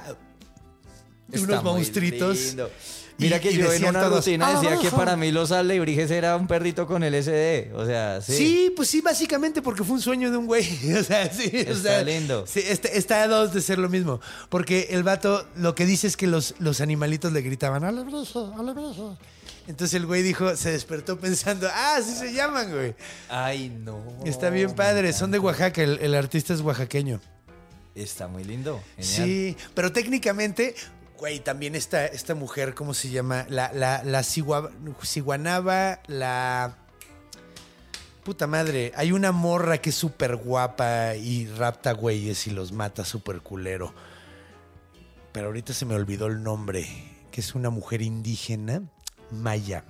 [1.32, 2.38] Está unos monstruitos.
[2.38, 2.70] lindo.
[3.16, 4.96] Y- Mira que y yo en una todos, rutina decía "Ah, que ajá".
[4.96, 7.72] para mí los alebrijes era un perrito con LSD.
[7.76, 8.32] O sea, sí.
[8.36, 8.72] Sí.
[8.74, 10.64] pues sí, básicamente porque fue un sueño de un güey.
[10.98, 11.48] O sea, sí.
[11.54, 12.44] o Está sea, lindo.
[12.44, 14.20] Sí, está, está a dos de ser lo mismo.
[14.48, 19.16] Porque el vato lo que dice es que los, los animalitos le gritaban, alebrijo, alebrijo.
[19.66, 22.94] Entonces el güey dijo, se despertó pensando, ah, así se llaman, güey.
[23.28, 24.04] Ay, no.
[24.24, 25.38] Está bien padre, son de.
[25.38, 27.20] Oaxaca, el, el artista es oaxaqueño.
[27.94, 28.82] Está muy lindo.
[28.96, 29.14] Genial.
[29.26, 30.74] Sí, pero técnicamente,
[31.16, 33.46] güey, también esta, esta mujer, ¿cómo se llama?
[33.48, 34.70] La, la, la Cigua-
[35.02, 36.76] Ciguanaba, la...
[38.24, 43.04] Puta madre, hay una morra que es súper guapa y rapta güeyes y los mata
[43.04, 43.94] súper culero.
[45.32, 46.88] Pero ahorita se me olvidó el nombre,
[47.30, 48.82] que es una mujer indígena,
[49.42, 49.84] maya.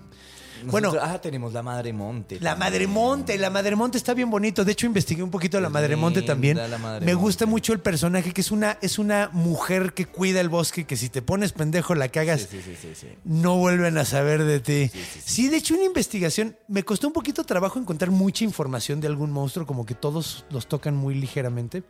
[0.66, 2.36] Bueno, ah, tenemos la Madre Monte.
[2.40, 2.58] la también.
[2.72, 4.64] Madremonte, la Madremonte está bien bonito.
[4.64, 6.58] De hecho, investigué un poquito la Es Madremonte linda también.
[7.04, 10.84] Me gusta mucho el personaje, que es una, es una mujer que cuida el bosque,
[10.86, 12.48] que si te pones pendejo la cagas.
[12.50, 13.08] Sí.
[13.24, 14.90] No vuelven a saber de ti.
[15.22, 16.56] Sí, de hecho, una investigación.
[16.68, 20.66] Me costó un poquito trabajo encontrar mucha información de algún monstruo, como que todos los
[20.66, 21.82] tocan muy ligeramente.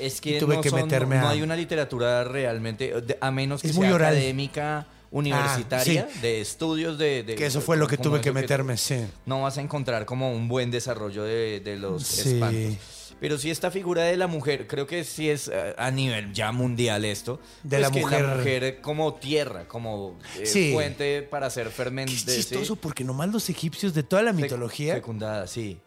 [0.00, 3.62] Es que, tuve no, que son- meterme no a- hay una literatura realmente, a menos
[3.62, 4.14] que Es sea muy oral.
[4.14, 6.20] académica, universitaria, sí.
[6.20, 9.06] de estudios de, de- Que eso fue lo que tuve que meterme, sí.
[9.26, 12.34] No vas a encontrar como un buen desarrollo de, de los Sí.
[12.34, 12.76] espantos.
[13.20, 16.52] Pero sí esta figura de la mujer, creo que sí es eh, a nivel ya
[16.52, 17.40] mundial esto.
[17.64, 18.24] De pues la que mujer.
[18.24, 20.72] La mujer como tierra, como eh, Sí.
[20.72, 22.36] fuente para hacer fermentación.
[22.36, 25.80] chistoso, porque nomás los egipcios de toda la mitología, Fecundada, sí.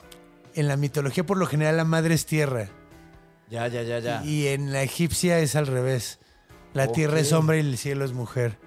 [0.56, 2.68] en la mitología por lo general la madre es tierra.
[3.50, 4.24] Ya, ya, ya, ya.
[4.26, 6.20] Y en la egipcia es al revés.
[6.74, 8.58] La tierra es hombre y el cielo es mujer.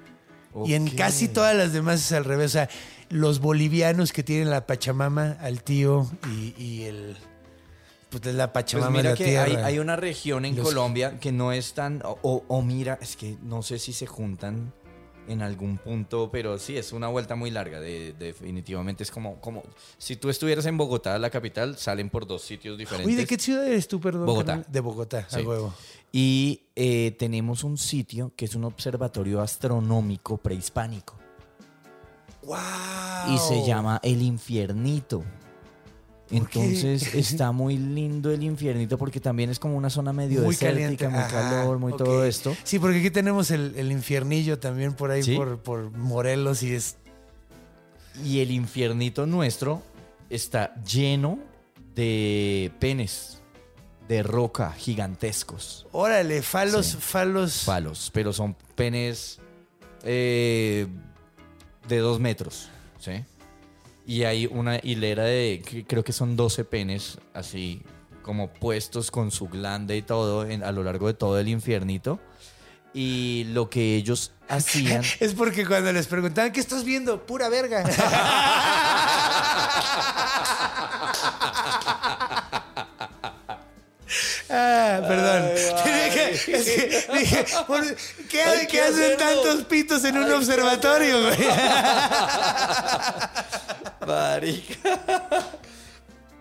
[0.66, 2.47] Y en casi todas las demás es al revés.
[2.47, 2.68] O sea,
[3.10, 7.16] los bolivianos que tienen la Pachamama al tío y, y el.
[8.10, 9.44] Pues es la Pues Pachamama mira la que tierra.
[9.44, 12.01] hay, hay una región en Los- Colombia que no es tan...
[12.05, 14.72] O, o- o mira, es que no sé si se juntan
[15.26, 17.81] en algún punto, pero sí, es una vuelta muy larga.
[17.81, 19.64] de- definitivamente es como, como...
[19.98, 23.06] Si tú estuvieras en Bogotá, la capital, salen por dos sitios diferentes.
[23.09, 24.26] Oye, ¿de qué ciudad eres tú, perdón?
[24.26, 24.62] Bogotá.
[24.68, 25.40] De Bogotá, Sí.
[25.40, 25.74] a huevo.
[26.16, 31.16] Y eh, tenemos un sitio que es un observatorio astronómico prehispánico.
[32.45, 33.35] ¡Wow!
[33.35, 35.24] Y se llama El Infiernito.
[36.31, 41.09] Entonces está muy lindo el infiernito porque también es como una zona medio Muy desértica,
[41.09, 41.09] caliente.
[41.09, 42.55] muy calor, muy todo esto.
[42.62, 45.35] Sí, porque aquí tenemos el, el infiernillo también por ahí, ¿Sí?
[45.35, 46.97] por, por Morelos, y es.
[48.24, 49.82] Y el infiernito nuestro
[50.31, 51.41] está lleno
[51.97, 53.43] de penes
[54.09, 56.97] de roca gigantescos, Órale, falos, Sí.
[57.01, 57.62] falos.
[57.64, 59.39] palos, pero son penes
[60.02, 60.86] eh,
[61.89, 62.68] de dos metros,
[62.98, 63.24] ¿sí?
[64.06, 67.82] Y hay una hilera de, creo que son 12 penes, así
[68.22, 72.20] como puestos con su glande y todo en- a lo largo de todo el infiernito.
[72.97, 75.02] Y lo que ellos hacían...
[75.20, 77.26] Es porque cuando les preguntaban, ¿qué estás viendo?
[77.26, 77.82] Pura verga.
[84.56, 85.51] Ah, perdón.
[85.85, 87.97] Dije, es que- dije, por-
[88.28, 91.39] ¿qué, hacen tantos pitos en un observatorio, güey?
[94.06, 94.74] Marica.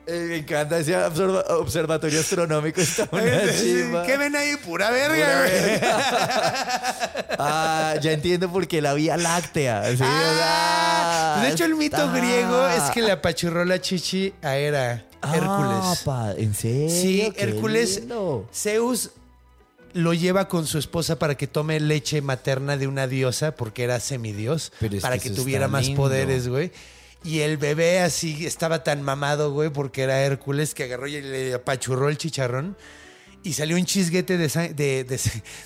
[0.05, 2.81] Eh, me encanta ese observa- observatorio astronómico.
[2.81, 4.05] Está una chimba.
[4.05, 4.57] ¿Qué ven ahí?
[4.57, 7.37] Pura verga, Pura güey.
[7.39, 9.83] Ah, ya entiendo por qué la Vía Láctea.
[9.95, 12.11] Sí, Ah, de hecho, el mito está.
[12.13, 16.01] griego es que le apachurró la chichi a Hera, Ah, Hércules.
[16.03, 16.89] pa, ¿En serio?
[16.89, 18.47] Sí, Qué Hércules, lindo.
[18.53, 19.11] Zeus
[19.93, 23.99] lo lleva con su esposa para que tome leche materna de una diosa, porque era
[23.99, 26.01] semidios, Pero para que tuviera más lindo.
[26.01, 26.71] poderes, güey.
[27.23, 31.53] Y el bebé así estaba tan mamado, güey, porque era Hércules, que agarró y le
[31.53, 32.75] apachurró el chicharrón.
[33.43, 35.21] Y salió un chisguete de,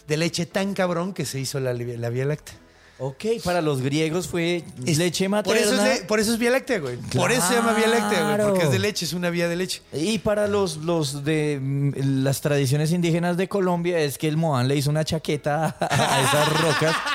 [0.17, 2.66] leche tan cabrón que se hizo la, la Vía Láctea.
[2.99, 5.93] Ok, para los griegos fue Es- leche Por eso, materna.
[5.93, 6.97] es de- por eso es Vía Láctea, güey.
[6.97, 8.47] Por eso se llama Vía Láctea, güey.
[8.49, 9.81] Porque es de leche, es una vía de leche.
[9.93, 14.67] Y para los, los de mm, las tradiciones indígenas de Colombia es que el Moán
[14.67, 16.95] le hizo una chaqueta a esas rocas.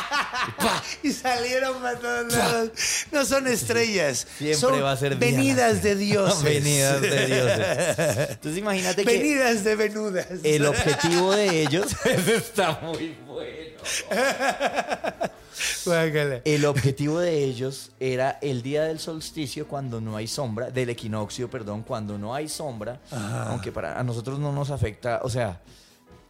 [1.04, 2.70] Y salieron para todos lados.
[3.12, 4.26] No son estrellas.
[4.38, 6.42] Siempre son va a ser venidas de dioses.
[6.42, 8.28] Venidas de dioses.
[8.30, 10.26] Entonces imagínate que Venidas de venudas.
[10.42, 11.86] el objetivo de ellos
[12.26, 13.31] está muy bueno.
[15.84, 16.40] Guácala.
[16.44, 21.50] El objetivo de ellos era el día del solsticio cuando no hay sombra, del equinoccio,
[21.50, 25.60] perdón, cuando no hay sombra, aunque para a nosotros no nos afecta, o sea,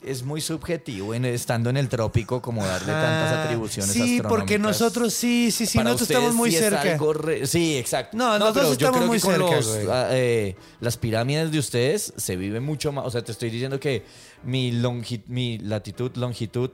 [0.04, 5.14] es muy subjetivo en, estando en el trópico como darle tantas atribuciones Sí, porque nosotros
[5.14, 6.92] sí, sí, sí, Para nosotros estamos muy sí es cerca.
[6.92, 8.16] algo re- sí, exacto.
[8.16, 11.50] No, nosotros pero yo estamos creo muy que con cerca, los, ah, eh, las pirámides
[11.52, 13.06] de ustedes se vive mucho más.
[13.06, 14.04] O sea, te estoy diciendo que
[14.44, 16.70] mi, longi- mi latitud, longitud,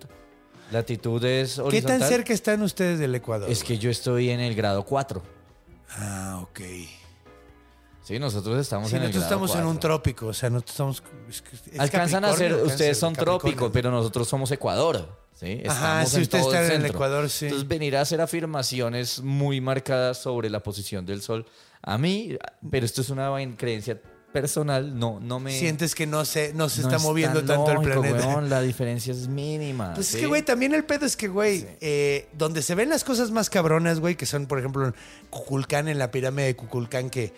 [0.71, 3.51] latitud es ¿Qué tan cerca están ustedes del Ecuador?
[3.51, 5.23] Es que yo estoy en el grado 4.
[5.91, 6.61] Ah, ok.
[8.09, 9.81] Sí, nosotros estamos Sí, en nosotros estamos en un 4.
[9.81, 11.03] trópico, o sea, nosotros estamos...
[11.29, 15.15] es que- es Alcanzan a ser, ustedes son trópicos, pero nosotros somos Ecuador.
[15.35, 15.63] ¿sí?
[15.69, 16.91] Ajá, Estamos sí, ustedes todo están en el.
[16.91, 17.45] Ecuador, sí.
[17.45, 21.45] Entonces venir a hacer afirmaciones muy marcadas sobre la posición del sol,
[21.83, 22.35] a mí,
[22.71, 24.01] pero esto es una creencia
[24.33, 25.53] personal, no, no me...
[25.53, 28.27] Sientes que no se, no se no está es moviendo tan tanto el planeta.
[28.27, 29.93] weón, la diferencia es mínima.
[29.93, 30.17] Pues ¿sí?
[30.17, 33.31] es que, güey, también el pedo es que, güey, eh, donde se ven las cosas
[33.33, 34.95] más cabronas, güey, que son, por ejemplo, en
[35.29, 37.35] Cuculcán, en la pirámide de Cuculcán, que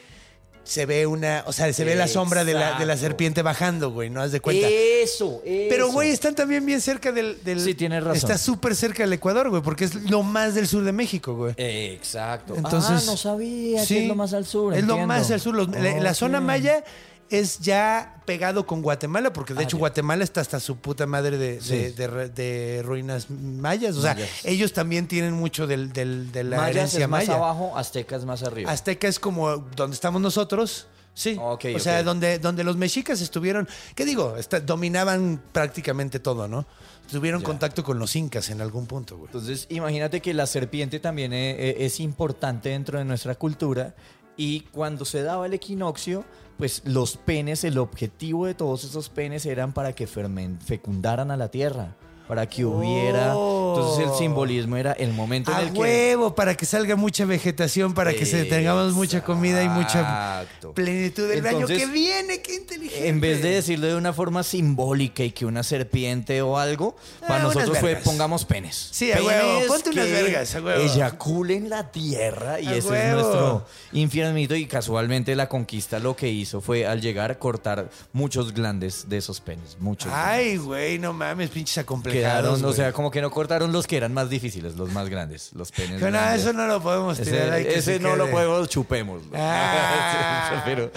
[0.64, 3.90] se ve una, o sea, se ve la sombra de la, de la serpiente bajando,
[3.90, 4.20] güey, ¿no?
[4.22, 4.68] Haz de cuenta.
[4.68, 5.92] Eso, Pero, eso.
[5.92, 7.42] güey, están también bien cerca del...
[7.42, 8.16] del- Sí, tienes razón.
[8.16, 11.54] Está súper cerca del Ecuador, güey, porque es lo más del sur de México, güey.
[11.56, 12.54] Exacto.
[12.56, 14.74] Entonces, ah, no sabía Sí, que es lo más al sur.
[14.74, 15.54] Es lo más al sur.
[15.54, 16.84] Los- la, zona maya
[17.30, 19.80] es ya pegado con Guatemala, porque de Ah, hecho ya.
[19.80, 21.76] Guatemala está hasta su puta madre de, Sí.
[21.76, 23.96] de- de re- de ruinas mayas.
[23.96, 24.28] O sea, Mayas.
[24.44, 27.34] ellos también tienen mucho del, del- de la Mayas herencia es más maya.
[27.38, 28.70] abajo, aztecas más arriba.
[28.70, 30.86] Azteca es como donde estamos nosotros.
[31.12, 31.36] Sí.
[31.40, 34.36] O sea, donde, donde los mexicas estuvieron, ¿qué digo?
[34.36, 36.66] Está- dominaban prácticamente todo, ¿no?
[37.10, 37.46] Tuvieron Ya.
[37.46, 39.26] contacto con los incas en algún punto, güey.
[39.26, 43.94] Entonces, imagínate que la serpiente también eh, eh, es importante dentro de nuestra cultura
[44.36, 46.24] y cuando se daba el equinoccio,
[46.56, 51.50] pues los penes, el objetivo de todos esos penes eran para que fecundaran a la
[51.50, 51.96] tierra,
[52.30, 53.32] para que hubiera...
[53.32, 55.78] Entonces el simbolismo era el momento en A el que...
[55.80, 61.28] huevo, para que salga mucha vegetación, para que se, tengamos mucha comida y mucha plenitud
[61.28, 62.40] del año que viene.
[62.40, 63.08] ¡Qué inteligente!
[63.08, 67.42] En vez de decirlo de una forma simbólica y que una serpiente o algo, para
[67.42, 68.90] Ah, unas nosotros fue pongamos penes.
[68.92, 70.82] Sí, a Penes huevo, ponte unas vergas, a huevo.
[70.82, 76.28] Eyaculen la tierra y A ese es nuestro infiernito y casualmente la conquista lo que
[76.28, 80.12] hizo fue al llegar cortar muchos glandes de esos penes, muchos.
[80.14, 82.19] Ay, güey, no mames, pinches acomplejados.
[82.20, 85.50] Quedaron, o sea, como que no cortaron los que eran más difíciles, los más grandes,
[85.54, 86.00] los penes.
[86.00, 86.40] Pero grandes.
[86.42, 89.30] eso no lo podemos tirar Ese, ahí que ese se no lo podemos, chupémoslo.
[89.34, 90.62] Ah.
[90.64, 90.90] Pero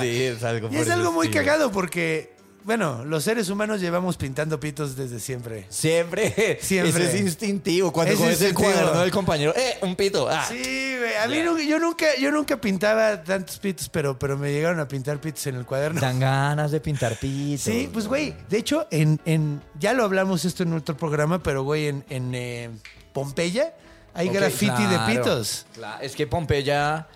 [0.00, 1.44] sí, es algo Y es algo muy estilo.
[1.44, 2.32] cagado porque,
[2.64, 5.66] bueno, los seres humanos llevamos pintando pitos desde siempre.
[5.68, 7.04] Siempre, Siempre.
[7.04, 7.92] Es instintivo.
[7.92, 9.78] Cuando Es coges el cuaderno del compañero, ¡eh!
[9.82, 10.28] Un pito.
[10.28, 10.44] Ah.
[10.48, 11.14] Sí, güey.
[11.16, 14.88] A mí nu- yo nunca, yo nunca pintaba tantos pitos, pero, pero me llegaron a
[14.88, 16.00] pintar pitos en el cuaderno.
[16.00, 17.62] Dan ganas de pintar pitos.
[17.62, 21.62] Sí, pues güey, de hecho, en, en, ya lo hablamos esto en otro programa, pero
[21.62, 22.70] güey, en, en eh,
[23.12, 23.74] Pompeya
[24.14, 25.66] hay graffiti claro, de pitos.
[25.74, 26.02] claro.
[26.02, 27.06] Es que Pompeya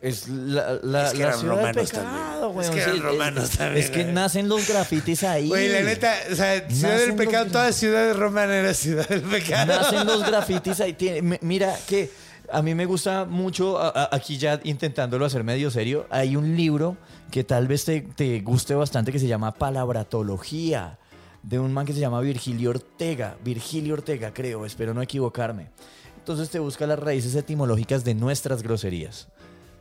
[0.00, 2.66] es la, la, Es que la eran ciudad del romanos pecado, güey.
[2.66, 5.48] Es que eran Sí, romanos es, también, Es que nacen los grafitis ahí.
[5.48, 9.66] Güey, la neta, o sea, Ciudad del Pecado, toda ciudad romana era Ciudad del Pecado.
[9.66, 10.92] Nacen los grafitis ahí.
[10.92, 12.10] Tiene- mira que
[12.50, 16.56] a mí me gusta mucho, a- a- aquí ya intentándolo hacer medio serio, hay un
[16.56, 16.96] libro
[17.30, 20.98] que tal vez te, te guste bastante que se llama Palabratología,
[21.42, 23.36] de un man que se llama Virgilio Ortega.
[23.44, 25.70] Virgilio Ortega, creo, espero no equivocarme.
[26.18, 29.28] Entonces te busca las raíces etimológicas de nuestras groserías.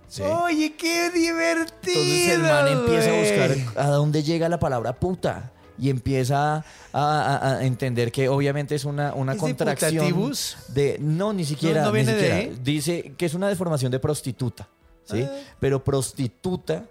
[0.07, 0.21] ¿Sí?
[0.23, 2.01] Oye, qué divertido.
[2.01, 5.51] Entonces el man empieza a buscar a dónde llega la palabra puta.
[5.79, 6.63] Y empieza a,
[6.93, 10.31] a- a entender que obviamente es una, una ¿Es contracción
[10.69, 12.59] de no ni siquiera, No, no ni viene siquiera.
[12.63, 14.67] dice que es una deformación de prostituta,
[15.05, 15.21] ¿sí?
[15.21, 15.31] Ah.
[15.59, 16.85] Pero prostituta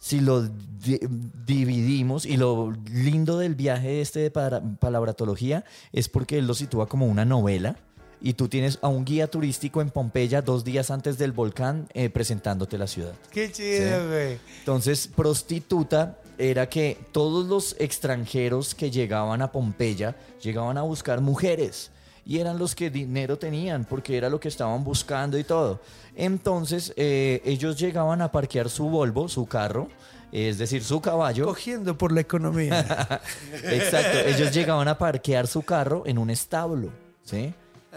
[0.00, 0.98] si lo di-
[1.46, 7.06] dividimos y lo lindo del viaje este de palabratología es porque él lo sitúa como
[7.06, 7.76] una novela
[8.22, 12.08] y tú tienes a un guía turístico en Pompeya dos días antes del volcán eh,
[12.08, 13.12] presentándote la ciudad.
[13.30, 14.06] Qué chido, Sí.
[14.08, 14.38] güey.
[14.60, 21.90] Entonces, prostituta era que todos los extranjeros que llegaban a Pompeya llegaban a buscar mujeres
[22.24, 25.80] y eran los que dinero tenían porque era lo que estaban buscando y todo.
[26.14, 29.88] Entonces, eh, ellos llegaban a parquear su Volvo, su carro,
[30.30, 31.44] es decir, su caballo.
[31.46, 32.80] Cogiendo por la economía.
[33.64, 36.90] Exacto, ellos llegaban a parquear su carro en un establo,
[37.24, 37.52] ¿sí?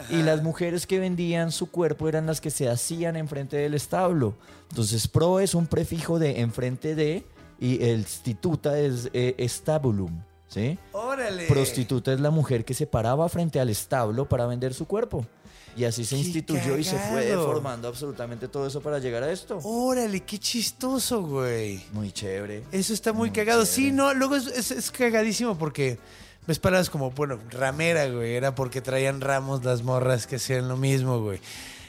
[0.10, 4.36] Y las mujeres que vendían su cuerpo eran las que se hacían enfrente del establo.
[4.70, 7.24] Entonces, pro es un prefijo de enfrente de
[7.60, 10.22] y el stituta es eh, estabulum.
[10.48, 10.78] ¿Sí?
[10.94, 11.48] Órale.
[11.48, 15.26] Prostituta es la mujer que se paraba frente al establo para vender su cuerpo.
[15.76, 17.42] Y así se ¡Qué instituyó y se fue cagado!
[17.48, 19.60] deformando absolutamente todo eso para llegar a esto.
[19.64, 21.84] Órale, qué chistoso, güey.
[21.92, 22.64] Muy chévere.
[22.72, 23.66] Eso está muy, Muy cagado.
[23.66, 25.98] Sí, no, luego es, es- es cagadísimo porque
[26.48, 28.36] ves palabras como, bueno, ramera, güey.
[28.36, 31.40] Era porque traían ramos las morras que hacían lo mismo, güey.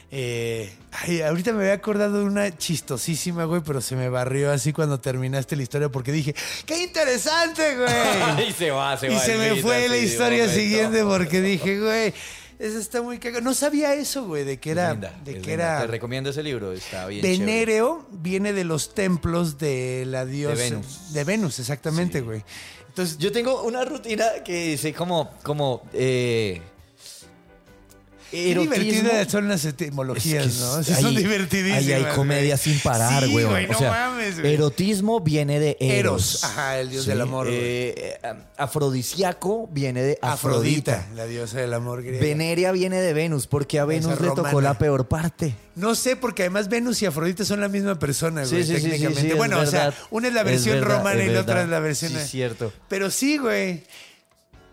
[0.09, 4.71] Eh, ay, ahorita me había acordado de una chistosísima, güey, pero se me barrió así
[4.71, 6.33] cuando terminaste la historia porque dije,
[6.65, 8.47] ¡qué interesante, güey!
[8.49, 9.19] y se va, se y va.
[9.19, 12.13] se el me fue la de historia siguiente porque dije, güey,
[12.57, 13.43] eso está muy cagado.
[13.43, 14.91] No sabía eso, güey, de que era...
[14.93, 15.53] Linda, de que linda.
[15.53, 15.81] era...
[15.81, 17.39] Te recomiendo ese libro, está bien chévere.
[17.45, 20.55] Venéreo viene de los templos de la diosa.
[20.55, 21.13] Venus.
[21.13, 22.43] De Venus, exactamente, güey.
[22.97, 26.59] Entonces, Yo tengo una rutina que dice como, como, eh,
[28.31, 28.75] erotismo.
[28.75, 30.79] divertidas son las etimologías, Es que ¿no?
[30.79, 31.77] es- Sí, son divertidísimas.
[31.83, 32.63] Ahí hay comedia güey.
[32.73, 33.45] sin parar, sí, güey.
[33.45, 33.65] güey.
[33.65, 34.53] O no sea, mames, güey.
[34.53, 35.97] Erotismo viene de Eros.
[36.39, 37.47] Eros, ajá, el dios del amor.
[37.49, 41.07] Eh, eh, afrodisíaco viene de Afrodita, Afrodita.
[41.15, 42.19] la diosa del amor griega.
[42.23, 45.55] Veneria viene de Venus, porque a Venus le tocó la peor parte.
[45.75, 49.27] No sé, porque además Venus y Afrodita son la misma persona, güey, técnicamente.
[49.29, 51.61] es bueno, o sea, una es la Es versión verdad, romana es y la otra
[51.63, 52.11] es la versión...
[52.11, 52.73] Sí, cierto.
[52.87, 53.83] Pero sí, güey.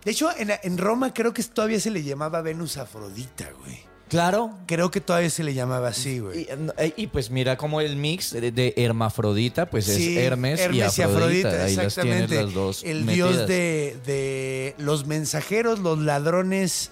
[0.05, 3.79] De hecho, en, en Roma creo que todavía se le llamaba Venus Afrodita, güey.
[4.07, 4.51] Claro.
[4.67, 6.41] Creo que todavía se le llamaba así, güey.
[6.41, 10.61] Y, eh, y, pues mira como el mix de, de hermafrodita, pues Sí, es Hermes,
[10.71, 11.65] y Afrodita.
[11.65, 12.35] Ahí las tienes exactamente.
[12.43, 12.83] las dos.
[12.83, 13.31] El metidas.
[13.31, 16.91] dios de, de los mensajeros, los ladrones,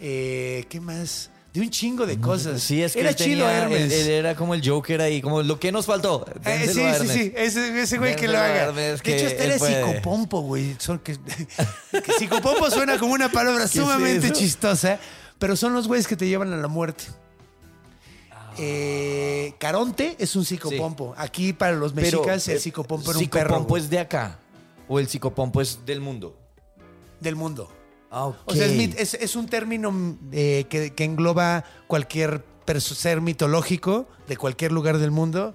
[0.00, 1.30] eh, ¿qué más?
[1.52, 2.62] De un chingo de cosas.
[2.62, 3.80] Sí, es que Era chido Hermes.
[3.80, 6.26] él, él era como el Joker ahí, como lo que nos faltó.
[6.44, 8.64] Eh, sí, sí, sí, ese, ese güey que lo haga.
[8.64, 10.76] Hermes, de hecho, que este era psicopompo, güey.
[10.78, 11.16] Son que,
[12.04, 15.00] que psicopompo suena como una palabra sumamente chistosa,
[15.38, 17.04] pero son los güeyes que te llevan a la muerte.
[18.30, 18.52] Ah.
[18.58, 21.14] Eh, Caronte es un psicopompo.
[21.16, 24.38] Aquí para los Pero, mexicas el eh, psicopompo era un perro psicopompo es de acá.
[24.86, 26.36] O el psicopompo es del mundo.
[27.20, 27.72] del mundo.
[28.10, 28.32] Ah.
[28.46, 32.44] O sea, es, mit- es- es un término eh, que, que engloba cualquier
[32.78, 35.54] ser mitológico de cualquier lugar del mundo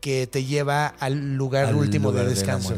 [0.00, 2.76] que te lleva al lugar Al último lugar de descanso.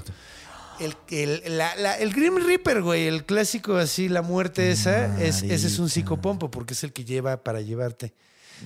[0.81, 5.43] el, el, la- la- el Grim Reaper, güey, el clásico así, la muerte esa, es,
[5.43, 8.15] ese es un psicopompo porque es el que lleva para llevarte.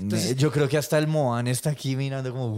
[0.01, 2.55] Entonces- yo creo que hasta el Moan está aquí mirando como.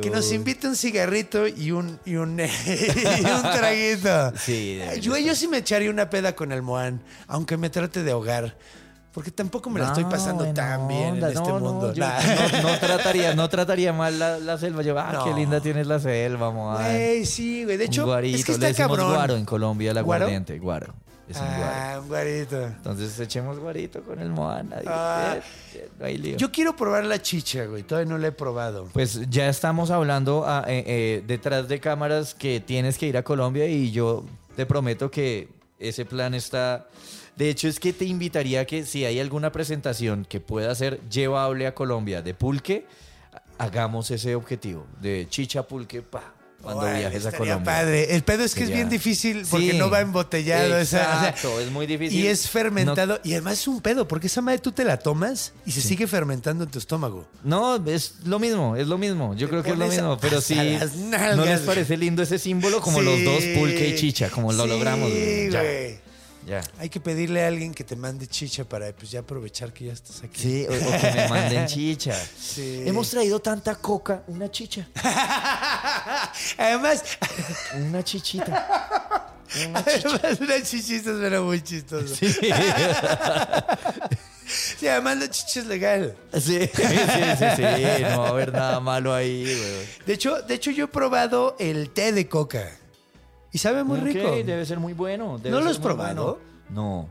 [0.00, 4.32] Que nos invite un cigarrito y un, y un, y un traguito.
[4.36, 8.12] Sí, yo, yo sí me echaría una peda con el Moan, aunque me trate de
[8.12, 8.56] ahogar.
[9.12, 11.92] Porque tampoco me la estoy No, pasando tan bien en este No, no, mundo.
[11.92, 12.18] yo Nah.
[12.62, 14.80] no, no trataría, no trataría mal la, la selva.
[14.82, 15.24] Yo, ah, No.
[15.24, 16.82] qué linda tienes la selva, Moan.
[16.82, 17.76] Güey, sí, güey.
[17.76, 19.14] De hecho, guarito, es que le está decimos cabrón.
[19.14, 20.24] guaro en Colombia, el ¿Guaro?
[20.24, 20.94] aguardiente, guaro.
[21.32, 21.46] Es un.
[21.46, 22.62] Ah, guarito.
[22.62, 24.82] Entonces echemos guarito con el Moana.
[24.86, 25.36] Ah.
[25.74, 26.36] eh, no hay lío.
[26.36, 27.84] Yo quiero probar la chicha, güey.
[27.84, 28.88] Todavía no la he probado.
[28.92, 33.22] Pues ya estamos hablando ah, eh, eh, detrás de cámaras que tienes que ir a
[33.22, 35.48] Colombia y yo te prometo que
[35.78, 36.86] ese plan está...
[37.34, 41.00] De hecho es que te invitaría a que si hay alguna presentación que pueda ser
[41.08, 42.84] llevable a Colombia de pulque,
[43.56, 47.64] hagamos ese objetivo de chicha pulque pa, cuando viajes a Colombia.
[47.64, 48.14] padre.
[48.14, 49.78] El pedo es que es bien difícil porque Sí.
[49.78, 50.78] no va embotellado.
[50.78, 50.84] esa- o
[51.20, 52.18] sea, Exacto, es muy difícil.
[52.20, 53.20] Y es fermentado.
[53.24, 56.06] Y además es un pedo, porque esa madre tú te la tomas y se sigue
[56.06, 57.26] fermentando en tu estómago.
[57.44, 59.34] No, es lo mismo, es lo mismo.
[59.34, 60.54] Yo Te creo que es lo mismo, pero sí.
[61.36, 62.80] ¿No les parece lindo ese símbolo?
[62.80, 63.04] Como Sí.
[63.04, 65.10] los dos, pulque y chicha, como lo logramos.
[65.10, 66.00] güey.
[66.46, 66.60] Ya.
[66.78, 69.92] Hay que pedirle a alguien que te mande chicha para pues, ya aprovechar que ya
[69.92, 70.40] estás aquí.
[70.40, 72.14] Sí, o, o que me manden chicha.
[72.14, 72.82] Sí.
[72.86, 74.88] Hemos traído tanta coca, una chicha,
[76.58, 77.04] además,
[77.76, 79.28] una chichita.
[79.68, 80.08] Una chicha.
[80.08, 82.14] además, una chichita suena muy chistoso.
[82.14, 82.32] Sí.
[84.78, 84.88] Sí.
[84.88, 86.16] además la chicha es legal.
[86.34, 87.62] Sí, sí, sí, sí,
[88.02, 89.86] no va a haber nada malo ahí, güey.
[90.06, 92.70] De hecho, de hecho, yo he probado el té de coca.
[93.52, 94.30] Y sabe muy Ok, rico.
[94.30, 95.38] debe ser muy bueno.
[95.38, 96.38] debe ¿No lo has probado?
[96.70, 96.82] bueno.
[96.82, 97.08] No.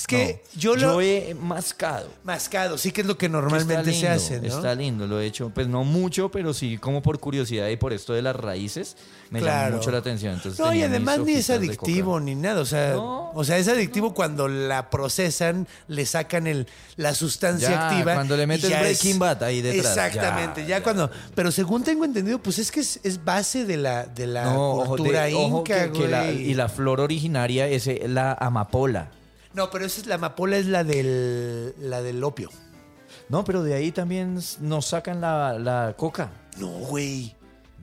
[0.00, 0.60] Es que no.
[0.60, 2.08] yo lo he mascado.
[2.24, 4.46] mascado, sí que es lo que normalmente se lindo, hace, ¿no?
[4.46, 7.92] Está lindo, lo he hecho, pues no mucho, pero sí como por curiosidad y por
[7.92, 8.96] esto de las raíces
[9.30, 9.64] me Claro.
[9.66, 10.34] llama mucho la atención.
[10.34, 12.60] Entonces No, y además ni es adictivo ni nada.
[12.60, 13.30] O sea, No.
[13.32, 16.66] o sea, es adictivo cuando la procesan, le sacan el,
[16.96, 18.14] la sustancia Ya, activa.
[18.14, 20.82] cuando le ya Breaking Bad ahí detrás, Exactamente, ya, ya, ya.
[20.82, 21.10] cuando.
[21.34, 24.86] Pero según tengo entendido, pues es que es, es base de la, de la ojo,
[24.86, 26.50] cultura ojo inca, que- que la- güey.
[26.50, 29.10] y la flor originaria es eh, la amapola.
[29.54, 32.50] No, pero esa es la amapola, es la del, la del opio.
[33.28, 36.30] No, pero de ahí también nos sacan la, la coca.
[36.58, 37.34] No, güey.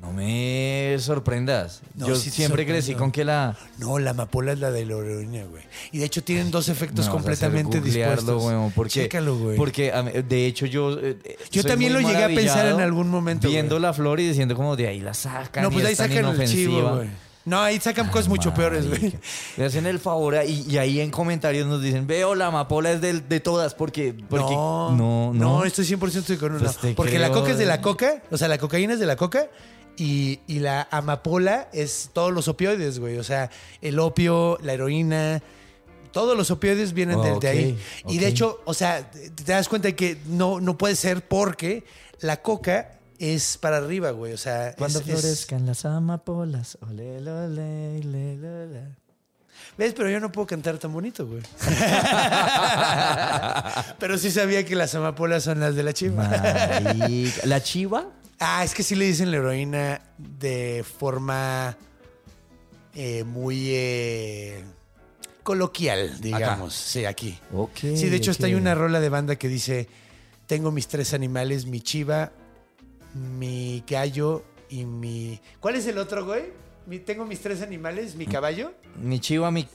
[0.02, 1.82] No me sorprendas.
[1.96, 3.58] No, Yo sí te siempre crecí con que la...
[3.80, 5.64] No, la amapola es la de la heroína, güey.
[5.92, 8.44] Y de hecho tienen dos efectos completamente dispuestos.
[8.76, 9.58] porque, Chécalo, güey.
[9.58, 9.92] Porque
[10.28, 11.00] de hecho yo...
[11.00, 13.82] eh, eh, Yo también lo llegué a pensar en algún momento, Viendo güey.
[13.82, 16.48] la flor y diciendo como de ahí la sacan No, y pues ahí sacan el
[16.48, 17.10] chivo, güey.
[17.48, 19.14] No, ahí sacan cosas mucho peores, güey.
[19.56, 23.00] Le hacen el favor y, y ahí en comentarios nos dicen, veo la amapola es
[23.00, 26.60] del- de, todas porque, porque no, no, no, estoy 100% de acuerdo.
[26.60, 26.82] Pues no.
[26.82, 29.06] te Porque la creo, coca es de la coca, o sea, la cocaína es de
[29.06, 29.48] la coca
[29.96, 33.18] y, y la amapola es todos los opioides, güey.
[33.18, 33.50] O sea,
[33.82, 35.42] el opio, la heroína,
[36.12, 37.78] todos los opioides vienen de, de Ok, ahí.
[38.10, 38.32] Y de ok.
[38.32, 41.86] hecho, o sea, te te das cuenta que no, no puede ser porque
[42.20, 44.34] la coca es para arriba, güey.
[44.34, 48.00] O sea, Cuando es- es- florezcan las amapolas, ole, ole, ole,
[48.34, 48.82] ole.
[49.78, 49.94] ¿Ves?
[49.96, 51.42] Pero yo no puedo cantar tan bonito, güey.
[54.00, 56.28] Pero sí sabía que las amapolas son las de la chiva.
[57.44, 58.08] ¿La chiva?
[58.40, 61.76] Ah, es que sí le dicen la heroína de forma
[62.94, 64.64] eh, muy eh,
[65.44, 66.74] coloquial, digamos.
[66.74, 67.38] Sí, aquí.
[67.54, 67.78] Ok.
[67.80, 69.88] Sí, de hecho, hasta hay una rola de banda que dice:
[70.46, 72.32] Tengo mis tres animales, mi chiva,
[73.14, 75.40] mi gallo y mi.
[75.60, 76.44] ¿Cuál es el otro, güey?
[76.86, 78.74] Mi- tengo mis tres animales, mi caballo.
[79.02, 79.68] Mi chiva, mi.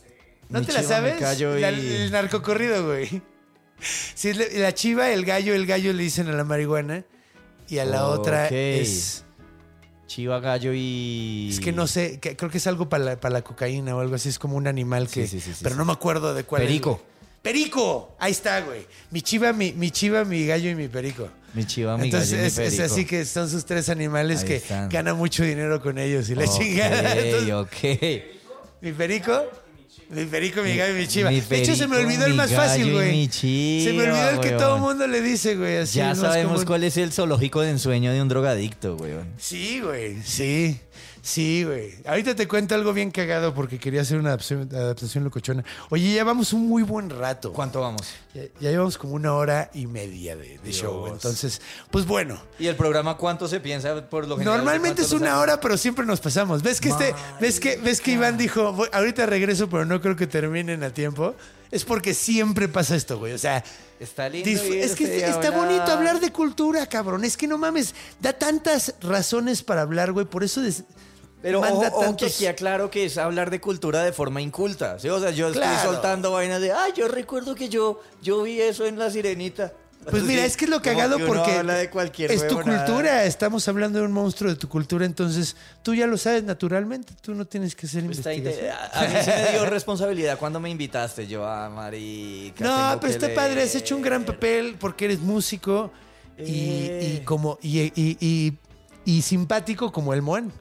[0.48, 1.20] ¿No mi te la mi sabes?
[1.60, 3.22] La- y- el narcocorrido, güey.
[3.80, 7.04] Sí, es la- la chiva, el gallo, el gallo le dicen a la marihuana.
[7.68, 9.24] Y a la otra es.
[10.06, 11.48] Chiva, gallo y.
[11.50, 14.00] Es que no sé, que- creo que es algo para la, para la cocaína o
[14.00, 14.28] algo así.
[14.28, 15.26] Es como un animal que.
[15.26, 16.62] Sí, sí, sí, pero no me acuerdo de cuál.
[16.62, 16.90] es, Perico.
[16.92, 17.12] güey.
[17.42, 18.14] ¡Perico!
[18.20, 18.86] Ahí está, güey.
[19.10, 21.28] Mi chiva, mi, mi chiva, mi gallo y mi perico.
[21.54, 24.46] Mi chiva, mi Entonces gallo y mi es, así que son sus tres animales Ahí
[24.48, 24.88] que están.
[24.88, 27.14] ganan mucho dinero con ellos y la Ok, chingada.
[27.18, 28.22] Entonces, ok.
[28.80, 29.44] Mi perico,
[30.10, 31.30] mi perico, mi gallo y mi chiva.
[31.30, 33.12] Mi de hecho, se me olvidó el más fácil, güey.
[33.12, 35.76] mi Se me olvidó el que todo el mundo le dice, güey.
[35.78, 36.66] Así, Ya sabemos común.
[36.66, 39.28] cuál es el zoológico de ensueño de un drogadicto, weón.
[39.38, 40.78] Sí, güey, sí.
[41.24, 41.94] Sí, güey.
[42.04, 45.64] Ahorita te cuento algo bien cagado porque quería hacer una adaptación, adaptación locochona.
[45.90, 47.52] Oye, ya vamos un muy buen rato.
[47.52, 48.02] ¿Cuánto vamos?
[48.34, 51.06] Ya, ya llevamos como una hora y media de, de show.
[51.06, 51.62] Entonces,
[51.92, 52.42] pues bueno.
[52.58, 54.58] ¿Y el programa cuánto se piensa por lo general?
[54.58, 56.60] Normalmente ¿De es una hora, pero siempre nos pasamos.
[56.60, 60.16] ¿Ves que este, ves que, ves que Iván dijo, "Voy- ahorita regreso, pero no creo
[60.16, 61.36] que terminen a tiempo?
[61.70, 63.32] Es porque siempre pasa esto, güey.
[63.32, 63.62] O sea?
[64.00, 64.50] Está lindo.
[64.50, 65.54] Es que está, a está hablar.
[65.66, 67.24] bonito hablar de cultura, cabrón.
[67.24, 70.26] Es que no mames, da tantas razones para hablar, güey.
[70.26, 70.82] Por eso des-
[71.42, 74.40] Pero ojo, manda ojo que tantos- aquí aclaro que es hablar de cultura de forma
[74.40, 74.98] inculta.
[74.98, 75.08] ¿sí?
[75.08, 75.74] O sea, yo Claro.
[75.76, 79.72] estoy soltando vainas de, ay, yo recuerdo que yo, yo vi eso en La Sirenita.
[80.10, 82.40] Pues mira, es que es lo como cagado que uno porque habla de cualquier es
[82.48, 82.84] tu huevonada.
[82.86, 83.24] cultura.
[83.24, 85.54] Estamos hablando de un monstruo de tu cultura, entonces
[85.84, 87.12] tú ya lo sabes naturalmente.
[87.20, 88.76] Tú no tienes que hacer Está investigación.
[88.92, 91.28] a a mí se me dio responsabilidad cuando me invitaste.
[91.28, 92.64] Yo, ah, marica.
[92.64, 93.62] No, pero que está padre.
[93.62, 95.92] Has hecho un gran papel porque eres músico
[96.36, 96.42] y,
[96.88, 97.14] Eh.
[97.20, 98.58] y como y, y- y-
[99.04, 100.52] y simpático como el Moan.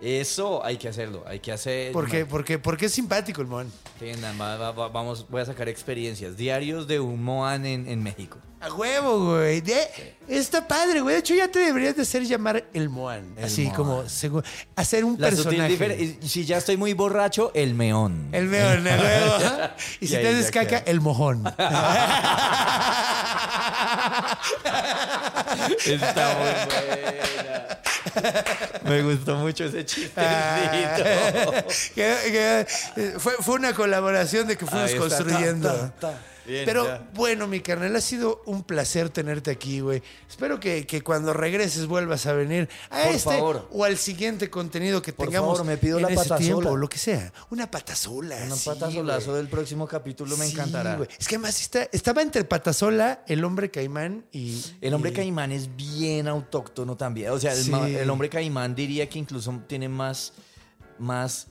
[0.00, 1.24] Eso hay que hacerlo.
[1.26, 1.90] Hay que hacer.
[1.92, 3.72] Porque, porque, porque es simpático el Moan.
[3.94, 6.36] Entiendan, va- va- va- vamos, voy a sacar experiencias.
[6.36, 8.38] Diarios de un Moan en, en México.
[8.60, 9.60] A huevo, güey.
[9.60, 11.14] De- Está padre, güey.
[11.14, 13.34] De hecho, ya te deberías de hacer llamar el Moan.
[13.36, 13.74] El Así Moan.
[13.76, 14.44] como segu-
[14.76, 16.18] hacer un La sutil personaje.
[16.22, 18.28] y si ya estoy muy borracho, el meón.
[18.32, 19.34] El meón, a huevo.
[20.00, 20.90] Y si Y ahí te haces ya caca, queda.
[20.92, 21.44] el mojón.
[25.86, 27.78] Está muy buena.
[28.84, 30.18] Me gustó mucho ese chistecito.
[31.94, 35.68] Que- que- fue, fue una colaboración de que fuimos construyendo.
[35.72, 36.18] Ta, ta, ta.
[36.48, 37.10] Bien, Pero ya.
[37.14, 40.02] bueno, mi carnal, ha sido un placer tenerte aquí, güey.
[40.28, 43.68] Espero que, que cuando regreses vuelvas a venir a Por este favor.
[43.70, 46.38] o al siguiente contenido que Por tengamos favor, me pido en la ese patasola.
[46.40, 47.32] tiempo, o lo que sea.
[47.50, 48.36] Una patasola.
[48.50, 49.36] Un sí, patasolazo güey.
[49.42, 50.96] del próximo capítulo me Sí, encantará.
[50.96, 51.08] güey.
[51.18, 54.64] Es que además está- estaba entre Patasola, el hombre caimán y.
[54.80, 57.30] El hombre y- caimán es bien autóctono también.
[57.30, 57.70] O sea, el, Sí.
[57.70, 60.32] ma- el hombre caimán diría que incluso tiene más,
[60.98, 61.48] más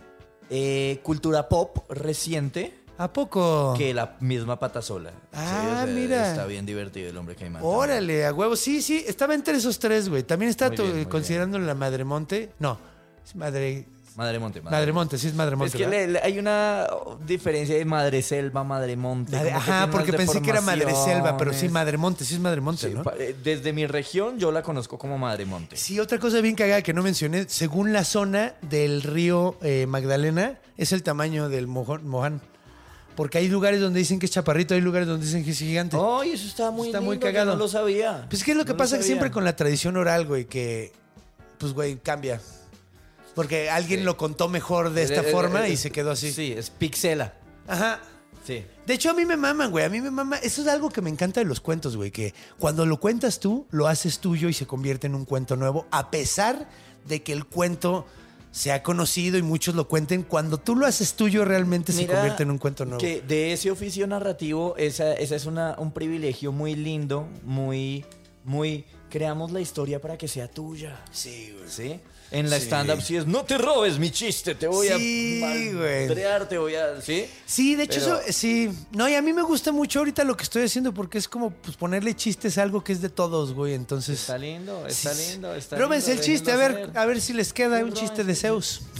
[0.50, 3.76] eh, cultura pop reciente ¿A poco?
[3.78, 5.12] que la misma patasola.
[5.34, 6.32] Ah, mira.
[6.32, 7.62] Está bien divertido el hombre caimán.
[7.64, 8.56] Órale, a huevo.
[8.56, 10.24] Sí, sí, estaba entre esos tres, güey.
[10.24, 12.52] También está tu- bien, considerando la Madremonte.
[12.60, 12.78] No,
[13.26, 13.74] es Madre.
[13.84, 13.98] también.
[14.18, 14.62] Madre Monte.
[14.62, 15.78] Madremonte, sí es Madremonte.
[15.78, 16.08] Es que ¿verdad?
[16.08, 16.88] le- le- hay una
[17.24, 19.34] diferencia de madre selva, madre monte.
[19.38, 21.70] Madre- ajá, porque pensé que era Madre Selva, pero sí.
[21.70, 23.04] Madremonte, sí es Madremonte, Sí, ¿no?
[23.20, 25.78] eh, Desde mi región yo la conozco como madre monte.
[25.78, 30.58] Sí, otra cosa bien cagada que no mencioné, según la zona del río eh, Magdalena,
[30.78, 32.42] es el tamaño del mojón- Moján.
[33.18, 35.98] Porque hay lugares donde dicen que es chaparrito, hay lugares donde dicen que es gigante.
[36.00, 37.52] Ay, eso está muy Está lindo, muy cagado.
[37.54, 38.28] no lo sabía.
[38.30, 39.08] Pues ¿qué es lo que No pasa que sabía.
[39.16, 40.46] siempre con la tradición oral, güey?
[40.46, 40.94] Que,
[41.58, 42.40] pues, güey, cambia.
[43.36, 44.06] Porque alguien Sí.
[44.06, 46.32] lo contó mejor de esta Eh, eh, forma eh, y se quedó así.
[46.32, 47.34] Sí, es pixela.
[47.68, 48.00] Ajá.
[48.46, 48.64] Sí.
[48.86, 49.84] De hecho, a mí me maman, güey.
[49.84, 50.38] A mí me mama.
[50.38, 52.12] Eso es algo que me encanta de los cuentos, güey.
[52.12, 55.86] Que cuando lo cuentas tú, lo haces tuyo y se convierte en un cuento nuevo.
[55.92, 56.70] A pesar
[57.06, 58.06] de que el cuento
[58.52, 62.52] sea conocido y muchos lo cuenten, cuando tú lo haces tuyo, realmente se convierte en
[62.52, 63.00] un cuento nuevo.
[63.00, 68.06] Que de ese oficio narrativo, esa, esa es una, un privilegio muy lindo, muy,
[68.44, 68.86] muy.
[69.10, 71.04] Creamos la historia para que sea tuya.
[71.12, 71.70] Sí, güey.
[71.70, 72.00] ¿Sí?
[72.30, 72.66] En la Sí.
[72.66, 76.76] stand-up sí es, no te robes mi chiste, te voy Sí, a madrear, te voy
[76.76, 77.00] a...
[77.02, 77.26] ¿Sí?
[77.46, 78.70] Sí, de hecho, Pero- eso, sí.
[78.92, 81.52] No, y a mí me gusta mucho ahorita lo que estoy haciendo porque es como
[81.52, 83.74] pues, ponerle chistes a algo que es de todos, güey.
[83.76, 84.20] Entonces.
[84.20, 87.54] Está lindo, está Sí, lindo, está Róbense el chiste, a ver, a ver si les
[87.54, 88.82] queda un chiste de Zeus.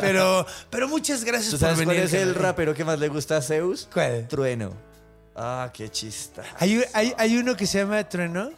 [0.00, 1.94] pero, pero muchas gracias ¿Tú por sabes venir.
[1.94, 3.88] cuál es el rapero que más le gusta a Zeus?
[3.92, 4.26] ¿Cuál?
[4.28, 4.72] Trueno.
[5.34, 6.42] Ah, qué chista.
[6.58, 8.50] Hay, hay, hay uno que se llama Trueno.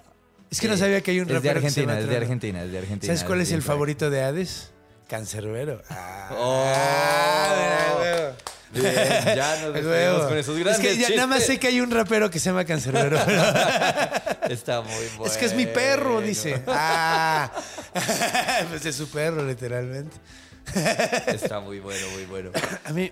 [0.51, 1.99] Es que no sabía que hay un Es de rapero que se llama Argentina, es
[2.01, 2.23] de Trueno.
[2.23, 3.15] Argentina, es de Argentina.
[3.15, 4.71] ¿Sabes cuál es el favorito de Hades?
[5.09, 5.81] Cancerbero.
[5.91, 6.65] Ah, Oh.
[6.77, 8.37] Ah, mira,
[8.73, 8.95] Bien,
[9.37, 9.83] ya nos huevo.
[9.83, 11.59] despedimos con esos Es grandes que ya nada más sé chistes.
[11.59, 13.19] que hay un rapero que se llama Cancerbero.
[14.49, 15.27] Está muy bueno.
[15.33, 16.63] Es que es mi perro, dice.
[16.69, 17.51] Ah,
[18.71, 20.17] pues es su perro, literalmente.
[21.27, 22.51] Está muy bueno, muy bueno.
[22.85, 23.11] A mí,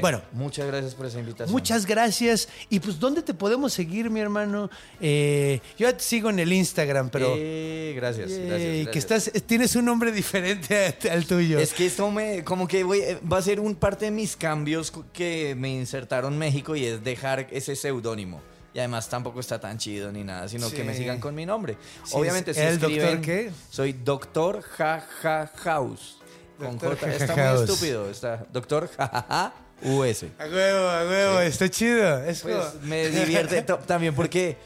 [0.00, 1.50] bueno, muchas gracias por esa invitación.
[1.52, 2.48] muchas gracias.
[2.68, 4.70] Y pues, ¿dónde te podemos seguir, mi hermano?
[5.00, 7.34] Eh, yo te sigo en el Instagram, pero.
[7.36, 9.26] Eh, gracias, Yay, gracias, que gracias.
[9.28, 11.58] estás, tienes un nombre diferente a- al tuyo.
[11.58, 14.36] Es que esto me, como que voy, eh, va a ser un parte de mis
[14.36, 18.40] cambios que me insertaron México y es dejar ese seudónimo.
[18.74, 21.78] Y además tampoco está tan chido ni nada, sino que me sigan con mi nombre.
[22.04, 23.50] Sí, Obviamente, es si el doctor escriben, qué?
[23.70, 26.18] Soy Doctor Jaja House.
[26.58, 27.12] Con J.
[27.12, 28.10] Está muy estúpido.
[28.10, 29.52] Está Doctor Jajaja
[29.82, 30.24] US.
[30.38, 32.24] A huevo, a huevo, está chido.
[32.24, 34.56] Es Pues me divierte también porque,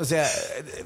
[0.00, 0.28] o sea,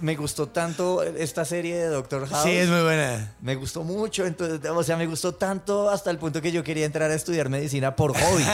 [0.01, 2.43] me gustó tanto esta serie de Doctor House.
[2.43, 3.33] Sí, es muy buena.
[3.41, 6.85] Me gustó mucho, entonces, o sea, me gustó tanto hasta el punto que yo quería
[6.85, 8.45] entrar a estudiar medicina por hobby.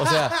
[0.00, 0.32] O sea,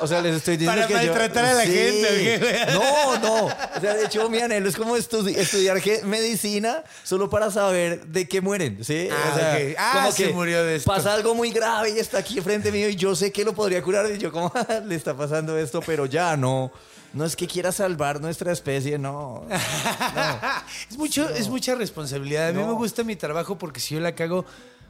[0.00, 2.74] o sea, les estoy diciendo Para que yo- maltratar a la gente, ¿o qué, güey?
[2.78, 3.44] No, no.
[3.46, 8.04] O sea, de hecho, mi anhelo es como estu- estudiar que- medicina solo para saber
[8.06, 9.08] de qué mueren, ¿sí?
[9.12, 9.74] Ah, o sea, ok.
[9.78, 10.90] Ah, se murió de esto.
[10.90, 13.82] Pasa algo muy grave y está aquí frente mío y yo sé que lo podría
[13.82, 14.52] curar y yo como
[14.86, 16.72] le está pasando esto, pero ya no.
[17.14, 19.44] No es que quiera salvar nuestra especie, no.
[20.90, 22.48] es, mucho, es mucha responsabilidad.
[22.48, 22.68] A mí No.
[22.68, 24.44] me gusta mi trabajo porque si yo la cago,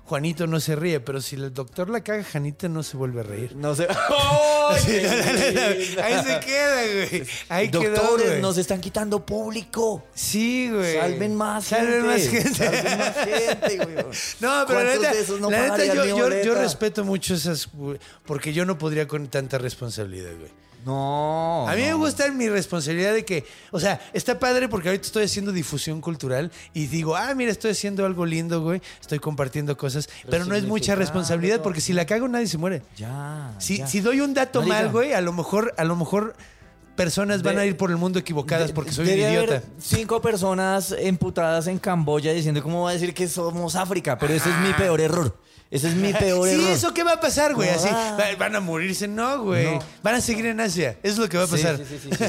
[0.05, 1.01] Juanito no se ríe.
[1.01, 3.57] Pero si el doctor la caga, Janita no se vuelve a reír.
[3.57, 3.89] No sé.
[4.87, 6.03] Sí, no, no.
[6.03, 7.27] Ahí se queda, güey.
[7.51, 10.03] Ahí Doctores, nos están quitando público.
[10.15, 10.97] Sí, güey.
[10.97, 12.07] Salven más Salven gente.
[12.07, 12.55] más gente.
[12.55, 13.97] Salven más gente, güey.
[14.41, 17.69] No, pero la ¿Cuántos neta, la neta, yo, yo- yo respeto mucho esas,
[18.25, 20.51] porque yo no podría con tanta responsabilidad, güey.
[20.85, 21.67] No.
[21.69, 25.25] A mí me gusta mi responsabilidad de que, o sea, está padre porque ahorita estoy
[25.25, 30.09] haciendo difusión cultural y digo, ah, mira, estoy haciendo algo lindo, güey, estoy compartiendo cosas,
[30.29, 32.83] pero, no es mucha responsabilidad porque si la cago nadie se muere.
[32.97, 33.55] Ya.
[33.59, 33.87] Si, ya.
[33.87, 34.77] si doy un dato Marica.
[34.77, 36.35] mal, güey, a lo mejor, a lo mejor
[36.97, 39.63] personas van De- a ir por el mundo equivocadas De- porque soy un haber idiota.
[39.79, 44.51] cinco personas emputadas en Camboya diciendo cómo va a decir que somos África, pero ese
[44.51, 45.39] es mi peor error.
[45.73, 46.71] Ese es mi peor Sí, error.
[46.71, 47.71] ¿eso qué va a pasar, güey?
[47.71, 48.17] Así, Ah.
[48.21, 49.09] va- van a morirse.
[49.09, 49.65] No, güey.
[49.65, 49.79] No.
[50.03, 50.91] Van a seguir en Asia.
[51.03, 51.79] Eso es lo que va a Sí, pasar.
[51.79, 52.25] sí, sí, sí, sí.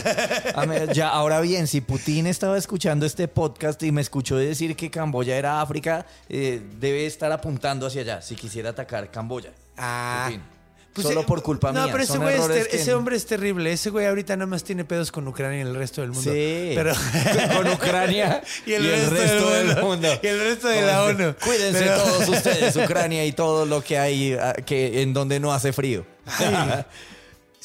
[0.55, 4.89] A ya, ahora bien, si Putin estaba escuchando este podcast y me escuchó decir que
[4.89, 9.51] Camboya era África, eh, debe estar apuntando hacia allá si quisiera atacar Camboya.
[9.77, 10.23] Ah.
[10.29, 10.52] Putin.
[10.93, 11.91] Pues, Solo eh, por culpa no, mía.
[11.91, 13.73] pero ese, güey es ter- que- ese hombre es terrible.
[13.73, 16.31] Ese güey ahorita nada más tiene pedos con Ucrania y el resto del mundo.
[16.31, 16.73] Sí.
[16.75, 16.93] Pero...
[17.57, 20.07] Con Ucrania y el, resto, del, mundo.
[20.21, 21.33] Y el resto de la ONU.
[21.43, 25.51] Cuídense Pero- todos ustedes, Ucrania y todo lo que hay ah, que en donde no
[25.51, 26.05] hace frío.
[26.27, 26.85] Ay,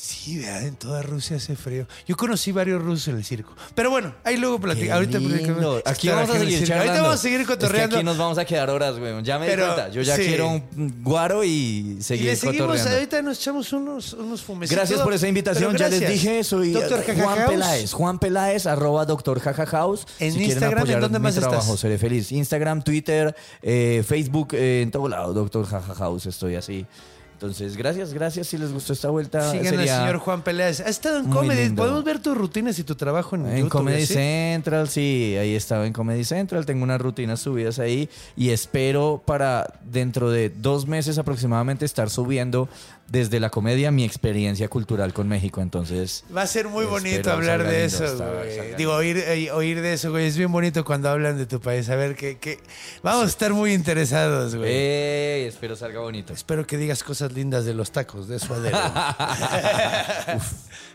[0.00, 0.64] Sí, ¿verdad?
[0.64, 1.84] en toda Rusia hace frío.
[2.06, 3.52] Yo conocí varios rusos en el circo.
[3.74, 4.94] Pero bueno, ahí luego platicamos.
[4.94, 5.82] Ahorita platicamos.
[5.84, 6.72] Aquí vamos a en seguir.
[6.72, 7.96] Ahorita vamos a seguir Es que cotorreando.
[7.96, 9.20] aquí nos vamos a quedar horas, güey.
[9.24, 9.88] Ya me Pero, di cuenta.
[9.92, 10.22] Yo ya sí.
[10.22, 12.94] quiero un guaro y Y seguir le seguimos, cotorreando.
[12.94, 14.76] ahorita nos echamos unos, unos fumecitos.
[14.78, 15.76] Gracias por esa invitación.
[15.76, 17.50] Ya les dije, soy Doctor Jaja Juan House.
[17.50, 17.92] Peláez.
[17.92, 20.06] Juan Peláez, arroba doctor jajahouse.
[20.20, 21.80] En si quieren Instagram, ¿en dónde más trabajo, estás?
[21.80, 22.30] seré feliz.
[22.30, 26.26] Instagram, Twitter, eh, Facebook, eh, en todo lado, doctor jajahouse.
[26.26, 26.86] Estoy así.
[27.38, 28.48] Entonces, gracias, gracias.
[28.48, 30.80] Si les gustó esta vuelta, Sigan sería al señor Juan Peláez.
[30.80, 31.62] Has estado en muy comedy.
[31.66, 31.82] lindo.
[31.84, 34.14] Podemos ver tus rutinas y tu trabajo en, En YouTube, Comedy ¿sí?
[34.14, 39.72] Central, sí, ahí estaba en Comedy Central, tengo unas rutinas subidas ahí y espero para
[39.84, 42.68] dentro de dos meses aproximadamente estar subiendo
[43.08, 46.24] desde la comedia mi experiencia cultural con México, entonces...
[46.34, 48.76] Va a ser muy bonito hablar de eso, güey.
[48.76, 50.26] Digo, oír, eh, oír de eso, güey.
[50.26, 51.88] Es bien bonito cuando hablan de tu país.
[51.88, 52.60] A ver, que, que...
[53.02, 54.70] vamos a estar muy interesados, güey.
[54.70, 55.46] ¡Ey!
[55.46, 56.34] Espero salga bonito.
[56.34, 58.78] Espero que digas cosas lindas de los tacos de suadero.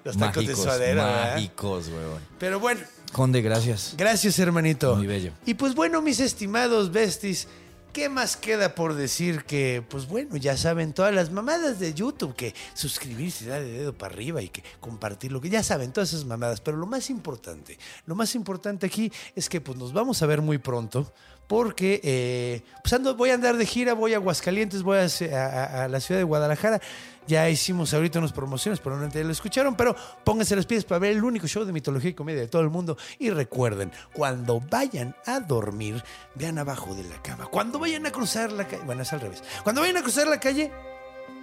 [0.03, 2.19] los tacos de suadero, mágicos, weón.
[2.37, 2.81] Pero bueno,
[3.11, 3.95] Conde, gracias.
[3.97, 4.95] gracias, hermanito.
[4.95, 5.31] Muy bello.
[5.45, 7.47] Y pues bueno, mis estimados besties,
[7.93, 12.35] ¿Qué más queda por decir que, pues bueno, ya saben todas las mamadas de YouTube,
[12.35, 16.59] que suscribirse, darle dedo para arriba y que compartirlo, que ya saben todas esas mamadas,
[16.59, 20.41] pero lo más importante, lo más importante aquí es que pues nos vamos a ver
[20.41, 21.13] muy pronto
[21.45, 25.99] porque eh, pues ando- voy a andar de gira, voy a Aguascalientes, voy a, la
[25.99, 26.81] ciudad de Guadalajara.
[27.27, 31.23] Ya hicimos ahorita unas promociones, probablemente lo escucharon, pero pónganse las pies para ver el
[31.23, 32.97] único show de mitología y comedia de todo el mundo.
[33.19, 36.03] Y recuerden, cuando vayan a dormir,
[36.35, 37.45] vean abajo de la cama.
[37.45, 39.43] Cuando vayan a cruzar la calle, bueno, es al revés.
[39.63, 40.71] Cuando vayan a cruzar la calle,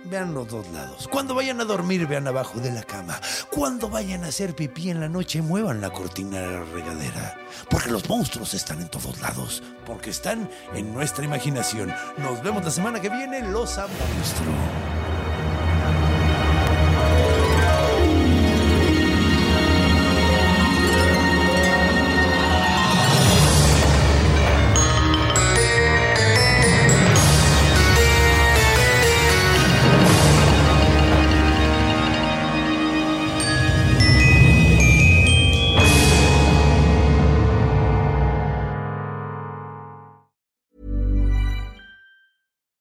[0.05, 1.09] Vean los dos lados.
[1.09, 3.21] Cuando vayan a dormir, vean abajo de la cama.
[3.51, 7.37] Cuando vayan a hacer pipí en la noche, muevan la cortina de la regadera.
[7.69, 9.63] Porque los monstruos están en todos lados.
[9.87, 11.93] Porque están en nuestra imaginación.
[12.17, 13.43] Nos vemos la semana que viene.
[13.43, 13.93] Los amo.